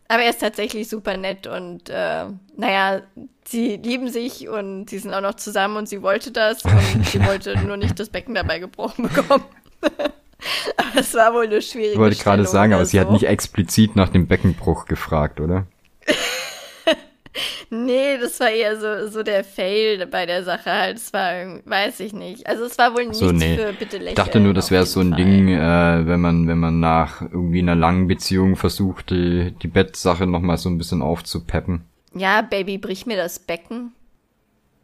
Aber 0.09 0.23
er 0.23 0.31
ist 0.31 0.41
tatsächlich 0.41 0.89
super 0.89 1.17
nett 1.17 1.47
und 1.47 1.89
äh, 1.89 2.27
naja, 2.57 3.03
sie 3.47 3.77
lieben 3.77 4.09
sich 4.11 4.49
und 4.49 4.91
sie 4.91 4.99
sind 4.99 5.15
auch 5.15 5.23
noch 5.23 5.35
zusammen 5.35 5.79
und 5.79 5.89
sie 5.89 6.03
wollte 6.03 6.31
das 6.31 6.63
und 6.65 7.07
sie 7.07 7.21
wollte 7.27 7.59
nur 7.59 7.79
nicht 7.79 7.99
das 7.99 8.11
Becken 8.11 8.35
dabei 8.35 8.59
gebrochen 8.59 9.09
bekommen. 9.09 9.45
aber 10.77 11.01
es 11.01 11.15
war 11.15 11.33
wohl 11.33 11.47
eine 11.47 11.63
schwierige 11.63 11.93
ich 11.95 11.99
wollte 11.99 12.17
gerade 12.17 12.43
Stellung 12.43 12.53
sagen, 12.53 12.73
aber 12.75 12.85
sie 12.85 13.01
hat 13.01 13.07
so. 13.07 13.13
nicht 13.15 13.25
explizit 13.27 13.97
nach 13.97 14.11
dem 14.11 14.27
Beckenbruch 14.27 14.85
gefragt, 14.85 15.41
oder? 15.41 15.67
Nee, 17.71 18.19
das 18.19 18.39
war 18.39 18.51
eher 18.51 18.79
so, 18.79 19.09
so 19.09 19.23
der 19.23 19.43
Fail 19.43 20.07
bei 20.07 20.27
der 20.27 20.45
Sache 20.45 20.71
halt. 20.71 20.99
Es 20.99 21.13
war, 21.13 21.61
weiß 21.65 22.01
ich 22.01 22.13
nicht. 22.13 22.47
Also 22.47 22.65
es 22.65 22.79
war 22.79 22.95
wohl 22.95 23.05
nichts 23.05 23.19
So, 23.19 23.33
nee. 23.33 23.57
für 23.57 23.73
bitte 23.73 23.97
lächeln. 23.97 24.09
Ich 24.09 24.15
dachte 24.15 24.39
nur, 24.39 24.55
das 24.55 24.71
wäre 24.71 24.87
so 24.87 25.01
ein 25.01 25.11
Fall. 25.11 25.25
Ding, 25.25 25.49
äh, 25.49 26.07
wenn 26.07 26.21
man, 26.21 26.47
wenn 26.47 26.59
man 26.59 26.79
nach 26.79 27.23
irgendwie 27.23 27.59
einer 27.59 27.75
langen 27.75 28.07
Beziehung 28.07 28.55
versucht, 28.57 29.11
die, 29.11 29.53
die 29.63 29.69
Bettsache 29.69 30.27
nochmal 30.27 30.59
so 30.59 30.69
ein 30.69 30.79
bisschen 30.79 31.03
aufzupeppen. 31.03 31.85
Ja, 32.15 32.43
Baby, 32.43 32.79
brich 32.79 33.07
mir 33.07 33.17
das 33.17 33.41
Becken. 33.41 33.93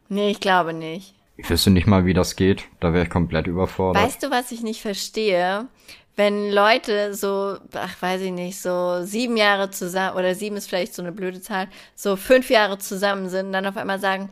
Nee, 0.09 0.31
ich 0.31 0.41
glaube 0.41 0.73
nicht. 0.73 1.13
Ich 1.37 1.49
wüsste 1.49 1.69
nicht 1.69 1.87
mal, 1.87 2.05
wie 2.05 2.13
das 2.13 2.35
geht. 2.35 2.65
Da 2.81 2.93
wäre 2.93 3.05
ich 3.05 3.09
komplett 3.09 3.47
überfordert. 3.47 4.03
Weißt 4.03 4.21
du, 4.21 4.29
was 4.29 4.51
ich 4.51 4.61
nicht 4.61 4.81
verstehe? 4.81 5.67
Wenn 6.15 6.51
Leute 6.51 7.13
so, 7.13 7.57
ach, 7.73 8.01
weiß 8.01 8.21
ich 8.21 8.31
nicht, 8.31 8.61
so 8.61 9.03
sieben 9.03 9.37
Jahre 9.37 9.71
zusammen, 9.71 10.17
oder 10.17 10.35
sieben 10.35 10.57
ist 10.57 10.67
vielleicht 10.67 10.93
so 10.93 11.01
eine 11.01 11.11
blöde 11.11 11.41
Zahl, 11.41 11.67
so 11.95 12.15
fünf 12.15 12.49
Jahre 12.49 12.77
zusammen 12.77 13.29
sind 13.29 13.53
dann 13.53 13.65
auf 13.65 13.77
einmal 13.77 13.99
sagen, 13.99 14.29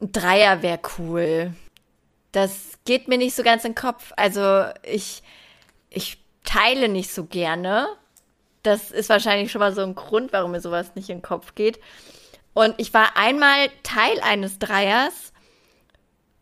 ein 0.00 0.12
Dreier 0.12 0.62
wäre 0.62 0.80
cool. 0.98 1.54
Das 2.32 2.78
geht 2.84 3.08
mir 3.08 3.18
nicht 3.18 3.36
so 3.36 3.42
ganz 3.42 3.64
in 3.64 3.72
den 3.72 3.76
Kopf. 3.76 4.12
Also 4.16 4.64
ich, 4.82 5.22
ich 5.90 6.18
teile 6.42 6.88
nicht 6.88 7.12
so 7.12 7.24
gerne. 7.24 7.86
Das 8.62 8.90
ist 8.90 9.08
wahrscheinlich 9.08 9.52
schon 9.52 9.60
mal 9.60 9.74
so 9.74 9.82
ein 9.82 9.94
Grund, 9.94 10.32
warum 10.32 10.52
mir 10.52 10.60
sowas 10.60 10.94
nicht 10.94 11.10
in 11.10 11.18
den 11.18 11.22
Kopf 11.22 11.54
geht. 11.54 11.78
Und 12.54 12.74
ich 12.78 12.94
war 12.94 13.16
einmal 13.16 13.68
Teil 13.82 14.20
eines 14.20 14.58
Dreiers, 14.58 15.32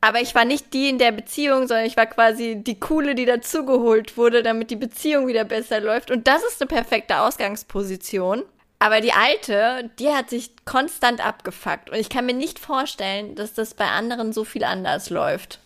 aber 0.02 0.20
ich 0.20 0.34
war 0.34 0.44
nicht 0.44 0.74
die 0.74 0.88
in 0.88 0.98
der 0.98 1.12
Beziehung, 1.12 1.68
sondern 1.68 1.86
ich 1.86 1.96
war 1.96 2.06
quasi 2.06 2.56
die 2.60 2.78
Coole, 2.78 3.14
die 3.14 3.24
dazugeholt 3.24 4.16
wurde, 4.16 4.42
damit 4.42 4.72
die 4.72 4.76
Beziehung 4.76 5.28
wieder 5.28 5.44
besser 5.44 5.80
läuft. 5.80 6.10
Und 6.10 6.26
das 6.26 6.42
ist 6.42 6.60
eine 6.60 6.66
perfekte 6.66 7.20
Ausgangsposition. 7.20 8.42
Aber 8.80 9.00
die 9.00 9.12
alte, 9.12 9.90
die 10.00 10.08
hat 10.08 10.28
sich 10.28 10.50
konstant 10.64 11.24
abgefuckt. 11.24 11.88
Und 11.88 11.98
ich 11.98 12.08
kann 12.08 12.26
mir 12.26 12.34
nicht 12.34 12.58
vorstellen, 12.58 13.36
dass 13.36 13.54
das 13.54 13.74
bei 13.74 13.86
anderen 13.86 14.32
so 14.32 14.42
viel 14.42 14.64
anders 14.64 15.08
läuft. 15.08 15.60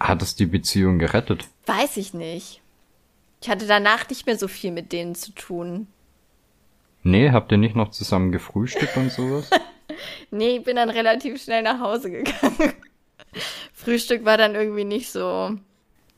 Hat 0.00 0.22
es 0.22 0.34
die 0.34 0.46
Beziehung 0.46 0.98
gerettet? 0.98 1.46
Weiß 1.66 1.98
ich 1.98 2.14
nicht. 2.14 2.62
Ich 3.42 3.50
hatte 3.50 3.66
danach 3.66 4.08
nicht 4.08 4.24
mehr 4.24 4.38
so 4.38 4.48
viel 4.48 4.72
mit 4.72 4.92
denen 4.92 5.14
zu 5.14 5.32
tun. 5.32 5.88
Nee, 7.02 7.32
habt 7.32 7.52
ihr 7.52 7.58
nicht 7.58 7.76
noch 7.76 7.90
zusammen 7.90 8.32
gefrühstückt 8.32 8.96
und 8.96 9.12
sowas? 9.12 9.50
Nee, 10.30 10.58
ich 10.58 10.64
bin 10.64 10.76
dann 10.76 10.90
relativ 10.90 11.42
schnell 11.42 11.62
nach 11.62 11.80
Hause 11.80 12.10
gegangen. 12.10 12.74
Frühstück 13.72 14.24
war 14.24 14.36
dann 14.36 14.54
irgendwie 14.54 14.84
nicht 14.84 15.10
so. 15.10 15.52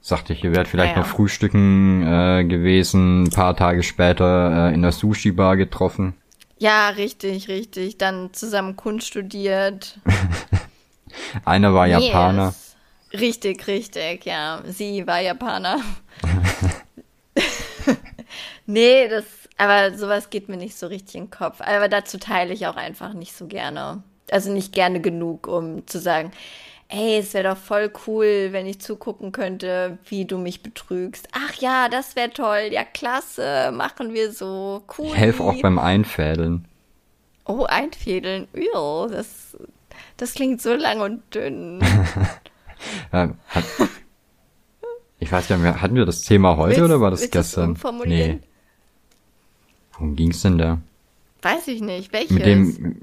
Sagte 0.00 0.32
ich, 0.32 0.42
ihr 0.42 0.54
wärt 0.54 0.66
vielleicht 0.66 0.96
Ja, 0.96 1.00
ja. 1.00 1.06
noch 1.06 1.14
frühstücken 1.14 2.02
äh, 2.02 2.44
gewesen, 2.44 3.24
ein 3.24 3.30
paar 3.30 3.56
Tage 3.56 3.84
später 3.84 4.70
äh, 4.70 4.74
in 4.74 4.82
der 4.82 4.90
Sushi-Bar 4.90 5.56
getroffen. 5.56 6.14
Ja, 6.58 6.88
richtig, 6.90 7.48
richtig. 7.48 7.98
Dann 7.98 8.32
zusammen 8.32 8.76
Kunst 8.76 9.08
studiert. 9.08 9.98
Einer 11.44 11.74
war 11.74 11.86
Japaner. 11.86 12.46
Yes. 12.46 12.76
Richtig, 13.20 13.66
richtig, 13.66 14.24
ja. 14.24 14.62
Sie 14.66 15.06
war 15.06 15.20
Japaner. 15.20 15.80
nee, 18.66 19.08
das, 19.08 19.24
aber 19.62 19.96
sowas 19.96 20.28
geht 20.28 20.48
mir 20.48 20.56
nicht 20.56 20.76
so 20.76 20.88
richtig 20.88 21.14
in 21.14 21.24
den 21.26 21.30
Kopf. 21.30 21.60
Aber 21.60 21.88
dazu 21.88 22.18
teile 22.18 22.52
ich 22.52 22.66
auch 22.66 22.74
einfach 22.74 23.14
nicht 23.14 23.32
so 23.32 23.46
gerne. 23.46 24.02
Also 24.28 24.50
nicht 24.50 24.72
gerne 24.72 25.00
genug, 25.00 25.46
um 25.46 25.86
zu 25.86 26.00
sagen, 26.00 26.32
ey, 26.88 27.18
es 27.18 27.32
wäre 27.32 27.50
doch 27.50 27.56
voll 27.56 27.92
cool, 28.08 28.48
wenn 28.50 28.66
ich 28.66 28.80
zugucken 28.80 29.30
könnte, 29.30 29.98
wie 30.06 30.24
du 30.24 30.36
mich 30.36 30.64
betrügst. 30.64 31.28
Ach 31.30 31.54
ja, 31.54 31.88
das 31.88 32.16
wäre 32.16 32.30
toll. 32.30 32.70
Ja, 32.72 32.82
klasse. 32.82 33.70
Machen 33.72 34.14
wir 34.14 34.32
so. 34.32 34.82
Cool. 34.98 35.06
Ich 35.06 35.16
helfe 35.16 35.44
auch 35.44 35.60
beim 35.62 35.78
Einfädeln. 35.78 36.66
Oh, 37.44 37.64
Einfädeln. 37.64 38.48
Ew, 38.54 39.06
das, 39.06 39.56
das 40.16 40.34
klingt 40.34 40.60
so 40.60 40.74
lang 40.74 41.02
und 41.02 41.22
dünn. 41.32 41.80
ja, 43.12 43.30
hat, 43.46 43.64
ich 45.20 45.30
weiß 45.30 45.46
gar 45.46 45.56
nicht, 45.56 45.80
hatten 45.80 45.94
wir 45.94 46.04
das 46.04 46.22
Thema 46.22 46.56
heute 46.56 46.78
Willst- 46.78 46.84
oder 46.84 47.00
war 47.00 47.12
das 47.12 47.30
gestern? 47.30 47.78
Nee. 48.06 48.40
Worum 50.02 50.16
ging's 50.16 50.42
denn 50.42 50.58
da? 50.58 50.80
Weiß 51.42 51.68
ich 51.68 51.80
nicht. 51.80 52.12
Welches? 52.12 52.32
Mit 52.32 52.44
dem, 52.44 52.96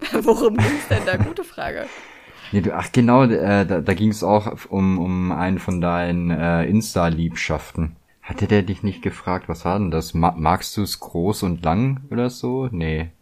Worum 0.12 0.54
ging's 0.58 0.86
denn 0.90 1.00
da? 1.06 1.16
Gute 1.16 1.44
Frage. 1.44 1.86
nee, 2.52 2.60
du, 2.60 2.76
ach 2.76 2.92
genau, 2.92 3.24
äh, 3.24 3.64
da, 3.64 3.80
da 3.80 3.94
ging's 3.94 4.22
auch 4.22 4.66
um, 4.68 4.98
um 4.98 5.32
einen 5.32 5.58
von 5.58 5.80
deinen 5.80 6.30
äh, 6.30 6.64
Insta-Liebschaften. 6.64 7.96
Hatte 8.20 8.46
der 8.46 8.62
dich 8.64 8.82
nicht 8.82 9.00
gefragt, 9.00 9.48
was 9.48 9.64
war 9.64 9.78
denn 9.78 9.90
das? 9.90 10.12
Ma 10.12 10.34
magst 10.36 10.76
du 10.76 10.82
es 10.82 11.00
groß 11.00 11.42
und 11.44 11.64
lang 11.64 12.02
oder 12.10 12.28
so? 12.28 12.68
Nee. 12.70 13.12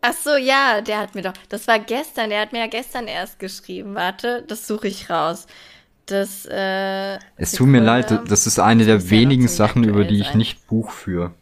Ach 0.00 0.12
so, 0.12 0.34
ja, 0.34 0.80
der 0.80 0.98
hat 0.98 1.14
mir 1.14 1.22
doch, 1.22 1.34
das 1.48 1.68
war 1.68 1.78
gestern, 1.78 2.30
der 2.30 2.40
hat 2.40 2.52
mir 2.52 2.58
ja 2.58 2.66
gestern 2.66 3.06
erst 3.06 3.38
geschrieben. 3.38 3.94
Warte, 3.94 4.44
das 4.48 4.66
suche 4.66 4.88
ich 4.88 5.10
raus. 5.10 5.46
Das, 6.06 6.44
äh. 6.50 7.18
Es 7.36 7.52
tut 7.52 7.68
mir 7.68 7.80
leid, 7.80 8.28
das 8.28 8.48
ist 8.48 8.58
eine 8.58 8.84
der 8.84 9.10
wenigen 9.10 9.46
Sachen, 9.46 9.84
über 9.84 10.04
die 10.04 10.18
ich 10.18 10.26
sein. 10.26 10.38
nicht 10.38 10.66
Buch 10.66 10.90
führe. 10.90 11.32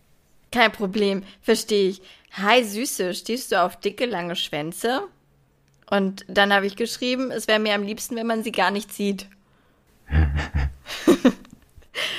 Kein 0.54 0.70
Problem, 0.70 1.24
verstehe 1.42 1.88
ich. 1.88 2.02
Hi 2.34 2.62
Süße, 2.62 3.12
stehst 3.14 3.50
du 3.50 3.60
auf 3.60 3.80
dicke, 3.80 4.06
lange 4.06 4.36
Schwänze? 4.36 5.02
Und 5.90 6.24
dann 6.28 6.52
habe 6.52 6.64
ich 6.66 6.76
geschrieben, 6.76 7.32
es 7.32 7.48
wäre 7.48 7.58
mir 7.58 7.74
am 7.74 7.82
liebsten, 7.82 8.14
wenn 8.14 8.28
man 8.28 8.44
sie 8.44 8.52
gar 8.52 8.70
nicht 8.70 8.92
sieht. 8.92 9.26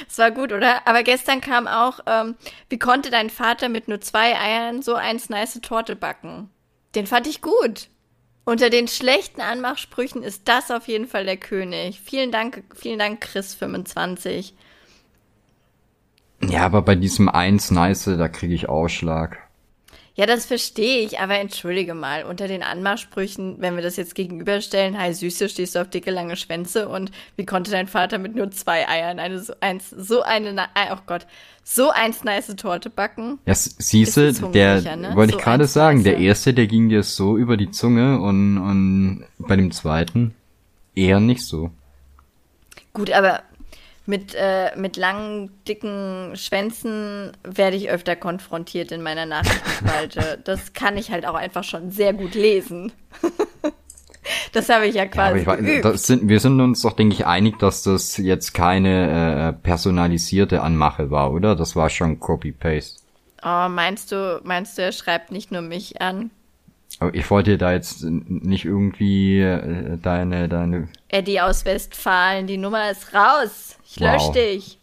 Es 0.07 0.19
war 0.19 0.31
gut, 0.31 0.53
oder? 0.53 0.87
Aber 0.87 1.03
gestern 1.03 1.41
kam 1.41 1.67
auch, 1.67 1.99
ähm, 2.05 2.35
wie 2.69 2.79
konnte 2.79 3.09
dein 3.09 3.29
Vater 3.29 3.67
mit 3.67 3.89
nur 3.89 3.99
zwei 3.99 4.39
Eiern 4.39 4.81
so 4.81 4.93
eins 4.93 5.27
nice 5.27 5.59
Torte 5.61 5.97
backen? 5.97 6.49
Den 6.95 7.05
fand 7.05 7.27
ich 7.27 7.41
gut. 7.41 7.89
Unter 8.45 8.69
den 8.69 8.87
schlechten 8.87 9.41
Anmachsprüchen 9.41 10.23
ist 10.23 10.47
das 10.47 10.71
auf 10.71 10.87
jeden 10.87 11.07
Fall 11.07 11.25
der 11.25 11.35
König. 11.35 11.99
Vielen 11.99 12.31
Dank, 12.31 12.63
vielen 12.73 12.99
Dank, 12.99 13.25
Chris25. 13.25 14.53
Ja, 16.41 16.65
aber 16.65 16.81
bei 16.81 16.95
diesem 16.95 17.29
eins 17.29 17.71
nice, 17.71 18.05
da 18.05 18.27
kriege 18.27 18.53
ich 18.53 18.69
Ausschlag. 18.69 19.37
Ja, 20.17 20.25
das 20.25 20.45
verstehe 20.45 20.99
ich, 21.01 21.19
aber 21.19 21.39
entschuldige 21.39 21.93
mal, 21.93 22.23
unter 22.23 22.47
den 22.47 22.63
Anmachsprüchen, 22.63 23.57
wenn 23.59 23.75
wir 23.75 23.83
das 23.83 23.97
jetzt 23.97 24.15
gegenüberstellen, 24.15 24.97
hi 24.97 25.13
Süße, 25.13 25.49
stehst 25.49 25.75
du 25.75 25.81
auf 25.81 25.89
dicke, 25.89 26.09
lange 26.09 26.37
Schwänze 26.37 26.87
und 26.87 27.11
wie 27.35 27.45
konnte 27.45 27.69
dein 27.69 27.87
Vater 27.87 28.17
mit 28.17 28.33
nur 28.33 28.49
zwei 28.51 28.87
Eiern 28.87 29.19
eine 29.19 29.39
so 29.39 29.53
eins, 29.59 29.89
so 29.89 30.21
eine, 30.21 30.67
oh 30.93 30.97
Gott, 31.05 31.27
so 31.65 31.89
eins 31.89 32.23
nice 32.23 32.47
Torte 32.55 32.89
backen? 32.89 33.39
Ja, 33.45 33.51
s- 33.51 33.75
siehste, 33.77 34.21
Ist 34.21 34.41
es 34.41 34.51
der, 34.51 34.95
ne? 34.95 35.13
wollte 35.17 35.33
So 35.33 35.37
ich 35.39 35.43
gerade 35.43 35.67
sagen, 35.67 35.97
nice. 35.97 36.05
der 36.05 36.17
erste, 36.19 36.53
der 36.53 36.67
ging 36.67 36.87
dir 36.87 37.03
so 37.03 37.35
über 37.37 37.57
die 37.57 37.71
Zunge 37.71 38.21
und, 38.21 38.57
und 38.57 39.25
bei 39.37 39.57
dem 39.57 39.71
zweiten 39.71 40.33
eher 40.95 41.19
nicht 41.19 41.43
so. 41.43 41.71
Gut, 42.93 43.11
aber 43.11 43.41
mit, 44.05 44.35
äh, 44.35 44.71
mit 44.75 44.97
langen, 44.97 45.51
dicken 45.67 46.35
Schwänzen 46.35 47.31
werde 47.43 47.75
ich 47.75 47.89
öfter 47.89 48.15
konfrontiert 48.15 48.91
in 48.91 49.01
meiner 49.01 49.25
Nachrichtenspalte. 49.25 50.39
das 50.43 50.73
kann 50.73 50.97
ich 50.97 51.11
halt 51.11 51.25
auch 51.25 51.35
einfach 51.35 51.63
schon 51.63 51.91
sehr 51.91 52.13
gut 52.13 52.35
lesen. 52.35 52.91
das 54.53 54.69
habe 54.69 54.87
ich 54.87 54.95
ja 54.95 55.03
Ja, 55.03 55.09
quasi 55.09 55.45
aber 55.45 55.59
ich 55.59 55.81
das 55.81 56.03
sind, 56.03 56.29
wir 56.29 56.39
sind 56.39 56.61
uns 56.61 56.81
doch, 56.81 56.93
denke 56.93 57.15
ich, 57.15 57.25
einig, 57.25 57.57
dass 57.59 57.83
das 57.83 58.17
jetzt 58.17 58.53
keine 58.53 59.49
äh, 59.49 59.53
personalisierte 59.53 60.61
Anmache 60.61 61.09
war, 61.09 61.31
oder? 61.31 61.55
Das 61.55 61.75
war 61.75 61.89
schon 61.89 62.19
Copy-Paste. 62.19 63.01
Oh, 63.43 63.69
meinst 63.69 64.11
du, 64.11 64.41
meinst 64.43 64.77
du, 64.77 64.83
er 64.83 64.91
schreibt 64.91 65.31
nicht 65.31 65.51
nur 65.51 65.61
mich 65.61 66.01
an? 66.01 66.31
Aber 66.99 67.13
ich 67.13 67.29
wollte 67.29 67.57
da 67.57 67.73
jetzt 67.73 68.03
nicht 68.03 68.65
irgendwie 68.65 69.39
äh, 69.41 69.97
deine, 69.97 70.47
deine, 70.47 70.87
Eddie 71.09 71.41
aus 71.41 71.65
Westfalen, 71.65 72.47
die 72.47 72.57
Nummer 72.57 72.89
ist 72.89 73.13
raus. 73.13 73.77
Ich 73.85 73.99
Wow. 73.99 74.31
dich. 74.31 74.79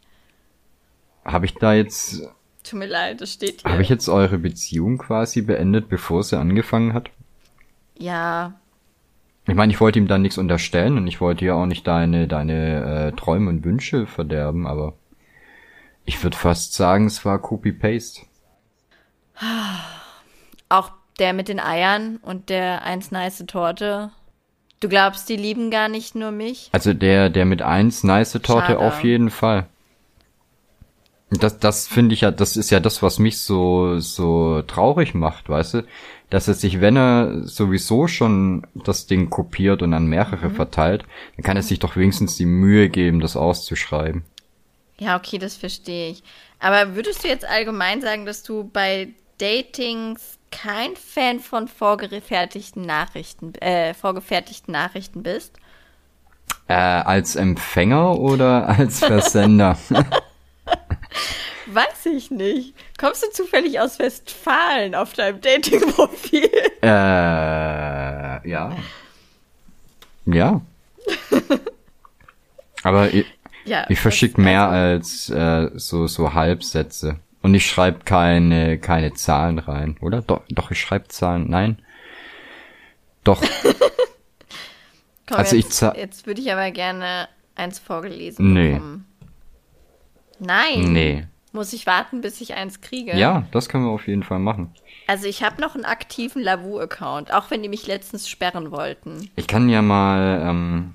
habe 1.24 1.46
ich 1.46 1.54
da 1.54 1.72
jetzt, 1.72 2.22
Tut 2.64 2.78
mir 2.78 2.86
leid, 2.86 3.20
das 3.20 3.32
steht 3.32 3.62
hier. 3.62 3.72
habe 3.72 3.82
ich 3.82 3.88
jetzt 3.88 4.08
eure 4.08 4.38
Beziehung 4.38 4.98
quasi 4.98 5.42
beendet, 5.42 5.88
bevor 5.88 6.22
sie 6.22 6.38
angefangen 6.38 6.92
hat? 6.94 7.10
ja, 7.98 8.54
Ich 9.46 9.54
meine, 9.54 9.72
ich 9.72 9.80
wollte 9.80 9.98
ihm 9.98 10.06
da 10.08 10.18
nichts 10.18 10.38
unterstellen 10.38 10.96
und 10.98 11.06
ich 11.06 11.20
wollte 11.20 11.44
ja 11.44 11.54
auch 11.54 11.66
nicht 11.66 11.86
deine, 11.86 12.28
deine 12.28 13.08
äh, 13.12 13.16
Träume 13.16 13.48
und 13.50 13.64
Wünsche 13.64 14.06
verderben, 14.06 14.66
aber 14.66 14.94
ich 16.04 16.22
würde 16.22 16.36
fast 16.36 16.74
sagen, 16.74 17.06
es 17.06 17.24
war 17.24 17.40
Copy-Paste. 17.40 18.22
auch 20.68 20.90
der 21.18 21.32
mit 21.32 21.48
den 21.48 21.60
Eiern 21.60 22.18
und 22.22 22.48
der 22.48 22.82
eins 22.82 23.10
nice 23.10 23.44
Torte. 23.46 24.10
Du 24.80 24.88
glaubst, 24.88 25.28
die 25.28 25.36
lieben 25.36 25.70
gar 25.70 25.88
nicht 25.88 26.14
nur 26.14 26.30
mich? 26.32 26.68
Also 26.72 26.92
der, 26.92 27.30
der 27.30 27.44
mit 27.44 27.62
eins 27.62 28.02
nice 28.02 28.32
Torte 28.32 28.72
Schade. 28.72 28.78
auf 28.80 29.04
jeden 29.04 29.30
Fall. 29.30 29.66
Das, 31.30 31.58
das 31.58 31.86
finde 31.88 32.14
ich 32.14 32.20
ja, 32.22 32.30
das 32.30 32.56
ist 32.58 32.70
ja 32.70 32.78
das, 32.78 33.02
was 33.02 33.18
mich 33.18 33.38
so, 33.40 33.98
so 34.00 34.60
traurig 34.62 35.14
macht, 35.14 35.48
weißt 35.48 35.74
du? 35.74 35.84
Dass 36.28 36.46
er 36.48 36.54
sich, 36.54 36.80
wenn 36.82 36.96
er 36.96 37.46
sowieso 37.46 38.06
schon 38.06 38.66
das 38.74 39.06
Ding 39.06 39.30
kopiert 39.30 39.80
und 39.82 39.94
an 39.94 40.06
mehrere 40.06 40.48
Mhm. 40.48 40.54
verteilt, 40.54 41.04
dann 41.36 41.42
kann 41.44 41.56
er 41.56 41.62
sich 41.62 41.78
doch 41.78 41.96
wenigstens 41.96 42.36
die 42.36 42.44
Mühe 42.46 42.90
geben, 42.90 43.20
das 43.20 43.36
auszuschreiben. 43.36 44.24
Ja, 44.98 45.16
okay, 45.16 45.38
das 45.38 45.56
verstehe 45.56 46.10
ich. 46.10 46.22
Aber 46.58 46.94
würdest 46.94 47.24
du 47.24 47.28
jetzt 47.28 47.46
allgemein 47.46 48.02
sagen, 48.02 48.26
dass 48.26 48.42
du 48.42 48.64
bei 48.64 49.08
Datings 49.38 50.38
kein 50.52 50.94
Fan 50.96 51.40
von 51.40 51.66
vorgefertigten 51.66 52.82
Nachrichten, 52.82 53.54
äh, 53.56 53.94
vorgefertigten 53.94 54.70
Nachrichten 54.72 55.22
bist? 55.24 55.56
Äh, 56.68 56.74
als 56.74 57.34
Empfänger 57.34 58.18
oder 58.18 58.68
als 58.78 59.00
Versender? 59.00 59.76
Weiß 61.66 62.06
ich 62.06 62.30
nicht. 62.30 62.74
Kommst 62.98 63.22
du 63.24 63.30
zufällig 63.30 63.80
aus 63.80 63.98
Westfalen 63.98 64.94
auf 64.94 65.12
deinem 65.14 65.40
Dating-Profil? 65.40 66.50
äh, 66.82 66.86
ja. 68.48 68.76
Ja. 70.26 70.60
Aber 72.82 73.12
ich, 73.14 73.26
Ja. 73.64 73.86
ich 73.88 74.00
verschicke 74.00 74.40
mehr 74.40 74.68
also- 74.68 74.76
als 74.76 75.30
äh, 75.30 75.70
so, 75.78 76.06
so 76.06 76.32
Halbsätze. 76.34 77.16
Und 77.42 77.54
ich 77.54 77.66
schreibe 77.66 78.00
keine, 78.04 78.78
keine 78.78 79.14
Zahlen 79.14 79.58
rein, 79.58 79.96
oder? 80.00 80.22
Doch, 80.22 80.42
doch 80.48 80.70
ich 80.70 80.80
schreibe 80.80 81.08
Zahlen. 81.08 81.50
Nein. 81.50 81.78
Doch. 83.24 83.42
Komm, 85.26 85.38
also 85.38 85.56
ich 85.56 85.64
jetzt, 85.64 85.76
za- 85.78 85.94
jetzt 85.96 86.26
würde 86.26 86.40
ich 86.40 86.52
aber 86.52 86.70
gerne 86.70 87.28
eins 87.54 87.78
vorgelesen 87.78 88.52
Nee. 88.52 88.72
bekommen. 88.74 89.06
Nein. 90.38 90.92
Nee. 90.92 91.26
Muss 91.52 91.72
ich 91.74 91.86
warten, 91.86 92.22
bis 92.22 92.40
ich 92.40 92.54
eins 92.54 92.80
kriege? 92.80 93.14
Ja, 93.16 93.44
das 93.52 93.68
können 93.68 93.84
wir 93.84 93.90
auf 93.90 94.06
jeden 94.08 94.22
Fall 94.22 94.38
machen. 94.38 94.72
Also 95.06 95.26
ich 95.26 95.42
habe 95.42 95.60
noch 95.60 95.74
einen 95.74 95.84
aktiven 95.84 96.42
Lavu-Account, 96.42 97.32
auch 97.32 97.50
wenn 97.50 97.62
die 97.62 97.68
mich 97.68 97.86
letztens 97.86 98.28
sperren 98.28 98.70
wollten. 98.70 99.30
Ich 99.36 99.46
kann 99.48 99.68
ja 99.68 99.82
mal, 99.82 100.42
ähm, 100.48 100.94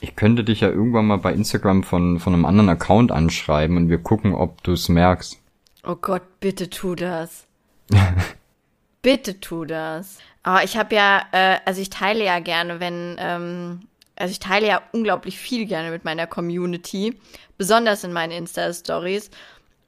ich 0.00 0.14
könnte 0.14 0.44
dich 0.44 0.60
ja 0.60 0.68
irgendwann 0.68 1.06
mal 1.06 1.16
bei 1.18 1.32
Instagram 1.32 1.84
von, 1.84 2.20
von 2.20 2.34
einem 2.34 2.44
anderen 2.44 2.68
Account 2.68 3.10
anschreiben 3.12 3.76
und 3.78 3.88
wir 3.88 3.98
gucken, 3.98 4.34
ob 4.34 4.62
du 4.62 4.72
es 4.72 4.88
merkst. 4.90 5.37
Oh 5.84 5.96
Gott, 5.96 6.22
bitte 6.40 6.70
tu 6.70 6.94
das. 6.94 7.46
bitte 9.02 9.40
tu 9.40 9.64
das. 9.64 10.18
Aber 10.42 10.64
ich 10.64 10.76
habe 10.76 10.94
ja, 10.94 11.24
äh, 11.32 11.58
also 11.64 11.80
ich 11.80 11.90
teile 11.90 12.24
ja 12.24 12.40
gerne, 12.40 12.80
wenn, 12.80 13.16
ähm, 13.18 13.80
also 14.16 14.32
ich 14.32 14.40
teile 14.40 14.66
ja 14.66 14.82
unglaublich 14.92 15.38
viel 15.38 15.66
gerne 15.66 15.90
mit 15.90 16.04
meiner 16.04 16.26
Community, 16.26 17.18
besonders 17.56 18.04
in 18.04 18.12
meinen 18.12 18.32
Insta-Stories. 18.32 19.30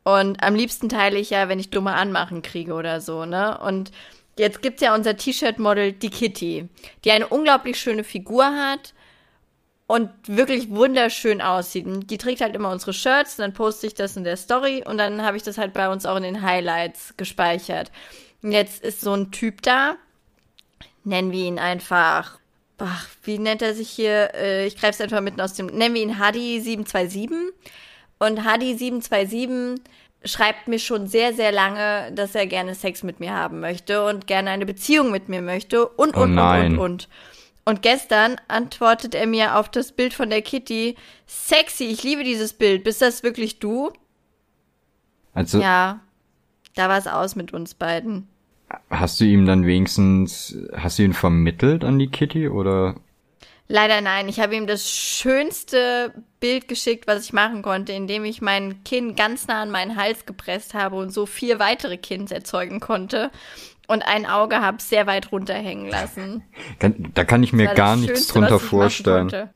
Und 0.05 0.43
am 0.43 0.55
liebsten 0.55 0.89
teile 0.89 1.19
ich 1.19 1.31
ja, 1.31 1.49
wenn 1.49 1.59
ich 1.59 1.71
dumme 1.71 1.95
Anmachen 1.95 2.43
kriege 2.43 2.73
oder 2.75 3.01
so, 3.01 3.27
ne? 3.27 3.59
Und 3.59 3.91
jetzt 4.39 4.63
gibt's 4.63 4.81
ja 4.81 4.95
unser 4.95 5.17
T-Shirt-Model, 5.17 5.93
die 5.93 6.11
Kitty, 6.11 6.69
die 7.05 7.11
eine 7.11 7.27
unglaublich 7.27 7.79
schöne 7.79 8.05
Figur 8.05 8.45
hat 8.45 8.95
und 9.91 10.09
wirklich 10.29 10.71
wunderschön 10.71 11.41
aussieht. 11.41 11.85
Und 11.85 12.13
Die 12.13 12.17
trägt 12.17 12.43
halt 12.43 12.55
immer 12.55 12.71
unsere 12.71 12.93
Shirts, 12.93 13.35
dann 13.35 13.53
poste 13.53 13.89
ich 13.89 13.95
das 13.95 14.17
in 14.17 14.23
der 14.23 14.37
Story 14.37 14.85
und 14.87 14.99
dann 14.99 15.23
habe 15.23 15.37
ich 15.37 15.43
das 15.43 15.59
halt 15.59 15.73
bei 15.73 15.91
uns 15.91 16.07
auch 16.07 16.17
in 16.17 16.23
den 16.23 16.43
Highlights 16.43 17.15
gespeichert. 17.17 17.91
Und 18.41 18.53
jetzt 18.53 18.85
ist 18.85 19.01
so 19.01 19.13
ein 19.15 19.33
Typ 19.33 19.63
da, 19.63 19.97
nennen 21.03 21.33
wir 21.33 21.45
ihn 21.45 21.59
einfach, 21.59 22.39
ach, 22.79 23.09
wie 23.25 23.41
nennt 23.41 23.63
er 23.63 23.75
sich 23.75 23.91
hier? 23.91 24.33
Äh, 24.37 24.67
ich 24.69 24.77
greife 24.77 24.93
es 24.93 25.01
einfach 25.01 25.23
mitten 25.23 25.41
aus 25.41 25.55
dem, 25.55 25.67
nennen 25.67 25.97
wir 25.97 26.03
ihn 26.03 26.21
Hadi727. 26.21 27.49
Und 28.21 28.41
Hadi727 28.43 29.81
schreibt 30.25 30.69
mir 30.69 30.79
schon 30.79 31.09
sehr, 31.09 31.35
sehr 31.35 31.51
lange, 31.51 32.13
dass 32.13 32.37
er 32.37 32.47
gerne 32.47 32.77
Sex 32.77 33.03
mit 33.03 33.19
mir 33.19 33.33
haben 33.33 33.59
möchte 33.59 34.05
und 34.05 34.29
gerne 34.29 34.51
eine 34.51 34.67
Beziehung 34.67 35.11
mit 35.11 35.29
mir 35.29 35.43
möchte 35.43 35.89
und, 35.89 36.17
Oh 36.17 36.21
und, 36.21 36.39
und, 36.39 36.79
und, 36.79 37.09
und. 37.71 37.83
Gestern 37.83 38.37
antwortet 38.49 39.15
er 39.15 39.27
mir 39.27 39.57
auf 39.57 39.69
das 39.71 39.93
Bild 39.93 40.13
von 40.15 40.31
der 40.31 40.43
Kitty, 40.43 40.97
sexy, 41.27 41.85
ich 41.85 42.03
liebe 42.03 42.25
dieses 42.25 42.53
Bild. 42.53 42.85
Bist 42.85 43.01
das 43.01 43.23
wirklich 43.23 43.59
du? 43.59 43.91
Also 45.33 45.61
Ja, 45.61 46.01
da 46.75 46.89
war 46.89 46.99
es 46.99 47.07
aus 47.07 47.37
mit 47.37 47.53
uns 47.53 47.75
beiden. 47.75 48.29
hast 48.91 49.21
du 49.21 49.25
ihm 49.25 49.47
dann 49.47 49.67
wenigstens, 49.67 50.57
hast 50.75 50.99
du 50.99 51.03
ihn 51.03 51.13
vermittelt 51.13 51.85
an 51.85 51.99
die 51.99 52.09
Kitty 52.11 52.49
oder? 52.49 52.97
Leider 53.73 54.01
nein. 54.01 54.29
Ich 54.29 54.41
habe 54.41 54.57
ihm 54.57 54.67
das 54.67 54.91
schönste 54.91 56.13
Bild 56.41 56.67
geschickt, 56.67 57.07
was 57.07 57.25
ich 57.25 57.33
machen 57.33 57.63
konnte, 57.63 57.93
indem 57.93 58.25
ich 58.25 58.43
mein 58.43 58.83
Kinn 58.83 59.15
ganz 59.15 59.47
nah 59.47 59.63
an 59.63 59.71
meinen 59.71 59.95
Hals 59.95 60.27
gepresst 60.27 60.75
habe 60.75 60.97
und 60.97 61.11
so 61.11 61.25
vier 61.25 61.61
weitere 61.61 61.97
Kinns 61.97 62.33
erzeugen 62.33 62.81
konnte. 62.81 63.31
Und 63.91 64.03
ein 64.03 64.25
Auge 64.25 64.61
habe 64.61 64.81
sehr 64.81 65.09
weit 65.09 65.33
runterhängen 65.33 65.89
lassen. 65.91 66.45
Da 66.79 67.25
kann 67.25 67.43
ich 67.43 67.53
mir 67.53 67.75
gar 67.75 67.97
nichts 67.97 68.19
Schönste, 68.19 68.33
drunter 68.35 68.61
vorstellen. 68.61 69.51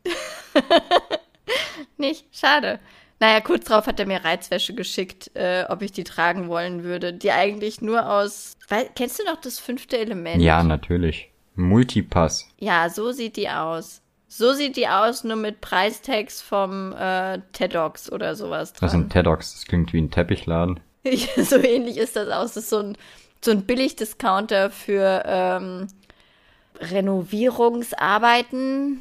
Nicht? 1.99 2.27
Schade. 2.33 2.81
Naja, 3.21 3.41
kurz 3.41 3.67
drauf 3.67 3.87
hat 3.87 4.01
er 4.01 4.07
mir 4.07 4.25
Reizwäsche 4.25 4.75
geschickt, 4.75 5.31
äh, 5.37 5.67
ob 5.69 5.83
ich 5.83 5.93
die 5.93 6.03
tragen 6.03 6.49
wollen 6.49 6.83
würde, 6.83 7.13
die 7.13 7.31
eigentlich 7.31 7.81
nur 7.81 8.11
aus. 8.11 8.55
Weil, 8.69 8.91
kennst 8.97 9.21
du 9.21 9.25
noch 9.25 9.41
das 9.41 9.61
fünfte 9.61 9.99
Element? 9.99 10.43
Ja, 10.43 10.65
natürlich. 10.65 11.31
Multipass. 11.55 12.49
Ja, 12.59 12.89
so 12.89 13.13
sieht 13.13 13.37
die 13.37 13.49
aus. 13.49 14.03
So 14.27 14.53
sieht 14.53 14.77
die 14.77 14.89
aus, 14.89 15.23
nur 15.23 15.37
mit 15.37 15.61
Preistags 15.61 16.43
vom 16.43 16.93
äh, 16.93 17.39
TEDx 17.53 18.11
oder 18.11 18.35
sowas 18.35 18.73
Das 18.73 18.91
ist 18.91 18.95
ein 18.95 19.09
dran. 19.09 19.25
TEDx, 19.25 19.53
das 19.53 19.65
klingt 19.67 19.93
wie 19.93 20.01
ein 20.01 20.11
Teppichladen. 20.11 20.81
so 21.37 21.57
ähnlich 21.57 21.99
ist 21.99 22.17
das 22.17 22.29
aus. 22.31 22.55
Das 22.55 22.65
ist 22.65 22.71
so 22.71 22.79
ein, 22.79 22.99
so 23.45 23.51
ein 23.51 23.67
Billig-Discounter 23.67 24.71
für 24.71 25.23
ähm, 25.27 25.89
Renovierungsarbeiten. 26.81 29.01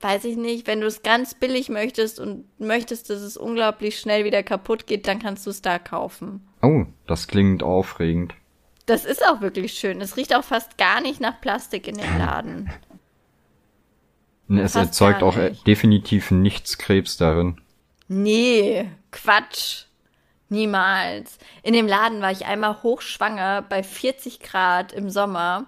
Weiß 0.00 0.24
ich 0.24 0.36
nicht. 0.36 0.66
Wenn 0.66 0.80
du 0.80 0.86
es 0.86 1.02
ganz 1.02 1.34
billig 1.34 1.68
möchtest 1.68 2.18
und 2.18 2.46
möchtest, 2.58 3.10
dass 3.10 3.20
es 3.20 3.36
unglaublich 3.36 3.98
schnell 3.98 4.24
wieder 4.24 4.42
kaputt 4.42 4.86
geht, 4.86 5.06
dann 5.06 5.18
kannst 5.20 5.46
du 5.46 5.50
es 5.50 5.60
da 5.62 5.78
kaufen. 5.78 6.48
Oh, 6.62 6.86
das 7.06 7.28
klingt 7.28 7.62
aufregend. 7.62 8.34
Das 8.86 9.04
ist 9.04 9.24
auch 9.24 9.40
wirklich 9.40 9.74
schön. 9.74 10.00
Es 10.00 10.16
riecht 10.16 10.34
auch 10.34 10.42
fast 10.42 10.76
gar 10.76 11.00
nicht 11.00 11.20
nach 11.20 11.40
Plastik 11.40 11.86
in 11.86 11.98
dem 11.98 12.18
Laden. 12.18 12.68
Es 14.48 14.72
Fast 14.72 14.88
erzeugt 14.88 15.22
auch 15.22 15.36
äh, 15.36 15.50
nicht. 15.50 15.66
definitiv 15.66 16.30
nichts 16.30 16.78
Krebs 16.78 17.16
darin. 17.16 17.60
Nee, 18.08 18.90
Quatsch. 19.12 19.84
Niemals. 20.52 21.38
In 21.64 21.72
dem 21.72 21.88
Laden 21.88 22.22
war 22.22 22.30
ich 22.30 22.46
einmal 22.46 22.82
hochschwanger 22.82 23.62
bei 23.62 23.82
40 23.82 24.40
Grad 24.40 24.92
im 24.92 25.10
Sommer. 25.10 25.66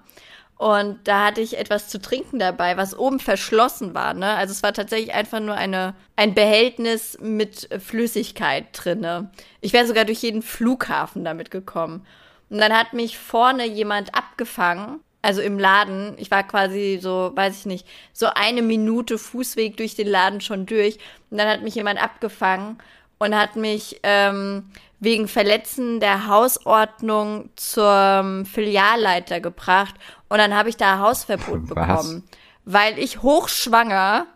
Und 0.56 1.00
da 1.04 1.26
hatte 1.26 1.40
ich 1.40 1.58
etwas 1.58 1.88
zu 1.88 2.00
trinken 2.00 2.38
dabei, 2.38 2.76
was 2.76 2.96
oben 2.96 3.18
verschlossen 3.18 3.92
war. 3.92 4.14
Ne? 4.14 4.34
Also 4.36 4.52
es 4.52 4.62
war 4.62 4.72
tatsächlich 4.72 5.12
einfach 5.12 5.40
nur 5.40 5.56
eine, 5.56 5.94
ein 6.14 6.34
Behältnis 6.34 7.18
mit 7.20 7.68
Flüssigkeit 7.80 8.66
drinne. 8.72 9.30
Ich 9.60 9.72
wäre 9.72 9.86
sogar 9.86 10.04
durch 10.04 10.22
jeden 10.22 10.42
Flughafen 10.42 11.24
damit 11.24 11.50
gekommen. 11.50 12.06
Und 12.50 12.58
dann 12.58 12.72
hat 12.72 12.92
mich 12.92 13.18
vorne 13.18 13.66
jemand 13.66 14.14
abgefangen, 14.14 15.00
also 15.22 15.40
im 15.40 15.58
Laden. 15.58 16.14
Ich 16.18 16.30
war 16.30 16.44
quasi 16.44 16.98
so, 17.02 17.32
weiß 17.34 17.58
ich 17.58 17.66
nicht, 17.66 17.86
so 18.12 18.26
eine 18.26 18.62
Minute 18.62 19.18
Fußweg 19.18 19.76
durch 19.76 19.96
den 19.96 20.06
Laden 20.06 20.40
schon 20.40 20.66
durch. 20.66 20.98
Und 21.30 21.38
dann 21.38 21.48
hat 21.48 21.62
mich 21.62 21.74
jemand 21.74 22.00
abgefangen 22.00 22.78
und 23.18 23.36
hat 23.36 23.56
mich 23.56 24.00
ähm, 24.02 24.70
wegen 25.00 25.28
Verletzen 25.28 26.00
der 26.00 26.28
Hausordnung 26.28 27.50
zum 27.56 28.46
Filialleiter 28.46 29.40
gebracht. 29.40 29.94
Und 30.28 30.38
dann 30.38 30.54
habe 30.54 30.68
ich 30.68 30.76
da 30.76 30.98
Hausverbot 30.98 31.62
Was? 31.62 31.68
bekommen, 31.68 32.24
weil 32.64 32.98
ich 32.98 33.22
hochschwanger 33.22 34.26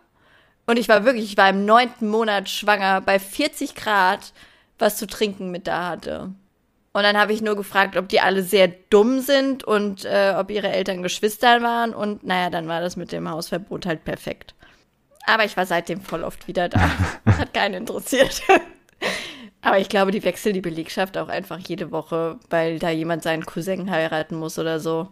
und 0.65 0.77
ich 0.77 0.87
war 0.87 1.03
wirklich, 1.03 1.25
ich 1.25 1.37
war 1.37 1.49
im 1.49 1.65
neunten 1.65 2.09
Monat 2.09 2.47
schwanger 2.47 3.01
bei 3.01 3.19
40 3.19 3.75
Grad 3.75 4.33
was 4.79 4.97
zu 4.97 5.07
trinken 5.07 5.51
mit 5.51 5.67
da 5.67 5.87
hatte. 5.87 6.31
Und 6.91 7.03
dann 7.03 7.17
habe 7.17 7.33
ich 7.33 7.41
nur 7.41 7.55
gefragt, 7.55 7.97
ob 7.97 8.09
die 8.09 8.19
alle 8.19 8.43
sehr 8.43 8.67
dumm 8.67 9.19
sind 9.19 9.63
und 9.63 10.05
äh, 10.05 10.33
ob 10.35 10.49
ihre 10.49 10.69
Eltern 10.69 11.03
Geschwister 11.03 11.61
waren. 11.61 11.93
Und 11.93 12.23
naja, 12.23 12.49
dann 12.49 12.67
war 12.67 12.81
das 12.81 12.95
mit 12.95 13.11
dem 13.11 13.29
Hausverbot 13.29 13.85
halt 13.85 14.03
perfekt. 14.03 14.55
Aber 15.25 15.45
ich 15.45 15.55
war 15.57 15.65
seitdem 15.65 16.01
voll 16.01 16.23
oft 16.23 16.47
wieder 16.47 16.69
da. 16.69 16.79
Hat 17.25 17.53
keinen 17.53 17.75
interessiert. 17.75 18.41
Aber 19.61 19.77
ich 19.79 19.89
glaube, 19.89 20.11
die 20.11 20.23
wechseln 20.23 20.53
die 20.53 20.61
Belegschaft 20.61 21.17
auch 21.17 21.27
einfach 21.27 21.59
jede 21.59 21.91
Woche, 21.91 22.39
weil 22.49 22.79
da 22.79 22.89
jemand 22.89 23.23
seinen 23.23 23.45
Cousin 23.45 23.91
heiraten 23.91 24.35
muss 24.37 24.57
oder 24.57 24.79
so. 24.79 25.09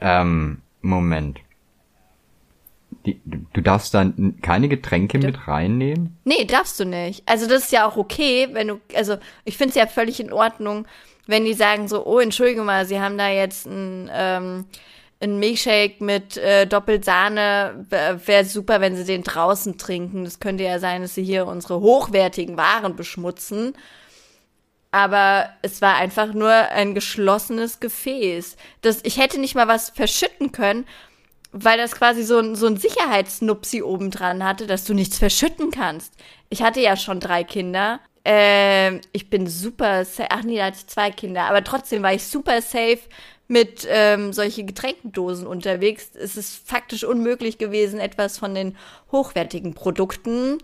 Ähm, 0.00 0.62
Moment. 0.82 1.38
Die, 3.04 3.20
du 3.24 3.60
darfst 3.60 3.94
da 3.94 4.02
n- 4.02 4.40
keine 4.42 4.68
Getränke 4.68 5.18
mit 5.18 5.46
reinnehmen? 5.46 6.16
Nee, 6.24 6.44
darfst 6.44 6.80
du 6.80 6.84
nicht. 6.84 7.22
Also 7.26 7.46
das 7.46 7.64
ist 7.64 7.72
ja 7.72 7.86
auch 7.86 7.96
okay, 7.96 8.48
wenn 8.52 8.66
du, 8.68 8.80
also 8.96 9.16
ich 9.44 9.56
finde 9.56 9.70
es 9.70 9.74
ja 9.76 9.86
völlig 9.86 10.18
in 10.18 10.32
Ordnung, 10.32 10.86
wenn 11.28 11.44
die 11.44 11.54
sagen 11.54 11.86
so, 11.86 12.04
oh, 12.04 12.18
entschuldige 12.18 12.62
mal, 12.62 12.84
sie 12.84 13.00
haben 13.00 13.16
da 13.16 13.28
jetzt 13.28 13.66
ein, 13.66 14.10
ähm, 14.12 14.64
ein 15.20 15.38
Milkshake 15.38 16.04
mit 16.04 16.36
äh, 16.36 16.66
Doppelsahne, 16.66 17.86
wäre 17.88 18.44
super, 18.44 18.80
wenn 18.80 18.96
sie 18.96 19.04
den 19.04 19.22
draußen 19.22 19.78
trinken. 19.78 20.24
Das 20.24 20.40
könnte 20.40 20.64
ja 20.64 20.78
sein, 20.78 21.02
dass 21.02 21.14
sie 21.14 21.24
hier 21.24 21.46
unsere 21.46 21.80
hochwertigen 21.80 22.56
Waren 22.56 22.96
beschmutzen. 22.96 23.74
Aber 24.90 25.48
es 25.62 25.82
war 25.82 25.96
einfach 25.96 26.32
nur 26.32 26.50
ein 26.50 26.94
geschlossenes 26.94 27.80
Gefäß. 27.80 28.56
Das, 28.82 29.00
ich 29.04 29.18
hätte 29.18 29.40
nicht 29.40 29.54
mal 29.54 29.68
was 29.68 29.90
verschütten 29.90 30.52
können, 30.52 30.86
weil 31.52 31.78
das 31.78 31.92
quasi 31.92 32.22
so 32.22 32.38
ein, 32.38 32.54
so 32.54 32.66
ein 32.66 32.76
Sicherheitsnupsi 32.76 33.82
obendran 33.82 34.44
hatte, 34.44 34.66
dass 34.66 34.84
du 34.84 34.94
nichts 34.94 35.18
verschütten 35.18 35.70
kannst. 35.70 36.12
Ich 36.50 36.62
hatte 36.62 36.80
ja 36.80 36.96
schon 36.96 37.20
drei 37.20 37.42
Kinder. 37.42 38.00
Ähm, 38.24 39.00
ich 39.12 39.30
bin 39.30 39.46
super 39.46 40.04
safe. 40.04 40.28
Ach 40.30 40.42
nee, 40.42 40.58
da 40.58 40.66
hatte 40.66 40.78
ich 40.78 40.86
zwei 40.86 41.10
Kinder. 41.10 41.44
Aber 41.44 41.64
trotzdem 41.64 42.02
war 42.02 42.12
ich 42.12 42.24
super 42.24 42.60
safe 42.60 43.00
mit 43.48 43.86
ähm, 43.88 44.32
solche 44.32 44.64
Getränkendosen 44.64 45.46
unterwegs. 45.46 46.10
Es 46.14 46.36
ist 46.36 46.68
faktisch 46.68 47.04
unmöglich 47.04 47.58
gewesen, 47.58 48.00
etwas 48.00 48.38
von 48.38 48.54
den 48.54 48.76
hochwertigen 49.12 49.74
Produkten 49.74 50.58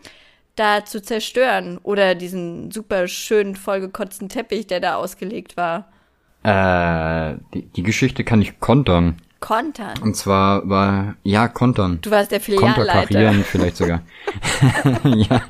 da 0.56 0.84
zu 0.84 1.00
zerstören. 1.00 1.78
Oder 1.82 2.14
diesen 2.14 2.70
super 2.70 3.08
schönen, 3.08 3.56
vollgekotzten 3.56 4.28
Teppich, 4.28 4.66
der 4.66 4.80
da 4.80 4.96
ausgelegt 4.96 5.56
war. 5.56 5.88
Äh, 6.42 7.36
die, 7.54 7.66
die 7.66 7.82
Geschichte 7.82 8.24
kann 8.24 8.42
ich 8.42 8.58
kontern. 8.58 9.16
Kontern. 9.38 9.98
Und 10.02 10.16
zwar 10.16 10.68
war, 10.68 11.16
ja, 11.24 11.48
kontern. 11.48 11.98
Du 12.02 12.10
warst 12.10 12.30
der 12.30 12.40
Filialleiter. 12.40 12.84
Konterkarieren 12.84 13.44
vielleicht 13.44 13.76
sogar. 13.76 14.02
ja. 15.04 15.42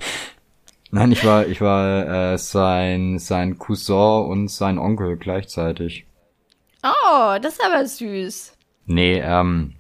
Nein, 0.91 1.13
ich 1.13 1.25
war, 1.25 1.47
ich 1.47 1.61
war 1.63 2.33
äh, 2.33 2.39
sein, 2.39 3.19
sein 3.19 3.59
Cousin 3.59 4.27
und 4.27 4.49
sein 4.49 4.79
Onkel 4.79 5.17
gleichzeitig. 5.17 6.07
Oh, 6.83 7.37
das 7.41 7.55
ist 7.55 7.65
aber 7.65 7.87
süß. 7.87 8.57
Nee, 8.87 9.21
ähm, 9.21 9.75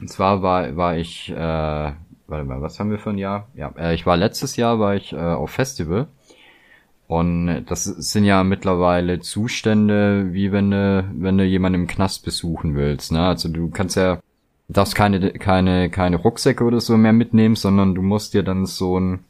und 0.00 0.08
zwar 0.08 0.42
war, 0.42 0.76
war 0.76 0.96
ich, 0.96 1.30
äh, 1.30 1.34
warte 1.34 2.44
mal, 2.44 2.60
was 2.60 2.78
haben 2.78 2.90
wir 2.90 2.98
für 2.98 3.10
ein 3.10 3.18
Jahr? 3.18 3.48
Ja, 3.54 3.72
äh, 3.78 3.94
ich 3.94 4.04
war 4.04 4.16
letztes 4.16 4.56
Jahr, 4.56 4.78
war 4.78 4.94
ich 4.94 5.12
äh, 5.12 5.16
auf 5.16 5.50
Festival. 5.50 6.08
Und 7.06 7.66
das 7.66 7.84
sind 7.84 8.24
ja 8.24 8.42
mittlerweile 8.42 9.20
Zustände, 9.20 10.32
wie 10.32 10.50
wenn 10.50 10.70
du, 10.70 11.08
wenn 11.14 11.36
du 11.36 11.44
jemanden 11.44 11.82
im 11.82 11.86
Knast 11.86 12.24
besuchen 12.24 12.74
willst, 12.74 13.12
ne? 13.12 13.26
Also 13.26 13.50
du 13.50 13.68
kannst 13.68 13.96
ja, 13.96 14.18
darfst 14.68 14.94
keine, 14.94 15.32
keine, 15.32 15.90
keine 15.90 16.16
Rucksäcke 16.16 16.64
oder 16.64 16.80
so 16.80 16.96
mehr 16.96 17.12
mitnehmen, 17.12 17.54
sondern 17.54 17.94
du 17.94 18.02
musst 18.02 18.32
dir 18.32 18.42
dann 18.42 18.64
so 18.64 18.98
ein, 18.98 19.24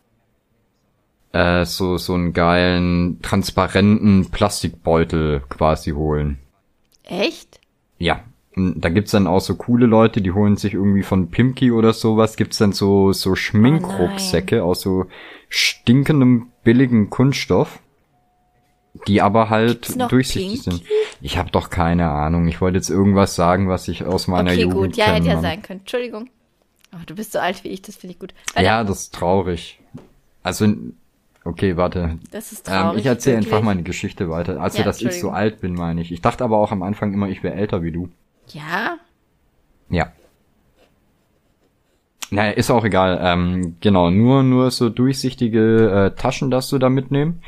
äh, 1.33 1.65
so, 1.65 1.99
so 1.99 2.15
einen 2.15 2.33
geilen, 2.33 3.21
transparenten 3.21 4.31
Plastikbeutel 4.31 5.43
quasi 5.49 5.91
holen. 5.91 6.39
Echt? 7.05 7.61
Ja. 7.99 8.25
Und 8.55 8.81
Da 8.83 8.91
gibt's 8.91 9.13
dann 9.13 9.27
auch 9.27 9.41
so 9.41 9.55
coole 9.55 9.87
Leute, 9.87 10.21
die 10.21 10.33
holen 10.33 10.57
sich 10.57 10.75
irgendwie 10.75 11.03
von 11.03 11.31
Pimki 11.31 11.73
oder 11.73 11.93
sowas, 11.95 12.37
gibt's 12.37 12.59
dann 12.59 12.73
so, 12.73 13.13
so 13.13 13.35
Schminkrucksäcke 13.35 14.63
aus 14.63 14.83
so 14.83 15.07
stinkendem, 15.49 16.49
billigen 16.63 17.09
Kunststoff, 17.09 17.81
die 19.07 19.23
aber 19.23 19.49
halt 19.49 19.99
durchsichtig 20.11 20.65
Pimki? 20.65 20.71
sind. 20.79 20.83
Ich 21.23 21.39
habe 21.39 21.51
doch 21.51 21.71
keine 21.71 22.11
Ahnung. 22.11 22.47
Ich 22.47 22.61
wollte 22.61 22.77
jetzt 22.77 22.91
irgendwas 22.91 23.35
sagen, 23.35 23.69
was 23.71 23.89
ich 23.89 24.05
aus 24.05 24.29
meiner 24.29 24.51
Okay, 24.51 24.63
Jugend 24.63 24.77
gut. 24.77 24.97
Ja, 24.97 25.07
hätte 25.15 25.29
ja 25.29 25.41
sein 25.41 25.63
können. 25.63 25.81
Entschuldigung. 25.81 26.29
Oh, 26.93 26.99
du 27.07 27.15
bist 27.15 27.33
so 27.33 27.39
alt 27.39 27.65
wie 27.65 27.69
ich, 27.69 27.81
das 27.81 27.97
finde 27.97 28.13
ich 28.13 28.19
gut. 28.19 28.35
Warte, 28.53 28.67
Ja, 28.67 28.85
das 28.85 29.01
ist 29.05 29.15
traurig. 29.15 29.81
Also, 30.43 30.67
okay, 31.45 31.77
warte. 31.77 32.19
Das 32.31 32.53
ist 32.53 32.69
Ähm, 32.69 32.75
traurig. 32.75 33.01
ich 33.01 33.07
erzähle 33.07 33.39
einfach 33.39 33.63
meine 33.63 33.83
Geschichte 33.83 34.31
weiter. 34.31 34.61
Also, 34.61 34.79
Ja, 34.79 34.85
dass 34.85 35.01
ich 35.03 35.19
so 35.21 35.31
alt 35.31 35.61
bin, 35.61 35.75
meine 35.75 36.01
ich. 36.01 36.13
Ich 36.13 36.21
dachte 36.21 36.45
aber 36.45 36.59
auch 36.59 36.73
am 36.73 36.83
Anfang 36.83 37.13
immer, 37.13 37.29
ich 37.29 37.43
wäre 37.43 37.55
älter 37.55 37.83
wie 37.83 37.93
du. 37.93 38.09
Ja? 38.49 38.97
Ja. 39.89 40.13
Naja, 42.31 42.53
ist 42.53 42.71
auch 42.71 42.85
egal. 42.85 43.19
Ähm, 43.23 43.77
genau, 43.81 44.11
nur, 44.11 44.43
nur 44.43 44.71
so 44.71 44.89
durchsichtige 44.89 46.13
äh, 46.15 46.19
Taschen 46.19 46.51
darfst 46.51 46.73
du 46.73 46.79
da 46.79 46.89
mitnehmen, 46.89 47.43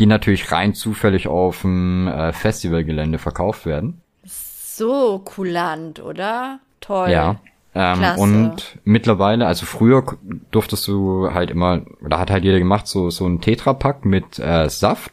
die 0.00 0.06
natürlich 0.06 0.50
rein 0.50 0.74
zufällig 0.74 1.28
auf 1.28 1.60
dem 1.62 2.08
äh, 2.08 2.32
Festivalgelände 2.32 3.18
verkauft 3.18 3.64
werden. 3.64 4.00
So 4.24 5.20
kulant, 5.24 6.02
oder? 6.02 6.58
Toll. 6.80 7.10
Ja. 7.10 7.36
Ähm, 7.76 7.98
Klasse. 7.98 8.20
und 8.20 8.78
mittlerweile, 8.84 9.46
also 9.46 9.66
früher 9.66 10.04
durftest 10.52 10.86
du 10.86 11.32
halt 11.32 11.50
immer, 11.50 11.82
oder 12.04 12.20
hat 12.20 12.30
halt 12.30 12.44
jeder 12.44 12.60
gemacht, 12.60 12.86
so, 12.86 13.10
so 13.10 13.26
ein 13.26 13.40
Tetrapack 13.40 14.04
mit 14.04 14.38
äh, 14.38 14.68
Saft. 14.68 15.12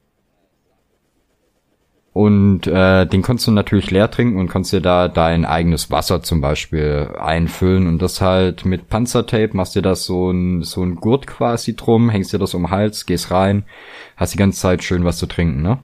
Und 2.14 2.68
äh, 2.68 3.06
den 3.06 3.22
konntest 3.22 3.48
du 3.48 3.52
natürlich 3.52 3.90
leer 3.90 4.12
trinken 4.12 4.38
und 4.38 4.50
konntest 4.50 4.74
dir 4.74 4.82
da 4.82 5.08
dein 5.08 5.46
eigenes 5.46 5.90
Wasser 5.92 6.22
zum 6.22 6.42
Beispiel 6.42 7.10
einfüllen 7.18 7.88
und 7.88 8.02
das 8.02 8.20
halt 8.20 8.66
mit 8.66 8.90
Panzertape, 8.90 9.52
machst 9.54 9.76
dir 9.76 9.82
das 9.82 10.06
so 10.06 10.30
ein, 10.30 10.62
so 10.62 10.84
ein 10.84 10.98
Gurt 10.98 11.26
quasi 11.26 11.76
drum, 11.76 12.10
hängst 12.10 12.34
dir 12.34 12.40
das 12.40 12.54
um 12.54 12.64
den 12.64 12.72
Hals, 12.72 13.06
gehst 13.06 13.32
rein, 13.32 13.64
hast 14.18 14.34
die 14.34 14.38
ganze 14.38 14.60
Zeit 14.60 14.84
schön 14.84 15.06
was 15.06 15.18
zu 15.18 15.26
trinken, 15.26 15.62
ne? 15.62 15.80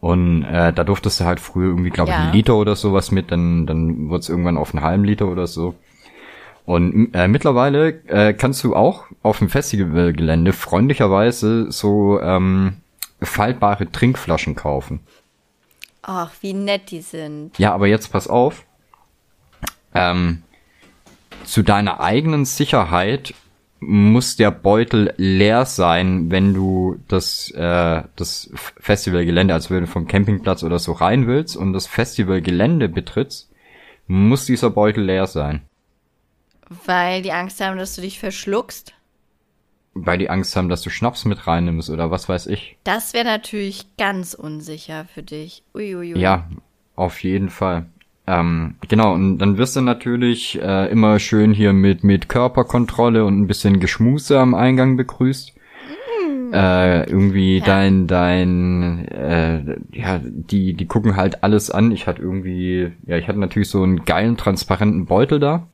Und 0.00 0.44
äh, 0.44 0.72
da 0.72 0.84
durftest 0.84 1.20
du 1.20 1.24
halt 1.24 1.40
früher 1.40 1.66
irgendwie, 1.68 1.90
glaube 1.90 2.10
ich, 2.10 2.16
Ja. 2.16 2.22
einen 2.24 2.32
Liter 2.32 2.54
oder 2.56 2.76
sowas 2.76 3.10
mit, 3.10 3.32
dann, 3.32 3.66
dann 3.66 4.08
wurde 4.08 4.20
es 4.20 4.28
irgendwann 4.28 4.56
auf 4.56 4.72
einen 4.74 4.84
halben 4.84 5.04
Liter 5.04 5.26
oder 5.26 5.46
so. 5.46 5.74
Und 6.64 7.14
äh, 7.14 7.26
mittlerweile 7.28 7.88
äh, 8.06 8.32
kannst 8.34 8.62
du 8.62 8.76
auch 8.76 9.06
auf 9.22 9.38
dem 9.38 9.48
Festivalgelände 9.48 10.52
freundlicherweise 10.52 11.72
so 11.72 12.20
ähm, 12.20 12.76
faltbare 13.22 13.90
Trinkflaschen 13.90 14.54
kaufen. 14.54 15.00
Ach, 16.02 16.30
wie 16.42 16.52
nett 16.52 16.90
die 16.90 17.00
sind. 17.00 17.58
Ja, 17.58 17.74
aber 17.74 17.86
jetzt 17.88 18.12
pass 18.12 18.28
auf. 18.28 18.64
Ähm, 19.94 20.42
zu 21.44 21.62
deiner 21.62 22.00
eigenen 22.00 22.44
Sicherheit 22.44 23.34
muss 23.80 24.36
der 24.36 24.50
Beutel 24.50 25.14
leer 25.16 25.64
sein, 25.64 26.30
wenn 26.30 26.54
du 26.54 26.98
das, 27.08 27.50
äh, 27.52 28.02
das 28.16 28.50
Festivalgelände, 28.54 29.54
also 29.54 29.74
wenn 29.74 29.82
du 29.82 29.86
vom 29.86 30.06
Campingplatz 30.06 30.62
oder 30.62 30.78
so 30.78 30.92
rein 30.92 31.26
willst 31.26 31.56
und 31.56 31.72
das 31.72 31.86
Festivalgelände 31.86 32.88
betrittst, 32.88 33.50
muss 34.06 34.46
dieser 34.46 34.70
Beutel 34.70 35.04
leer 35.04 35.26
sein. 35.26 35.62
Weil 36.68 37.22
die 37.22 37.32
Angst 37.32 37.60
haben, 37.60 37.78
dass 37.78 37.94
du 37.94 38.00
dich 38.00 38.18
verschluckst. 38.18 38.94
Weil 39.94 40.18
die 40.18 40.30
Angst 40.30 40.54
haben, 40.54 40.68
dass 40.68 40.82
du 40.82 40.90
Schnaps 40.90 41.24
mit 41.24 41.46
reinnimmst 41.46 41.90
oder 41.90 42.10
was 42.10 42.28
weiß 42.28 42.46
ich. 42.46 42.76
Das 42.84 43.14
wäre 43.14 43.24
natürlich 43.24 43.96
ganz 43.96 44.34
unsicher 44.34 45.06
für 45.06 45.22
dich. 45.22 45.62
Uiuiui. 45.74 46.18
Ja, 46.18 46.48
auf 46.94 47.22
jeden 47.22 47.48
Fall. 47.48 47.86
Ähm, 48.28 48.74
genau, 48.86 49.14
und 49.14 49.38
dann 49.38 49.56
wirst 49.56 49.74
du 49.76 49.80
natürlich 49.80 50.60
äh, 50.60 50.90
immer 50.90 51.18
schön 51.18 51.54
hier 51.54 51.72
mit, 51.72 52.04
mit 52.04 52.28
Körperkontrolle 52.28 53.24
und 53.24 53.40
ein 53.40 53.46
bisschen 53.46 53.80
Geschmuse 53.80 54.38
am 54.38 54.54
Eingang 54.54 54.98
begrüßt. 54.98 55.54
Äh, 56.52 57.08
irgendwie 57.10 57.58
Ja. 57.58 57.64
dein, 57.64 58.06
dein, 58.06 59.08
äh, 59.08 59.76
ja, 59.92 60.20
die, 60.22 60.74
die 60.74 60.86
gucken 60.86 61.16
halt 61.16 61.42
alles 61.42 61.70
an. 61.70 61.90
Ich 61.90 62.06
hatte 62.06 62.20
irgendwie, 62.20 62.92
ja, 63.06 63.16
ich 63.16 63.28
hatte 63.28 63.38
natürlich 63.38 63.70
so 63.70 63.82
einen 63.82 64.04
geilen, 64.04 64.36
transparenten 64.36 65.06
Beutel 65.06 65.40
da. 65.40 65.66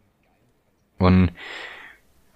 Und 0.98 1.30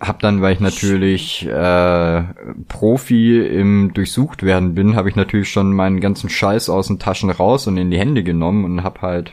hab 0.01 0.21
dann, 0.21 0.41
weil 0.41 0.53
ich 0.53 0.61
natürlich 0.61 1.47
äh, 1.47 2.23
Profi 2.69 3.39
im 3.39 3.93
durchsucht 3.95 4.43
werden 4.43 4.75
bin, 4.75 4.97
habe 4.97 5.09
ich 5.09 5.17
natürlich 5.17 5.49
schon 5.49 5.73
meinen 5.73 6.01
ganzen 6.01 6.29
Scheiß 6.29 6.71
aus 6.71 6.89
den 6.89 6.99
Taschen 6.99 7.31
raus 7.31 7.69
und 7.69 7.77
in 7.77 7.91
die 7.91 7.99
Hände 7.99 8.25
genommen 8.25 8.65
und 8.65 8.83
hab 8.83 9.03
halt 9.03 9.33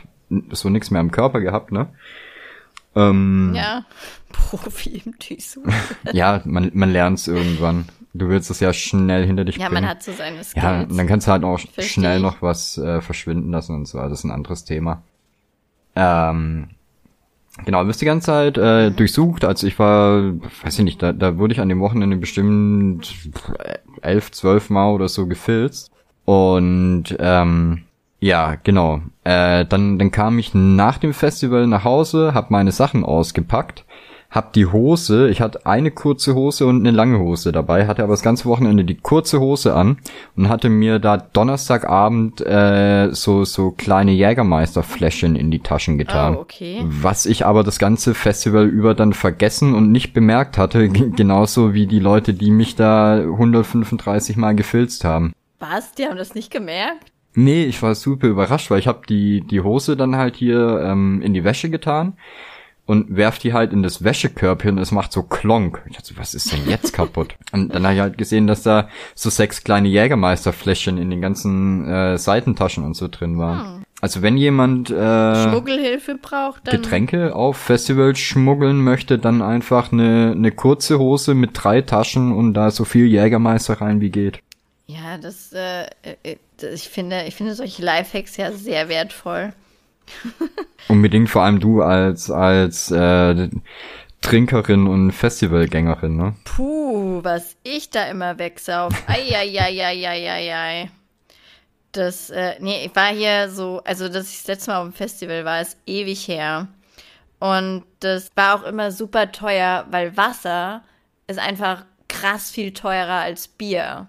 so 0.50 0.68
nichts 0.68 0.90
mehr 0.90 1.00
am 1.00 1.10
Körper 1.10 1.40
gehabt, 1.40 1.72
ne? 1.72 1.88
Ähm, 2.94 3.52
Ja. 3.54 3.84
Profi 4.32 5.02
im 5.04 5.14
Düsseldorf. 5.18 5.94
ja, 6.12 6.40
man, 6.44 6.70
man 6.74 6.90
lernt's 6.92 7.26
irgendwann. 7.28 7.86
Du 8.14 8.28
willst 8.28 8.50
es 8.50 8.60
ja 8.60 8.72
schnell 8.72 9.26
hinter 9.26 9.44
dich 9.44 9.56
Ja, 9.56 9.68
bringen. 9.68 9.82
man 9.82 9.90
hat 9.90 10.02
so 10.02 10.12
seine 10.12 10.42
Skills. 10.42 10.62
Ja, 10.64 10.80
und 10.82 10.96
dann 10.96 11.06
kannst 11.06 11.26
du 11.26 11.32
halt 11.32 11.44
auch 11.44 11.58
Versteh 11.60 11.82
schnell 11.82 12.16
ich. 12.16 12.22
noch 12.22 12.40
was 12.42 12.78
äh, 12.78 13.00
verschwinden 13.02 13.50
lassen 13.50 13.74
und 13.74 13.86
so. 13.86 13.98
Also 13.98 14.10
Das 14.10 14.20
ist 14.20 14.24
ein 14.24 14.30
anderes 14.30 14.64
Thema. 14.64 15.02
Ähm, 15.94 16.68
genau, 17.64 17.82
du 17.82 17.86
bist 17.88 18.00
die 18.00 18.06
ganze 18.06 18.26
Zeit 18.26 18.58
äh, 18.58 18.90
durchsucht. 18.90 19.44
Also 19.44 19.66
ich 19.66 19.78
war, 19.78 20.32
weiß 20.62 20.78
ich 20.78 20.84
nicht, 20.84 21.02
da, 21.02 21.12
da 21.12 21.36
wurde 21.38 21.52
ich 21.52 21.60
an 21.60 21.68
dem 21.68 21.80
Wochenende 21.80 22.16
bestimmt 22.16 23.14
elf, 24.02 24.30
zwölf 24.32 24.70
Mal 24.70 24.90
oder 24.92 25.08
so 25.08 25.26
gefilzt. 25.26 25.90
Und 26.24 27.14
ähm, 27.18 27.82
ja, 28.26 28.56
genau. 28.62 29.00
Äh, 29.24 29.64
dann, 29.64 29.98
dann 29.98 30.10
kam 30.10 30.38
ich 30.38 30.52
nach 30.52 30.98
dem 30.98 31.14
Festival 31.14 31.66
nach 31.66 31.84
Hause, 31.84 32.34
hab 32.34 32.50
meine 32.50 32.72
Sachen 32.72 33.04
ausgepackt, 33.04 33.84
hab 34.30 34.52
die 34.52 34.66
Hose, 34.66 35.28
ich 35.28 35.40
hatte 35.40 35.64
eine 35.64 35.92
kurze 35.92 36.34
Hose 36.34 36.66
und 36.66 36.80
eine 36.80 36.90
lange 36.90 37.20
Hose 37.20 37.52
dabei, 37.52 37.86
hatte 37.86 38.02
aber 38.02 38.12
das 38.12 38.22
ganze 38.22 38.46
Wochenende 38.46 38.84
die 38.84 38.96
kurze 38.96 39.38
Hose 39.38 39.74
an 39.74 39.98
und 40.36 40.48
hatte 40.48 40.68
mir 40.68 40.98
da 40.98 41.16
Donnerstagabend 41.16 42.40
äh, 42.40 43.10
so 43.12 43.44
so 43.44 43.70
kleine 43.70 44.10
Jägermeisterfläschchen 44.10 45.36
in 45.36 45.52
die 45.52 45.60
Taschen 45.60 45.96
getan. 45.96 46.36
Oh, 46.36 46.40
okay. 46.40 46.84
Was 46.84 47.26
ich 47.26 47.46
aber 47.46 47.62
das 47.62 47.78
ganze 47.78 48.14
Festival 48.14 48.66
über 48.66 48.94
dann 48.94 49.12
vergessen 49.12 49.74
und 49.74 49.92
nicht 49.92 50.12
bemerkt 50.12 50.58
hatte, 50.58 50.88
genauso 51.16 51.74
wie 51.74 51.86
die 51.86 52.00
Leute, 52.00 52.34
die 52.34 52.50
mich 52.50 52.74
da 52.74 53.14
135 53.14 54.36
Mal 54.36 54.56
gefilzt 54.56 55.04
haben. 55.04 55.32
Was? 55.60 55.92
Die 55.92 56.06
haben 56.06 56.18
das 56.18 56.34
nicht 56.34 56.50
gemerkt? 56.50 57.12
Nee, 57.36 57.64
ich 57.64 57.82
war 57.82 57.94
super 57.94 58.26
überrascht, 58.26 58.70
weil 58.70 58.78
ich 58.78 58.88
habe 58.88 59.02
die 59.08 59.42
die 59.42 59.60
Hose 59.60 59.96
dann 59.96 60.16
halt 60.16 60.36
hier 60.36 60.80
ähm, 60.82 61.22
in 61.22 61.34
die 61.34 61.44
Wäsche 61.44 61.70
getan 61.70 62.14
und 62.86 63.16
werf 63.16 63.38
die 63.38 63.52
halt 63.52 63.72
in 63.72 63.82
das 63.82 64.04
Wäschekörbchen 64.04 64.76
und 64.76 64.78
es 64.78 64.92
macht 64.92 65.12
so 65.12 65.22
Klonk. 65.22 65.82
Ich 65.86 65.96
dachte, 65.96 66.14
so, 66.14 66.20
was 66.20 66.34
ist 66.34 66.52
denn 66.52 66.66
jetzt 66.68 66.92
kaputt? 66.92 67.36
Und 67.52 67.74
dann 67.74 67.84
habe 67.84 67.94
ich 67.94 68.00
halt 68.00 68.16
gesehen, 68.16 68.46
dass 68.46 68.62
da 68.62 68.88
so 69.14 69.28
sechs 69.28 69.64
kleine 69.64 69.88
Jägermeisterfläschchen 69.88 70.96
in 70.96 71.10
den 71.10 71.20
ganzen 71.20 71.86
äh, 71.88 72.16
Seitentaschen 72.16 72.84
und 72.84 72.94
so 72.94 73.08
drin 73.08 73.38
waren. 73.38 73.84
Also 74.00 74.22
wenn 74.22 74.36
jemand 74.36 74.90
äh, 74.90 75.48
Schmuggelhilfe 75.48 76.16
braucht, 76.20 76.68
dann. 76.68 76.76
Getränke 76.80 77.34
auf 77.34 77.56
Festivals 77.56 78.18
schmuggeln 78.18 78.84
möchte, 78.84 79.18
dann 79.18 79.42
einfach 79.42 79.90
eine, 79.90 80.32
eine 80.36 80.52
kurze 80.52 80.98
Hose 80.98 81.34
mit 81.34 81.50
drei 81.54 81.80
Taschen 81.80 82.30
und 82.30 82.54
da 82.54 82.70
so 82.70 82.84
viel 82.84 83.06
Jägermeister 83.06 83.80
rein 83.80 84.00
wie 84.00 84.10
geht. 84.10 84.40
Ja, 84.86 85.18
das, 85.18 85.52
äh, 85.52 85.86
äh, 86.22 86.36
das- 86.58 86.72
ich 86.74 86.88
finde, 86.88 87.24
ich 87.24 87.34
finde 87.34 87.54
solche 87.54 87.82
Lifehacks 87.82 88.36
ja 88.36 88.52
sehr 88.52 88.88
wertvoll. 88.88 89.52
Unbedingt 90.88 91.28
vor 91.28 91.42
allem 91.42 91.58
du 91.58 91.82
als 91.82 92.30
als 92.30 92.90
äh, 92.92 93.48
Trinkerin 94.20 94.86
und 94.86 95.10
Festivalgängerin, 95.12 96.16
ne? 96.16 96.36
Puh, 96.44 97.20
was 97.24 97.56
ich 97.64 97.90
da 97.90 98.04
immer 98.06 98.38
wegsauf. 98.38 98.92
Eieieiei. 99.08 100.90
Das, 101.92 102.30
äh, 102.30 102.54
nee, 102.60 102.84
ich 102.86 102.94
war 102.94 103.08
hier 103.08 103.48
so, 103.50 103.80
also 103.84 104.08
dass 104.08 104.30
ich 104.30 104.38
das 104.38 104.46
letzte 104.48 104.70
Mal 104.70 104.78
auf 104.78 104.88
dem 104.88 104.92
Festival 104.92 105.44
war, 105.44 105.60
ist 105.60 105.78
ewig 105.86 106.28
her. 106.28 106.68
Und 107.38 107.84
das 108.00 108.30
war 108.36 108.54
auch 108.54 108.62
immer 108.64 108.92
super 108.92 109.32
teuer, 109.32 109.86
weil 109.90 110.16
Wasser 110.16 110.82
ist 111.26 111.38
einfach 111.38 111.84
krass 112.08 112.50
viel 112.50 112.72
teurer 112.72 113.20
als 113.20 113.48
Bier. 113.48 114.06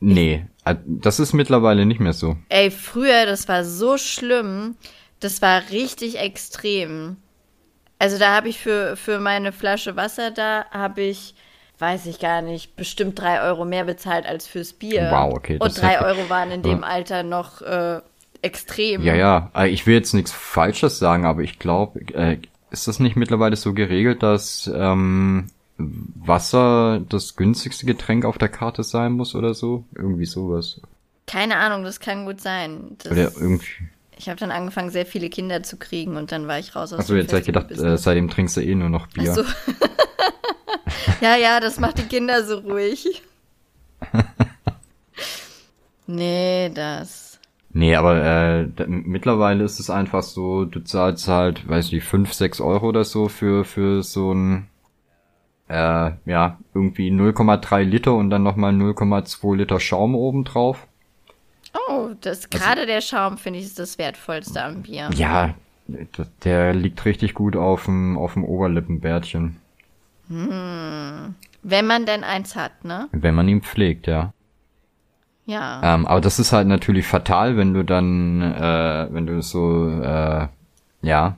Nee, 0.00 0.46
äh, 0.64 0.76
das 0.86 1.20
ist 1.20 1.32
mittlerweile 1.32 1.86
nicht 1.86 2.00
mehr 2.00 2.12
so. 2.14 2.36
Ey, 2.48 2.70
früher, 2.70 3.26
das 3.26 3.48
war 3.48 3.64
so 3.64 3.98
schlimm. 3.98 4.76
Das 5.20 5.42
war 5.42 5.62
richtig 5.70 6.18
extrem. 6.18 7.16
Also 7.98 8.18
da 8.18 8.34
habe 8.34 8.48
ich 8.48 8.58
für, 8.58 8.96
für 8.96 9.20
meine 9.20 9.52
Flasche 9.52 9.94
Wasser 9.94 10.30
da, 10.30 10.64
habe 10.70 11.02
ich, 11.02 11.34
weiß 11.78 12.06
ich 12.06 12.18
gar 12.18 12.40
nicht, 12.40 12.74
bestimmt 12.74 13.18
drei 13.18 13.42
Euro 13.42 13.66
mehr 13.66 13.84
bezahlt 13.84 14.24
als 14.24 14.46
fürs 14.46 14.72
Bier. 14.72 15.10
Wow, 15.12 15.34
okay, 15.34 15.58
Und 15.60 15.80
drei. 15.80 16.00
Euro 16.00 16.30
waren 16.30 16.50
in 16.50 16.62
dem. 16.62 16.82
Alter 16.82 17.22
noch 17.22 17.60
äh, 17.60 18.00
extrem. 18.40 19.02
Ja, 19.02 19.14
ja, 19.14 19.50
äh, 19.54 19.68
ich 19.68 19.86
will 19.86 19.94
jetzt 19.94 20.14
nichts 20.14 20.32
Falsches 20.32 20.98
sagen, 20.98 21.26
aber 21.26 21.42
ich 21.42 21.58
glaube, 21.58 22.00
äh, 22.14 22.38
ist 22.70 22.88
das 22.88 23.00
nicht 23.00 23.16
mittlerweile 23.16 23.56
so 23.56 23.74
geregelt, 23.74 24.22
dass 24.22 24.70
ähm, 24.74 25.50
Wasser 25.80 27.00
das 27.08 27.36
günstigste 27.36 27.86
Getränk 27.86 28.24
auf 28.24 28.38
der 28.38 28.48
Karte 28.48 28.82
sein 28.82 29.12
muss 29.12 29.34
oder 29.34 29.54
so? 29.54 29.84
Irgendwie 29.94 30.26
sowas. 30.26 30.80
Keine 31.26 31.56
Ahnung, 31.56 31.84
das 31.84 32.00
kann 32.00 32.26
gut 32.26 32.40
sein. 32.40 32.96
Das, 32.98 33.12
Oder 33.12 33.32
irgendwie. 33.36 33.68
ich 34.18 34.28
habe 34.28 34.40
dann 34.40 34.50
angefangen, 34.50 34.90
sehr 34.90 35.06
viele 35.06 35.30
Kinder 35.30 35.62
zu 35.62 35.76
kriegen 35.76 36.16
und 36.16 36.32
dann 36.32 36.48
war 36.48 36.58
ich 36.58 36.74
raus 36.74 36.92
aus 36.92 37.00
Achso, 37.00 37.14
jetzt 37.14 37.32
hab 37.32 37.40
ich 37.40 37.46
gedacht, 37.46 37.70
äh, 37.70 37.96
seitdem 37.96 38.28
trinkst 38.28 38.56
du 38.56 38.62
eh 38.62 38.74
nur 38.74 38.88
noch 38.88 39.06
Bier. 39.06 39.32
So. 39.32 39.44
ja, 41.20 41.36
ja, 41.36 41.60
das 41.60 41.78
macht 41.78 41.98
die 41.98 42.08
Kinder 42.08 42.44
so 42.44 42.58
ruhig. 42.58 43.22
nee, 46.08 46.70
das. 46.74 47.38
Nee, 47.72 47.94
aber 47.94 48.24
äh, 48.24 48.66
mittlerweile 48.88 49.62
ist 49.62 49.78
es 49.78 49.90
einfach 49.90 50.24
so, 50.24 50.64
du 50.64 50.80
zahlst 50.80 51.28
halt, 51.28 51.68
weiß 51.68 51.86
ich 51.86 51.92
nicht, 51.92 52.04
5, 52.04 52.32
6 52.32 52.60
Euro 52.60 52.88
oder 52.88 53.04
so 53.04 53.28
für, 53.28 53.64
für 53.64 54.02
so 54.02 54.34
ein, 54.34 54.66
äh, 55.70 56.12
ja, 56.26 56.58
irgendwie 56.74 57.10
0,3 57.10 57.82
Liter 57.82 58.14
und 58.14 58.30
dann 58.30 58.42
nochmal 58.42 58.72
0,2 58.72 59.56
Liter 59.56 59.78
Schaum 59.78 60.14
obendrauf. 60.14 60.86
Oh, 61.88 62.08
das 62.20 62.50
gerade 62.50 62.86
der 62.86 63.00
Schaum 63.00 63.38
finde 63.38 63.60
ich 63.60 63.66
ist 63.66 63.78
das 63.78 63.96
wertvollste 63.96 64.62
am 64.64 64.82
Bier. 64.82 65.10
Ja, 65.14 65.54
der 66.44 66.74
liegt 66.74 67.04
richtig 67.04 67.34
gut 67.34 67.54
auf 67.56 67.84
dem, 67.84 68.18
auf 68.18 68.34
dem 68.34 68.44
Oberlippenbärtchen, 68.44 69.56
Wenn 70.28 71.86
man 71.86 72.06
denn 72.06 72.24
eins 72.24 72.56
hat, 72.56 72.84
ne? 72.84 73.08
wenn 73.12 73.34
man 73.34 73.48
ihn 73.48 73.62
pflegt, 73.62 74.08
ja. 74.08 74.32
Ja. 75.46 75.94
Ähm, 75.94 76.06
aber 76.06 76.20
das 76.20 76.38
ist 76.38 76.52
halt 76.52 76.68
natürlich 76.68 77.06
fatal, 77.06 77.56
wenn 77.56 77.74
du 77.74 77.84
dann, 77.84 78.40
äh, 78.40 79.08
wenn 79.10 79.26
du 79.26 79.40
so, 79.42 79.88
äh, 79.88 80.48
ja, 81.02 81.36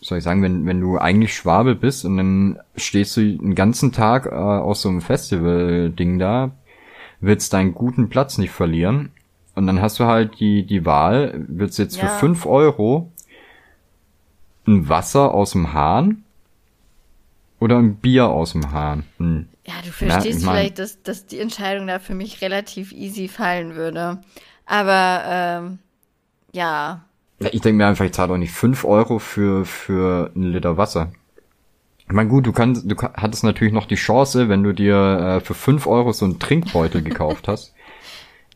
soll 0.00 0.18
ich 0.18 0.24
sagen, 0.24 0.42
wenn, 0.42 0.66
wenn 0.66 0.80
du 0.80 0.98
eigentlich 0.98 1.34
Schwabe 1.34 1.74
bist 1.74 2.04
und 2.04 2.16
dann 2.16 2.58
stehst 2.76 3.16
du 3.16 3.20
den 3.20 3.54
ganzen 3.54 3.92
Tag 3.92 4.26
äh, 4.26 4.30
aus 4.30 4.82
so 4.82 4.88
einem 4.88 5.00
Festival-Ding 5.00 6.18
da, 6.18 6.52
willst 7.20 7.52
deinen 7.52 7.74
guten 7.74 8.08
Platz 8.08 8.38
nicht 8.38 8.50
verlieren. 8.50 9.10
Und 9.54 9.66
dann 9.66 9.82
hast 9.82 10.00
du 10.00 10.04
halt 10.04 10.40
die, 10.40 10.64
die 10.64 10.86
Wahl, 10.86 11.44
willst 11.48 11.78
du 11.78 11.82
jetzt 11.82 11.96
ja. 11.96 12.06
für 12.06 12.18
fünf 12.18 12.46
Euro 12.46 13.12
ein 14.66 14.88
Wasser 14.88 15.34
aus 15.34 15.52
dem 15.52 15.72
Hahn 15.72 16.24
oder 17.58 17.78
ein 17.78 17.96
Bier 17.96 18.28
aus 18.28 18.52
dem 18.52 18.72
Hahn? 18.72 19.04
Hm. 19.18 19.48
Ja, 19.66 19.74
du 19.84 19.90
verstehst 19.90 20.42
ja, 20.42 20.50
vielleicht, 20.50 20.78
dass, 20.78 21.02
dass 21.02 21.26
die 21.26 21.38
Entscheidung 21.38 21.86
da 21.86 21.98
für 21.98 22.14
mich 22.14 22.40
relativ 22.40 22.92
easy 22.92 23.28
fallen 23.28 23.74
würde. 23.74 24.22
Aber 24.64 25.22
ähm, 25.26 25.78
ja. 26.52 27.04
Ja 27.40 27.48
ich 27.52 27.60
denke 27.60 27.78
mir 27.78 27.86
einfach, 27.86 28.04
ich 28.04 28.12
zahle 28.12 28.32
auch 28.32 28.38
nicht 28.38 28.52
fünf 28.52 28.84
Euro 28.84 29.18
für, 29.18 29.64
für 29.64 30.30
ein 30.34 30.42
Liter 30.42 30.76
Wasser. 30.76 31.12
Ich 32.06 32.12
meine, 32.12 32.28
gut, 32.28 32.46
du 32.46 32.52
kannst, 32.52 32.90
du 32.90 32.96
hattest 32.96 33.44
natürlich 33.44 33.72
noch 33.72 33.86
die 33.86 33.94
Chance, 33.94 34.48
wenn 34.48 34.64
du 34.64 34.72
dir 34.72 34.96
äh, 34.96 35.40
für 35.40 35.54
fünf 35.54 35.86
Euro 35.86 36.12
so 36.12 36.24
einen 36.24 36.40
Trinkbeutel 36.40 37.02
gekauft 37.02 37.46
hast, 37.46 37.72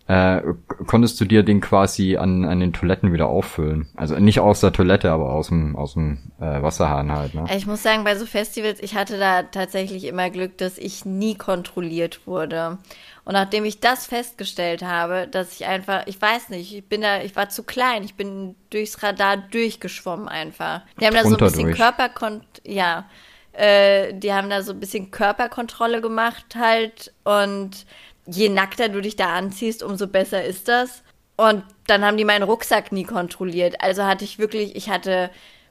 äh, 0.06 0.42
konntest 0.86 1.18
du 1.20 1.24
dir 1.24 1.42
den 1.42 1.62
quasi 1.62 2.16
an, 2.18 2.44
an 2.44 2.60
den 2.60 2.74
Toiletten 2.74 3.12
wieder 3.12 3.26
auffüllen. 3.26 3.88
Also 3.96 4.16
nicht 4.16 4.38
aus 4.38 4.60
der 4.60 4.72
Toilette, 4.72 5.10
aber 5.10 5.32
aus 5.32 5.48
dem, 5.48 5.76
aus 5.76 5.94
dem 5.94 6.30
äh, 6.40 6.60
Wasserhahn 6.60 7.10
halt. 7.10 7.34
Ne? 7.34 7.46
Ich 7.56 7.66
muss 7.66 7.82
sagen, 7.82 8.04
bei 8.04 8.14
so 8.14 8.26
Festivals, 8.26 8.80
ich 8.82 8.94
hatte 8.94 9.18
da 9.18 9.44
tatsächlich 9.44 10.04
immer 10.04 10.28
Glück, 10.28 10.58
dass 10.58 10.76
ich 10.76 11.06
nie 11.06 11.36
kontrolliert 11.36 12.26
wurde. 12.26 12.78
Und 13.24 13.32
nachdem 13.32 13.64
ich 13.64 13.80
das 13.80 14.06
festgestellt 14.06 14.82
habe, 14.82 15.26
dass 15.26 15.54
ich 15.54 15.64
einfach, 15.64 16.06
ich 16.06 16.20
weiß 16.20 16.50
nicht, 16.50 16.74
ich 16.74 16.84
bin 16.84 17.00
da, 17.00 17.22
ich 17.22 17.34
war 17.34 17.48
zu 17.48 17.62
klein, 17.62 18.04
ich 18.04 18.14
bin 18.14 18.56
durchs 18.68 19.02
Radar 19.02 19.38
durchgeschwommen 19.38 20.28
einfach. 20.28 20.82
Die 21.00 21.06
haben 21.06 21.14
da 21.14 21.24
so 21.24 21.36
ein 21.36 21.38
bisschen 21.38 21.72
Körperkont, 21.72 22.44
ja, 22.64 23.06
äh, 23.52 24.12
die 24.12 24.34
haben 24.34 24.50
da 24.50 24.62
so 24.62 24.72
ein 24.72 24.80
bisschen 24.80 25.10
Körperkontrolle 25.10 26.02
gemacht 26.02 26.56
halt 26.56 27.14
und 27.24 27.86
je 28.26 28.48
nackter 28.48 28.88
du 28.88 29.00
dich 29.00 29.16
da 29.16 29.34
anziehst, 29.34 29.82
umso 29.82 30.06
besser 30.06 30.44
ist 30.44 30.68
das. 30.68 31.02
Und 31.36 31.64
dann 31.86 32.04
haben 32.04 32.16
die 32.16 32.24
meinen 32.24 32.44
Rucksack 32.44 32.92
nie 32.92 33.04
kontrolliert. 33.04 33.80
Also 33.80 34.04
hatte 34.04 34.24
ich 34.24 34.38
wirklich, 34.38 34.76
ich 34.76 34.88
hatte, 34.88 35.30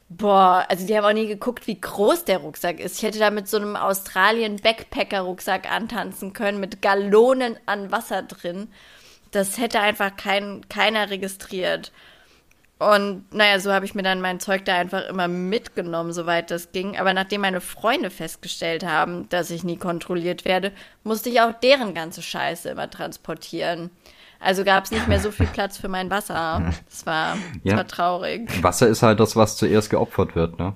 boah, 0.10 0.66
also 0.68 0.86
die 0.86 0.98
haben 0.98 1.06
auch 1.06 1.14
nie 1.14 1.28
geguckt, 1.28 1.68
wie 1.68 1.80
groß 1.80 2.26
der 2.26 2.40
Rucksack 2.40 2.80
ist. 2.80 2.98
Ich 2.98 3.04
hätte 3.04 3.20
da 3.20 3.30
mit 3.30 3.48
so 3.48 3.58
einem 3.58 3.76
Australien-Backpacker-Rucksack 3.76 5.72
antanzen 5.72 6.34
können, 6.34 6.60
mit 6.60 6.82
Gallonen 6.82 7.58
an 7.66 7.92
Wasser 7.92 8.24
drin. 8.24 8.68
Das 9.32 9.58
hätte 9.58 9.80
einfach 9.80 10.16
kein, 10.16 10.68
keiner 10.70 11.10
registriert. 11.10 11.92
Und 12.92 13.34
naja, 13.34 13.60
so 13.60 13.72
habe 13.72 13.86
ich 13.86 13.96
mir 13.96 14.04
dann 14.04 14.22
mein 14.22 14.40
Zeug 14.40 14.66
da 14.66 14.76
einfach 14.76 15.08
immer 15.08 15.28
mitgenommen, 15.28 16.12
soweit 16.12 16.52
das 16.52 16.72
ging. 16.72 16.98
Aber 16.98 17.14
nachdem 17.14 17.42
meine 17.42 17.62
Freunde 17.62 18.10
festgestellt 18.10 18.86
haben, 18.86 19.30
dass 19.30 19.52
ich 19.52 19.64
nie 19.64 19.78
kontrolliert 19.78 20.46
werde, 20.46 20.72
musste 21.04 21.30
ich 21.30 21.42
auch 21.42 21.54
deren 21.54 21.94
ganze 21.94 22.22
Scheiße 22.22 22.70
immer 22.70 22.90
transportieren. 22.90 23.90
Also 24.40 24.64
gab 24.64 24.84
es 24.84 24.92
nicht 24.92 25.08
mehr 25.08 25.20
so 25.20 25.32
viel 25.32 25.48
Platz 25.48 25.78
für 25.78 25.88
mein 25.88 26.10
Wasser. 26.10 26.74
Das 26.90 27.06
war, 27.06 27.38
das 27.64 27.72
ja. 27.72 27.78
war 27.78 27.88
traurig. 27.88 28.62
Wasser 28.62 28.88
ist 28.88 29.02
halt 29.02 29.20
das, 29.20 29.36
was 29.36 29.58
zuerst 29.58 29.90
geopfert 29.90 30.36
wird, 30.36 30.60
ne? 30.60 30.74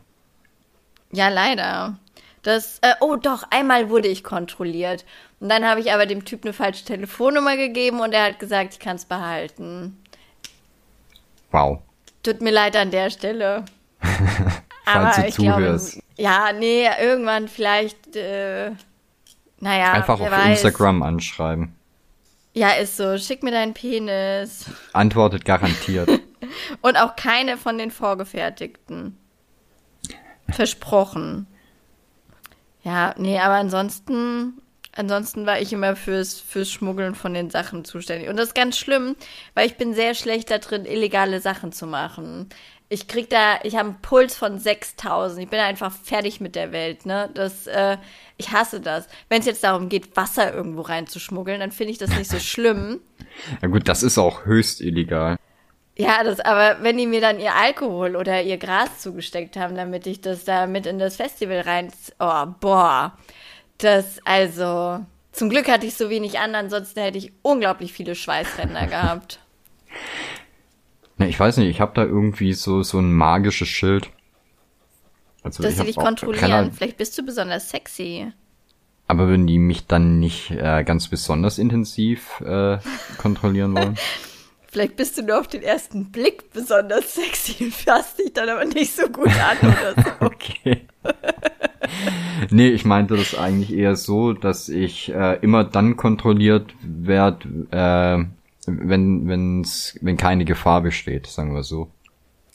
Ja, 1.11 1.29
leider. 1.29 1.97
Das, 2.43 2.79
äh, 2.79 2.93
oh 3.01 3.17
doch, 3.17 3.43
einmal 3.49 3.89
wurde 3.89 4.07
ich 4.07 4.23
kontrolliert. 4.23 5.05
Und 5.39 5.49
dann 5.49 5.65
habe 5.65 5.79
ich 5.79 5.91
aber 5.91 6.05
dem 6.05 6.25
Typ 6.25 6.43
eine 6.43 6.53
falsche 6.53 6.85
Telefonnummer 6.85 7.57
gegeben 7.57 7.99
und 7.99 8.13
er 8.13 8.25
hat 8.25 8.39
gesagt, 8.39 8.73
ich 8.73 8.79
kann 8.79 8.95
es 8.95 9.05
behalten. 9.05 10.01
Wow. 11.51 11.81
Tut 12.27 12.41
mir 12.41 12.51
leid 12.51 12.75
an 12.75 12.91
der 12.91 13.09
Stelle. 13.09 13.63
Aber 14.85 15.11
du 15.15 15.31
zuhörst. 15.31 15.93
Glaube, 15.93 16.07
ja, 16.17 16.51
nee, 16.51 16.85
irgendwann 16.99 17.47
vielleicht, 17.47 18.17
äh, 18.17 18.71
naja. 19.61 19.93
Einfach 19.93 20.19
auf 20.19 20.29
weiß. 20.29 20.49
Instagram 20.61 21.03
anschreiben. 21.03 21.73
Ja, 22.53 22.71
ist 22.71 22.97
so. 22.97 23.17
Schick 23.17 23.43
mir 23.43 23.51
deinen 23.51 23.73
Penis. 23.73 24.65
Antwortet 24.91 25.45
garantiert. 25.45 26.09
Und 26.81 26.97
auch 26.97 27.15
keine 27.15 27.55
von 27.55 27.77
den 27.77 27.91
vorgefertigten. 27.91 29.17
Versprochen. 30.49 31.47
Ja, 32.83 33.15
nee, 33.17 33.39
aber 33.39 33.55
ansonsten 33.55 34.61
Ansonsten 34.97 35.45
war 35.45 35.61
ich 35.61 35.71
immer 35.71 35.95
fürs, 35.95 36.39
fürs 36.39 36.71
Schmuggeln 36.71 37.13
von 37.13 37.35
den 37.35 37.51
Sachen 37.51 37.85
zuständig. 37.85 38.29
Und 38.29 38.37
das 38.37 38.47
ist 38.47 38.55
ganz 38.55 38.79
schlimm, 38.79 39.15
weil 39.53 39.67
ich 39.67 39.77
bin 39.77 39.93
sehr 39.93 40.15
schlecht 40.15 40.49
da 40.49 40.57
drin, 40.57 40.85
illegale 40.85 41.39
Sachen 41.39 41.71
zu 41.71 41.85
machen. 41.85 42.49
Ich 42.89 43.07
krieg 43.07 43.29
da, 43.29 43.59
ich 43.61 43.75
habe 43.75 43.89
einen 43.89 44.01
Puls 44.01 44.35
von 44.35 44.57
6000. 44.57 45.43
Ich 45.43 45.49
bin 45.49 45.59
einfach 45.59 45.91
fertig 45.91 46.41
mit 46.41 46.55
der 46.55 46.71
Welt, 46.71 47.05
ne? 47.05 47.29
Das, 47.35 47.67
äh, 47.67 47.97
ich 48.37 48.51
hasse 48.51 48.81
das. 48.81 49.07
Wenn 49.29 49.41
es 49.41 49.45
jetzt 49.45 49.63
darum 49.63 49.87
geht, 49.87 50.17
Wasser 50.17 50.51
irgendwo 50.51 50.81
reinzuschmuggeln, 50.81 51.59
dann 51.59 51.71
finde 51.71 51.91
ich 51.91 51.99
das 51.99 52.09
nicht 52.17 52.31
so 52.31 52.39
schlimm. 52.39 52.99
Ja 53.61 53.67
gut, 53.67 53.87
das 53.87 54.01
ist 54.01 54.17
auch 54.17 54.45
höchst 54.45 54.81
illegal. 54.81 55.37
Ja, 55.95 56.23
das, 56.23 56.39
aber 56.39 56.77
wenn 56.81 56.97
die 56.97 57.05
mir 57.05 57.21
dann 57.21 57.39
ihr 57.39 57.53
Alkohol 57.53 58.15
oder 58.15 58.41
ihr 58.41 58.57
Gras 58.57 58.99
zugesteckt 58.99 59.57
haben, 59.57 59.75
damit 59.75 60.07
ich 60.07 60.21
das 60.21 60.43
da 60.43 60.65
mit 60.65 60.87
in 60.87 60.97
das 60.97 61.17
Festival 61.17 61.59
rein, 61.61 61.91
oh, 62.19 62.45
boah. 62.59 63.15
Das, 63.77 64.19
also, 64.25 65.05
zum 65.31 65.49
Glück 65.49 65.67
hatte 65.67 65.85
ich 65.85 65.95
so 65.95 66.09
wenig 66.09 66.39
an, 66.39 66.55
ansonsten 66.55 66.99
hätte 66.99 67.17
ich 67.17 67.31
unglaublich 67.41 67.93
viele 67.93 68.15
Schweißränder 68.15 68.87
gehabt. 68.87 69.39
Ne, 71.17 71.27
ich 71.27 71.39
weiß 71.39 71.57
nicht, 71.57 71.69
ich 71.69 71.81
habe 71.81 71.93
da 71.95 72.03
irgendwie 72.03 72.53
so, 72.53 72.83
so 72.83 72.99
ein 72.99 73.11
magisches 73.11 73.67
Schild. 73.67 74.09
Also 75.43 75.63
Dass 75.63 75.77
sie 75.77 75.85
dich 75.85 75.95
kontrollieren. 75.95 76.51
Halt, 76.51 76.73
Vielleicht 76.75 76.97
bist 76.97 77.17
du 77.17 77.23
besonders 77.23 77.69
sexy. 77.69 78.31
Aber 79.07 79.27
würden 79.27 79.47
die 79.47 79.59
mich 79.59 79.87
dann 79.87 80.19
nicht 80.19 80.51
äh, 80.51 80.83
ganz 80.83 81.07
besonders 81.07 81.57
intensiv 81.57 82.41
äh, 82.41 82.79
kontrollieren 83.17 83.75
wollen? 83.75 83.97
Vielleicht 84.69 84.97
bist 84.97 85.17
du 85.17 85.23
nur 85.23 85.39
auf 85.39 85.47
den 85.47 85.63
ersten 85.63 86.11
Blick 86.11 86.51
besonders 86.51 87.15
sexy 87.15 87.63
und 87.63 87.73
fasst 87.73 88.19
dich 88.19 88.33
dann 88.33 88.49
aber 88.49 88.65
nicht 88.65 88.93
so 88.93 89.07
gut 89.07 89.29
an 89.29 89.57
oder 89.59 90.03
so. 90.03 90.11
okay. 90.25 90.87
nee, 92.49 92.69
ich 92.69 92.83
meinte 92.83 93.15
das 93.15 93.33
eigentlich 93.33 93.73
eher 93.73 93.95
so, 93.95 94.33
dass 94.33 94.67
ich 94.67 95.09
äh, 95.13 95.39
immer 95.41 95.63
dann 95.63 95.95
kontrolliert 95.95 96.73
werde, 96.81 97.47
äh, 97.71 98.25
wenn, 98.67 99.27
wenn's, 99.27 99.97
wenn 100.01 100.17
keine 100.17 100.43
Gefahr 100.43 100.81
besteht, 100.81 101.27
sagen 101.27 101.53
wir 101.53 101.63
so. 101.63 101.89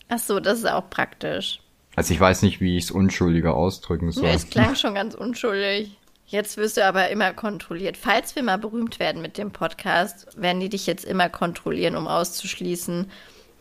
Ach 0.08 0.18
so, 0.18 0.38
das 0.40 0.58
ist 0.58 0.70
auch 0.70 0.90
praktisch. 0.90 1.60
Also 1.96 2.12
ich 2.12 2.20
weiß 2.20 2.42
nicht, 2.42 2.60
wie 2.60 2.76
ich 2.76 2.84
es 2.84 2.90
unschuldiger 2.90 3.54
ausdrücken 3.54 4.12
soll. 4.12 4.24
Nee, 4.24 4.34
es 4.34 4.48
klang 4.48 4.74
schon 4.76 4.94
ganz 4.94 5.14
unschuldig. 5.14 5.96
Jetzt 6.32 6.56
wirst 6.56 6.78
du 6.78 6.86
aber 6.86 7.10
immer 7.10 7.34
kontrolliert. 7.34 7.98
Falls 7.98 8.34
wir 8.34 8.42
mal 8.42 8.56
berühmt 8.56 8.98
werden 8.98 9.20
mit 9.20 9.36
dem 9.36 9.50
Podcast, 9.50 10.26
werden 10.34 10.60
die 10.60 10.70
dich 10.70 10.86
jetzt 10.86 11.04
immer 11.04 11.28
kontrollieren, 11.28 11.94
um 11.94 12.08
auszuschließen, 12.08 13.10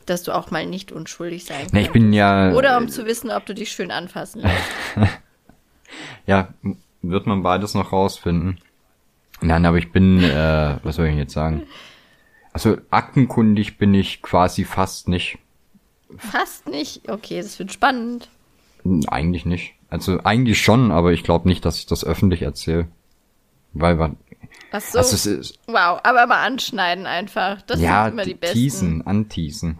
dass 0.05 0.24
du 0.24 0.32
auch 0.32 0.51
mal 0.51 0.65
nicht 0.65 0.93
unschuldig 0.93 1.43
sein 1.43 1.57
kannst. 1.59 1.74
Nee, 1.74 1.82
ich 1.82 1.91
bin 1.91 2.13
ja. 2.13 2.53
Oder 2.53 2.78
um 2.78 2.88
zu 2.88 3.05
wissen, 3.05 3.30
ob 3.30 3.45
du 3.45 3.53
dich 3.53 3.74
schön 3.74 3.91
anfassen 3.91 4.41
lässt. 4.41 4.72
Ja, 6.26 6.53
wird 7.01 7.26
man 7.26 7.43
beides 7.43 7.74
noch 7.74 7.91
rausfinden. 7.91 8.59
Nein, 9.41 9.65
aber 9.65 9.78
ich 9.78 9.91
bin, 9.91 10.24
äh, 10.24 10.78
was 10.84 10.95
soll 10.95 11.07
ich 11.07 11.17
jetzt 11.17 11.34
sagen? 11.34 11.63
Also 12.53 12.78
aktenkundig 12.91 13.78
bin 13.78 13.93
ich 13.93 14.22
quasi 14.22 14.63
fast 14.63 15.09
nicht. 15.09 15.39
Fast 16.17 16.67
nicht? 16.69 17.09
Okay, 17.09 17.41
das 17.41 17.59
wird 17.59 17.74
spannend. 17.74 18.30
Eigentlich 19.07 19.45
nicht. 19.45 19.74
Also 19.91 20.21
eigentlich 20.23 20.61
schon, 20.61 20.89
aber 20.89 21.11
ich 21.11 21.23
glaube 21.23 21.49
nicht, 21.49 21.65
dass 21.65 21.77
ich 21.77 21.85
das 21.85 22.05
öffentlich 22.05 22.41
erzähle. 22.41 22.87
Weil 23.73 23.95
man. 23.95 24.17
Ach 24.71 24.79
so. 24.79 24.97
Also 24.97 25.29
ist, 25.29 25.59
wow, 25.67 25.99
aber 26.01 26.27
mal 26.27 26.43
anschneiden 26.45 27.05
einfach. 27.05 27.61
Das 27.63 27.79
ja, 27.79 28.05
sind 28.05 28.13
immer 28.13 28.23
die 28.23 28.33
besten. 28.33 28.57
Teasen, 28.57 29.05
anteasen. 29.05 29.79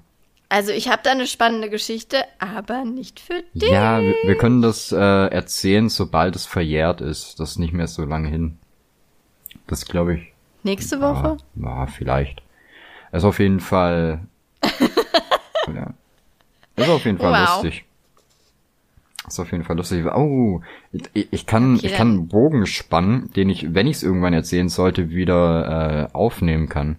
Also 0.50 0.74
ich 0.74 0.90
habe 0.90 1.02
da 1.02 1.12
eine 1.12 1.28
spannende 1.28 1.70
Geschichte, 1.70 2.26
aber 2.40 2.84
nicht 2.84 3.22
für 3.22 3.42
dich. 3.54 3.72
Ja, 3.72 4.02
wir, 4.02 4.16
wir 4.26 4.38
können 4.38 4.62
das 4.62 4.92
äh, 4.92 4.98
erzählen, 4.98 5.88
sobald 5.88 6.36
es 6.36 6.46
verjährt 6.46 7.00
ist. 7.00 7.40
Das 7.40 7.52
ist 7.52 7.58
nicht 7.58 7.74
mehr 7.74 7.88
so 7.88 8.04
lange 8.04 8.28
hin. 8.28 8.58
Das 9.68 9.86
glaube 9.86 10.16
ich. 10.16 10.34
Nächste 10.64 11.00
Woche? 11.00 11.38
Ja, 11.56 11.88
vielleicht. 11.88 12.44
Ist 13.14 13.24
auf 13.24 13.40
jeden 13.40 13.62
Fall. 13.62 14.28
ja. 15.74 15.94
Ist 16.76 16.90
auf 16.90 17.06
jeden 17.06 17.18
Fall 17.18 17.32
wow. 17.32 17.64
lustig. 17.64 17.86
Ist 19.32 19.40
auf 19.40 19.54
jeden 19.54 19.64
Fall 19.64 19.78
lustig. 19.78 20.06
Oh, 20.06 20.62
ich, 20.92 21.32
ich 21.32 21.46
kann, 21.46 21.76
okay, 21.76 21.88
ich 21.88 21.94
kann 21.94 22.10
einen 22.10 22.28
Bogen 22.28 22.66
spannen, 22.66 23.32
den 23.34 23.50
ich, 23.50 23.74
wenn 23.74 23.88
ich 23.88 23.96
es 23.98 24.04
irgendwann 24.04 24.34
erzählen 24.34 24.68
sollte, 24.68 25.10
wieder 25.10 26.10
äh, 26.10 26.14
aufnehmen 26.14 26.68
kann. 26.68 26.98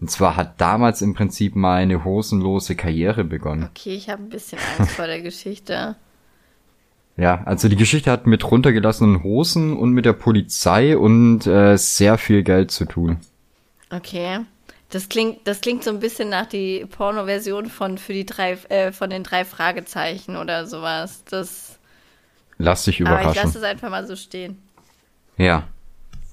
Und 0.00 0.10
zwar 0.10 0.36
hat 0.36 0.62
damals 0.62 1.02
im 1.02 1.12
Prinzip 1.12 1.56
meine 1.56 2.02
hosenlose 2.02 2.74
Karriere 2.74 3.22
begonnen. 3.22 3.68
Okay, 3.70 3.94
ich 3.94 4.08
habe 4.08 4.22
ein 4.22 4.30
bisschen 4.30 4.58
Angst 4.78 4.92
vor 4.92 5.06
der 5.06 5.20
Geschichte. 5.20 5.96
Ja, 7.18 7.42
also 7.44 7.68
die 7.68 7.76
Geschichte 7.76 8.10
hat 8.10 8.26
mit 8.26 8.50
runtergelassenen 8.50 9.22
Hosen 9.22 9.76
und 9.76 9.90
mit 9.90 10.06
der 10.06 10.14
Polizei 10.14 10.96
und 10.96 11.46
äh, 11.46 11.76
sehr 11.76 12.16
viel 12.16 12.42
Geld 12.42 12.70
zu 12.70 12.86
tun. 12.86 13.18
Okay. 13.90 14.40
Das 14.94 15.08
klingt, 15.08 15.46
das 15.48 15.60
klingt 15.60 15.82
so 15.82 15.90
ein 15.90 15.98
bisschen 15.98 16.28
nach 16.28 16.46
die 16.46 16.86
Porno-Version 16.86 17.66
von 17.66 17.98
für 17.98 18.12
die 18.12 18.24
drei, 18.24 18.52
äh, 18.68 18.92
von 18.92 19.10
den 19.10 19.24
drei 19.24 19.44
Fragezeichen 19.44 20.36
oder 20.36 20.66
sowas. 20.66 21.24
Das. 21.24 21.73
Lass 22.58 22.84
dich 22.84 23.00
Aber 23.02 23.16
ich 23.16 23.20
überraschen. 23.22 23.42
lasse 23.44 23.58
es 23.58 23.64
einfach 23.64 23.90
mal 23.90 24.06
so 24.06 24.16
stehen. 24.16 24.58
Ja. 25.36 25.64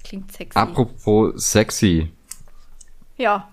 Klingt 0.04 0.30
sexy. 0.32 0.58
Apropos 0.58 1.32
sexy. 1.50 2.10
ja. 3.16 3.48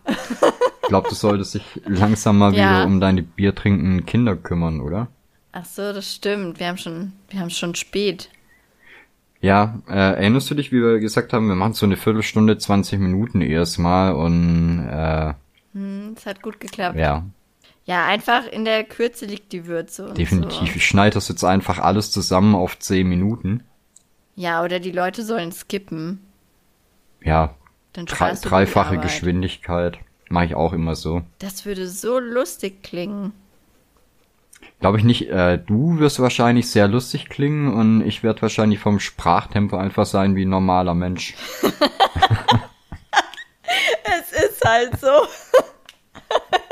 Ich 0.82 0.88
glaube, 0.90 1.10
du 1.10 1.16
solltest 1.16 1.54
dich 1.56 1.64
langsam 1.86 2.38
mal 2.40 2.54
Ja. 2.56 2.70
wieder 2.78 2.86
um 2.86 3.00
deine 3.00 3.22
biertrinkenden 3.22 4.06
Kinder 4.06 4.36
kümmern, 4.36 4.82
oder? 4.82 5.08
Ach 5.52 5.66
so, 5.66 5.94
das 5.94 6.14
stimmt. 6.16 6.60
Wir 6.60 6.68
haben 6.68 6.78
schon, 6.78 7.14
wir 7.30 7.40
haben 7.40 7.50
schon 7.52 7.76
spät. 7.76 8.30
Ja, 9.42 9.80
äh, 9.88 9.94
erinnerst 9.94 10.50
du 10.52 10.56
dich, 10.56 10.72
wie 10.72 10.82
wir 10.82 11.00
gesagt 11.00 11.32
haben, 11.34 11.48
wir 11.48 11.56
machen 11.56 11.74
so 11.74 11.86
eine 11.86 11.96
Viertelstunde, 11.98 12.58
20 12.58 13.00
Minuten 13.00 13.42
erstmal 13.42 14.14
und 14.14 14.80
äh, 14.88 15.34
Hm, 15.74 16.14
es 16.18 16.26
hat 16.26 16.42
gut 16.42 16.60
geklappt. 16.60 16.98
ja, 16.98 17.24
Ja, 17.90 18.06
einfach 18.06 18.46
in 18.46 18.66
der 18.66 18.84
Kürze 18.84 19.26
liegt 19.26 19.52
die 19.52 19.66
Würze. 19.66 20.14
Definitiv. 20.14 20.70
So. 20.70 20.76
Ich 20.76 20.86
schneide 20.86 21.16
das 21.16 21.28
jetzt 21.28 21.44
einfach 21.44 21.80
alles 21.80 22.12
zusammen 22.12 22.54
auf 22.54 22.78
10 22.78 23.10
Minuten. 23.10 23.64
Ja, 24.36 24.64
oder 24.64 24.80
die 24.80 24.92
Leute 24.92 25.24
sollen 25.24 25.52
skippen. 25.52 26.24
Ja, 27.24 27.56
Dann 27.94 28.06
drei, 28.06 28.36
dreifache. 28.36 29.00
Geschwindigkeit. 29.00 29.98
Mache 30.30 30.46
ich 30.46 30.54
auch 30.54 30.74
immer 30.74 30.94
so. 30.94 31.24
Das 31.40 31.66
würde 31.66 31.88
so 31.88 32.20
lustig 32.20 32.84
klingen. 32.84 33.34
Glaube 34.80 35.00
ich 35.00 35.04
nicht, 35.04 35.28
äh, 35.32 35.58
du 35.58 35.98
wirst 35.98 36.20
wahrscheinlich 36.20 36.70
sehr 36.70 36.88
lustig 36.88 37.28
klingen 37.28 37.74
und 37.74 38.06
ich 38.06 38.22
werde 38.22 38.44
wahrscheinlich 38.44 38.78
vom 38.78 39.00
Sprachtempo 39.00 39.76
einfach 39.78 40.06
sein 40.06 40.36
wie 40.36 40.46
ein 40.46 40.50
normaler 40.50 40.94
Mensch. 40.94 41.34
Es 44.04 44.32
ist 44.32 44.64
halt 44.64 45.00
so. 45.00 45.08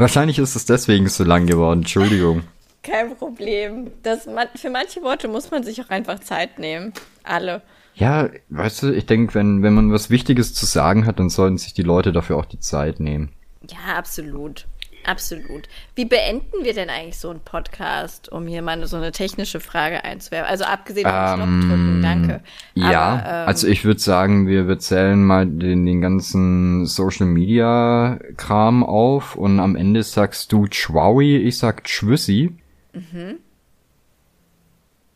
Wahrscheinlich 0.00 0.38
ist 0.38 0.56
es 0.56 0.64
deswegen 0.64 1.08
so 1.08 1.24
lang 1.24 1.44
geworden, 1.46 1.80
Entschuldigung. 1.80 2.44
Kein 2.82 3.14
Problem. 3.14 3.90
Das, 4.02 4.26
für 4.56 4.70
manche 4.70 5.02
Worte 5.02 5.28
muss 5.28 5.50
man 5.50 5.62
sich 5.62 5.78
auch 5.82 5.90
einfach 5.90 6.20
Zeit 6.20 6.58
nehmen. 6.58 6.94
Alle. 7.22 7.60
Ja, 7.96 8.30
weißt 8.48 8.82
du, 8.82 8.94
ich 8.94 9.04
denke, 9.04 9.34
wenn, 9.34 9.62
wenn 9.62 9.74
man 9.74 9.92
was 9.92 10.08
Wichtiges 10.08 10.54
zu 10.54 10.64
sagen 10.64 11.04
hat, 11.04 11.18
dann 11.18 11.28
sollten 11.28 11.58
sich 11.58 11.74
die 11.74 11.82
Leute 11.82 12.12
dafür 12.12 12.38
auch 12.38 12.46
die 12.46 12.60
Zeit 12.60 12.98
nehmen. 12.98 13.28
Ja, 13.68 13.98
absolut. 13.98 14.66
Absolut. 15.10 15.68
Wie 15.96 16.04
beenden 16.04 16.62
wir 16.62 16.72
denn 16.72 16.88
eigentlich 16.88 17.18
so 17.18 17.30
einen 17.30 17.40
Podcast, 17.40 18.30
um 18.30 18.46
hier 18.46 18.62
mal 18.62 18.86
so 18.86 18.96
eine 18.96 19.10
technische 19.10 19.58
Frage 19.58 20.04
einzuwerfen? 20.04 20.48
Also 20.48 20.62
abgesehen 20.62 21.04
vom 21.04 21.34
Knopfdrücken, 21.34 22.00
danke. 22.00 22.40
Ja, 22.74 23.02
Aber, 23.02 23.42
ähm, 23.42 23.48
also 23.48 23.66
ich 23.66 23.84
würde 23.84 23.98
sagen, 23.98 24.46
wir, 24.46 24.68
wir 24.68 24.78
zählen 24.78 25.24
mal 25.24 25.46
den, 25.46 25.84
den 25.84 26.00
ganzen 26.00 26.86
Social 26.86 27.26
Media 27.26 28.20
Kram 28.36 28.84
auf 28.84 29.34
und 29.34 29.58
am 29.58 29.74
Ende 29.74 30.04
sagst 30.04 30.52
du 30.52 30.68
Chwaui, 30.68 31.38
ich 31.38 31.58
sag 31.58 31.88
Schwüssi. 31.88 32.54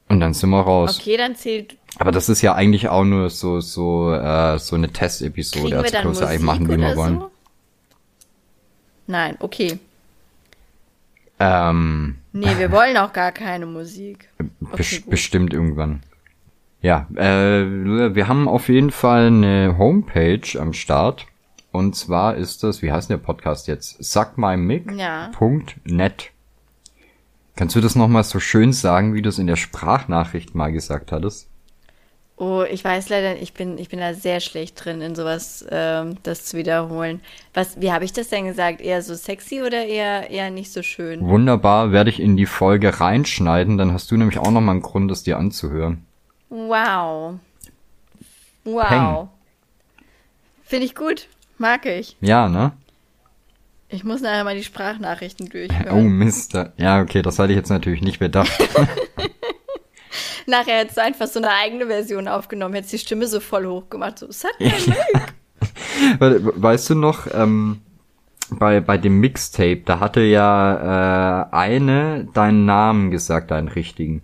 Und 0.09 0.19
dann 0.19 0.35
sind 0.35 0.51
wir 0.51 0.61
raus. 0.61 0.99
Mhm. 0.99 1.03
Okay, 1.03 1.17
dann 1.17 1.37
zählt. 1.37 1.77
Aber 1.99 2.11
das 2.11 2.29
ist 2.29 2.43
ja 2.43 2.57
eigentlich 2.57 2.89
auch 2.89 3.05
nur 3.05 3.31
so, 3.31 3.61
so, 3.61 4.13
äh, 4.13 4.59
so 4.59 4.75
eine 4.75 4.91
Testepisode. 4.91 5.79
Also 5.79 5.93
wir 5.93 6.05
Musik 6.05 6.27
eigentlich 6.27 6.43
machen, 6.43 6.69
wie 6.69 6.79
wir 6.79 6.97
wollen. 6.97 7.21
so? 7.21 7.31
Nein, 9.07 9.37
okay. 9.41 9.79
Ähm, 11.39 12.17
Nee, 12.33 12.59
wir 12.59 12.73
wollen 12.73 12.97
auch 12.97 13.13
gar 13.13 13.31
keine 13.31 13.65
Musik. 13.65 14.29
Okay, 14.73 15.05
bestimmt 15.09 15.53
irgendwann. 15.53 16.03
Ja, 16.81 17.07
äh, 17.15 17.65
wir 18.15 18.29
haben 18.29 18.49
auf 18.49 18.69
jeden 18.69 18.91
Fall 18.91 19.29
eine 19.29 19.77
Homepage 19.79 20.61
am 20.61 20.73
Start. 20.73 21.27
Und 21.71 21.97
zwar 21.97 22.35
ist 22.37 22.63
das, 22.63 22.83
wie 22.83 22.93
heißt 22.93 23.09
der 23.09 23.17
Podcast 23.19 23.69
jetzt? 23.69 24.03
Suckmymic.net. 24.03 24.97
Ja. 24.99 25.31
Kannst 27.57 27.77
du 27.77 27.81
das 27.81 27.95
nochmal 27.95 28.25
so 28.25 28.41
schön 28.41 28.73
sagen, 28.73 29.15
wie 29.15 29.23
du 29.23 29.29
es 29.29 29.39
in 29.39 29.47
der 29.47 29.57
Sprachnachricht 29.57 30.55
mal 30.55 30.73
gesagt 30.73 31.13
hattest? 31.13 31.49
Oh, 32.37 32.65
ich 32.69 32.83
weiß 32.85 33.11
leider, 33.11 33.41
ich 33.41 33.55
bin, 33.55 33.79
ich 33.79 33.89
bin 33.91 34.01
da 34.01 34.13
sehr 34.13 34.41
schlecht 34.41 34.85
drin, 34.85 35.01
in 35.01 35.15
sowas, 35.15 35.65
ähm, 35.71 36.17
das 36.25 36.45
zu 36.47 36.57
wiederholen. 36.57 37.21
Was, 37.53 37.81
wie 37.81 37.93
habe 37.93 38.05
ich 38.05 38.13
das 38.13 38.29
denn 38.29 38.47
gesagt? 38.47 38.81
Eher 38.81 39.03
so 39.03 39.15
sexy 39.15 39.63
oder 39.63 39.85
eher, 39.87 40.31
eher 40.31 40.51
nicht 40.51 40.73
so 40.73 40.83
schön? 40.83 41.25
Wunderbar, 41.25 41.93
werde 41.93 42.11
ich 42.11 42.19
in 42.19 42.37
die 42.37 42.47
Folge 42.47 42.99
reinschneiden, 42.99 43.79
dann 43.79 43.93
hast 43.93 44.11
du 44.11 44.17
nämlich 44.17 44.39
auch 44.39 44.51
nochmal 44.51 44.75
einen 44.75 44.83
Grund, 44.83 45.13
es 45.13 45.23
dir 45.23 45.39
anzuhören. 45.39 46.05
Wow. 46.49 47.39
Wow. 48.65 49.29
Finde 50.65 50.87
ich 50.87 50.97
gut. 50.97 51.29
Mag 51.59 51.87
ich. 51.87 52.17
Ja, 52.21 52.49
ne? 52.49 52.73
Ich 53.89 54.03
muss 54.03 54.23
nachher 54.23 54.43
mal 54.43 54.57
die 54.57 54.65
Sprachnachrichten 54.65 55.47
Oh, 55.49 55.51
durchhören. 55.51 56.09
Mist. 56.09 56.59
Ja, 56.79 57.01
okay, 57.01 57.23
das 57.23 57.39
hatte 57.39 57.53
ich 57.53 57.57
jetzt 57.57 57.71
natürlich 57.71 58.03
nicht 58.03 58.19
bedacht. 58.19 58.51
Nachher 60.47 60.79
hättest 60.81 60.99
du 60.99 61.03
einfach 61.03 61.27
so 61.27 61.39
eine 61.41 61.51
eigene 61.51 61.87
Version 61.87 62.29
aufgenommen, 62.29 62.75
hättest 62.75 62.93
die 62.95 62.99
Stimme 62.99 63.27
so 63.27 63.41
voll 63.41 63.67
hoch 63.67 63.89
gemacht. 63.91 64.19
So, 64.19 64.27
my 64.59 64.71
We- 66.21 66.53
Weißt 66.63 66.91
du 66.91 66.95
noch, 66.95 67.27
ähm, 67.33 67.81
bei, 68.51 68.81
bei 68.81 68.99
dem 68.99 69.21
Mixtape, 69.21 69.83
da 69.85 70.01
hatte 70.01 70.21
ja 70.23 71.45
äh, 71.45 71.55
eine 71.57 72.29
deinen 72.35 72.67
Namen 72.67 73.11
gesagt, 73.11 73.51
deinen 73.51 73.69
richtigen. 73.69 74.23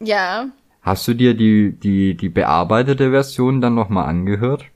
Ja, 0.00 0.50
Hast 0.82 1.08
du 1.08 1.14
dir 1.14 1.32
die, 1.32 1.72
die, 1.72 2.14
die 2.18 2.28
bearbeitete 2.28 3.12
Version 3.12 3.62
dann 3.62 3.74
nochmal 3.74 4.04
angehört? 4.10 4.66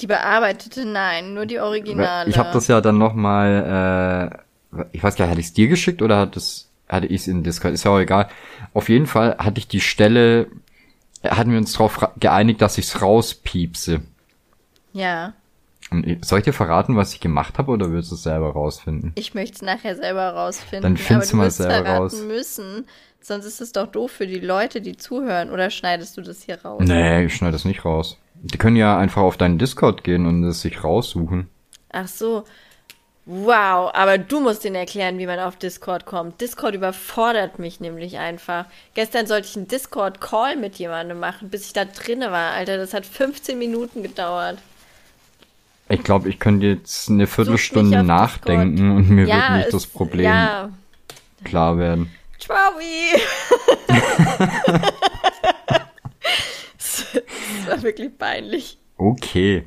die 0.00 0.06
bearbeitete, 0.06 0.84
nein, 0.86 1.34
nur 1.34 1.46
die 1.46 1.60
Originale. 1.60 2.30
Ich 2.30 2.38
habe 2.38 2.50
das 2.52 2.68
ja 2.68 2.80
dann 2.80 2.98
nochmal, 2.98 4.40
äh, 4.72 4.86
ich 4.92 5.02
weiß 5.02 5.16
gar 5.16 5.26
nicht, 5.26 5.30
hatte 5.32 5.40
ich 5.40 5.46
es 5.48 5.52
dir 5.52 5.68
geschickt 5.68 6.00
oder 6.02 6.18
hat 6.18 6.36
es, 6.36 6.69
hatte 6.90 7.06
ich 7.06 7.22
es 7.22 7.28
in 7.28 7.42
Discord, 7.42 7.72
ist 7.74 7.84
ja 7.84 7.90
auch 7.92 7.98
egal. 8.00 8.28
Auf 8.74 8.88
jeden 8.88 9.06
Fall 9.06 9.36
hatte 9.38 9.58
ich 9.58 9.68
die 9.68 9.80
Stelle, 9.80 10.48
hatten 11.24 11.50
wir 11.52 11.58
uns 11.58 11.72
darauf 11.72 12.08
geeinigt, 12.18 12.60
dass 12.60 12.78
ich's 12.78 13.00
rauspiepse. 13.00 14.00
Ja, 14.92 15.34
Und 15.92 16.24
soll 16.24 16.40
ich 16.40 16.44
dir 16.44 16.52
verraten, 16.52 16.96
was 16.96 17.14
ich 17.14 17.20
gemacht 17.20 17.58
habe, 17.58 17.70
oder 17.70 17.92
willst 17.92 18.10
du 18.10 18.16
es 18.16 18.22
selber 18.24 18.50
rausfinden? 18.52 19.12
ich 19.14 19.34
möchte 19.34 19.54
es 19.56 19.62
nachher 19.62 19.94
selber 19.96 20.30
rausfinden. 20.30 20.82
Dann 20.82 20.96
findest 20.96 21.32
aber 21.32 21.42
du 21.42 21.44
mal 21.44 21.50
selber 21.50 21.90
raus. 21.90 22.22
müssen, 22.22 22.86
sonst 23.20 23.44
ist 23.46 23.60
es 23.60 23.72
doch 23.72 23.86
doof 23.86 24.10
für 24.10 24.26
die 24.26 24.40
Leute, 24.40 24.80
die 24.80 24.96
zuhören. 24.96 25.50
Oder 25.50 25.70
schneidest 25.70 26.16
du 26.16 26.22
das 26.22 26.42
hier 26.42 26.60
raus? 26.62 26.82
Nee, 26.84 27.24
ich 27.26 27.34
schneide 27.36 27.52
das 27.52 27.64
nicht 27.64 27.84
raus. 27.84 28.18
Die 28.42 28.58
können 28.58 28.76
ja 28.76 28.98
einfach 28.98 29.22
auf 29.22 29.36
deinen 29.36 29.58
Discord 29.58 30.02
gehen 30.02 30.26
und 30.26 30.42
es 30.44 30.62
sich 30.62 30.82
raussuchen. 30.82 31.48
Ach 31.92 32.08
so. 32.08 32.44
Wow, 33.26 33.90
aber 33.94 34.18
du 34.18 34.40
musst 34.40 34.64
denen 34.64 34.76
erklären, 34.76 35.18
wie 35.18 35.26
man 35.26 35.38
auf 35.38 35.56
Discord 35.56 36.04
kommt. 36.06 36.40
Discord 36.40 36.74
überfordert 36.74 37.58
mich 37.58 37.78
nämlich 37.78 38.18
einfach. 38.18 38.64
Gestern 38.94 39.26
sollte 39.26 39.46
ich 39.48 39.56
einen 39.56 39.68
Discord-Call 39.68 40.56
mit 40.56 40.76
jemandem 40.76 41.20
machen, 41.20 41.48
bis 41.50 41.66
ich 41.66 41.72
da 41.72 41.84
drinne 41.84 42.32
war, 42.32 42.52
Alter. 42.52 42.76
Das 42.78 42.94
hat 42.94 43.06
15 43.06 43.58
Minuten 43.58 44.02
gedauert. 44.02 44.58
Ich 45.88 46.02
glaube, 46.02 46.28
ich 46.28 46.38
könnte 46.38 46.66
jetzt 46.66 47.08
eine 47.10 47.26
Viertelstunde 47.26 48.02
nachdenken 48.02 48.76
Discord. 48.76 48.96
und 48.96 49.10
mir 49.10 49.26
wird 49.26 49.28
ja, 49.28 49.56
nicht 49.58 49.66
es- 49.66 49.72
das 49.72 49.86
Problem 49.86 50.24
Ja, 50.26 50.70
klar 51.44 51.78
werden. 51.78 52.10
Traui! 52.38 53.20
das 56.78 57.06
war 57.68 57.82
wirklich 57.82 58.16
peinlich. 58.16 58.78
Okay. 58.96 59.64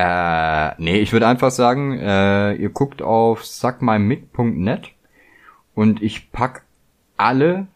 Äh, 0.00 0.74
nee, 0.78 0.98
ich 1.00 1.12
würde 1.12 1.26
einfach 1.26 1.50
sagen, 1.50 1.98
äh, 1.98 2.54
ihr 2.54 2.70
guckt 2.70 3.02
auf 3.02 3.44
suckmymic.net 3.44 4.92
und 5.74 6.02
ich 6.02 6.32
pack 6.32 6.62
alle 7.18 7.66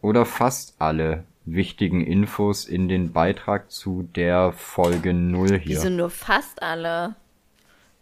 oder 0.00 0.24
fast 0.24 0.74
alle 0.80 1.24
wichtigen 1.44 2.04
Infos 2.04 2.64
in 2.64 2.88
den 2.88 3.12
Beitrag 3.12 3.70
zu 3.70 4.08
der 4.16 4.52
Folge 4.52 5.14
0 5.14 5.60
hier. 5.60 5.76
Wieso 5.76 5.90
nur 5.90 6.10
fast 6.10 6.62
alle? 6.62 7.14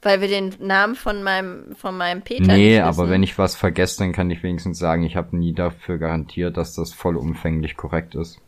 Weil 0.00 0.22
wir 0.22 0.28
den 0.28 0.54
Namen 0.60 0.94
von 0.94 1.22
meinem, 1.22 1.76
von 1.76 1.96
meinem 1.96 2.22
Peter 2.22 2.54
Nee, 2.54 2.80
aber 2.80 3.10
wenn 3.10 3.22
ich 3.22 3.36
was 3.38 3.56
vergesse, 3.56 3.98
dann 3.98 4.12
kann 4.12 4.30
ich 4.30 4.42
wenigstens 4.42 4.78
sagen, 4.78 5.02
ich 5.02 5.16
habe 5.16 5.36
nie 5.36 5.52
dafür 5.52 5.98
garantiert, 5.98 6.56
dass 6.56 6.74
das 6.74 6.94
vollumfänglich 6.94 7.76
korrekt 7.76 8.14
ist. 8.14 8.40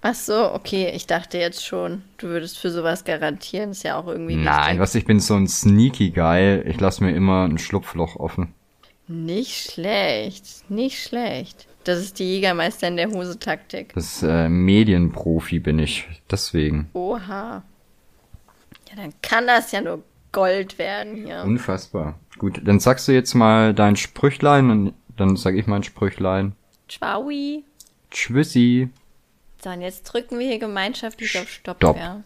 Ach 0.00 0.14
so, 0.14 0.52
okay. 0.52 0.92
Ich 0.94 1.06
dachte 1.06 1.38
jetzt 1.38 1.64
schon, 1.64 2.02
du 2.18 2.28
würdest 2.28 2.58
für 2.58 2.70
sowas 2.70 3.04
garantieren. 3.04 3.70
Ist 3.72 3.82
ja 3.82 3.98
auch 3.98 4.06
irgendwie 4.06 4.36
Nein, 4.36 4.64
wichtig. 4.66 4.80
was 4.80 4.94
ich 4.94 5.04
bin 5.04 5.20
so 5.20 5.34
ein 5.34 5.48
sneaky 5.48 6.10
Guy. 6.10 6.60
Ich 6.62 6.80
lasse 6.80 7.02
mir 7.02 7.14
immer 7.14 7.44
ein 7.48 7.58
Schlupfloch 7.58 8.16
offen. 8.16 8.54
Nicht 9.08 9.72
schlecht. 9.72 10.70
Nicht 10.70 11.02
schlecht. 11.02 11.66
Das 11.84 11.98
ist 11.98 12.18
die 12.18 12.24
Jägermeister 12.24 12.86
in 12.88 12.96
der 12.96 13.10
Hose-Taktik. 13.10 13.94
Das 13.94 14.22
äh, 14.22 14.48
Medienprofi 14.48 15.58
bin 15.58 15.78
ich. 15.78 16.06
Deswegen. 16.30 16.90
Oha. 16.92 17.62
Ja, 18.90 18.96
dann 18.96 19.14
kann 19.22 19.46
das 19.46 19.72
ja 19.72 19.80
nur 19.80 20.02
Gold 20.30 20.78
werden 20.78 21.24
hier. 21.24 21.42
Unfassbar. 21.44 22.18
Gut, 22.38 22.60
dann 22.64 22.78
sagst 22.78 23.08
du 23.08 23.12
jetzt 23.12 23.34
mal 23.34 23.74
dein 23.74 23.96
Sprüchlein 23.96 24.70
und 24.70 24.94
dann 25.16 25.36
sag 25.36 25.54
ich 25.56 25.66
mein 25.66 25.82
Sprüchlein. 25.82 26.52
Ciao. 26.88 27.30
Tschüssi. 28.10 28.90
So, 29.62 29.70
und 29.70 29.80
jetzt 29.80 30.04
drücken 30.04 30.38
wir 30.38 30.46
hier 30.46 30.58
gemeinschaftlich 30.58 31.38
auf 31.38 31.48
Stopp. 31.48 31.76
Stopp. 31.78 31.96
Ja. 31.96 32.22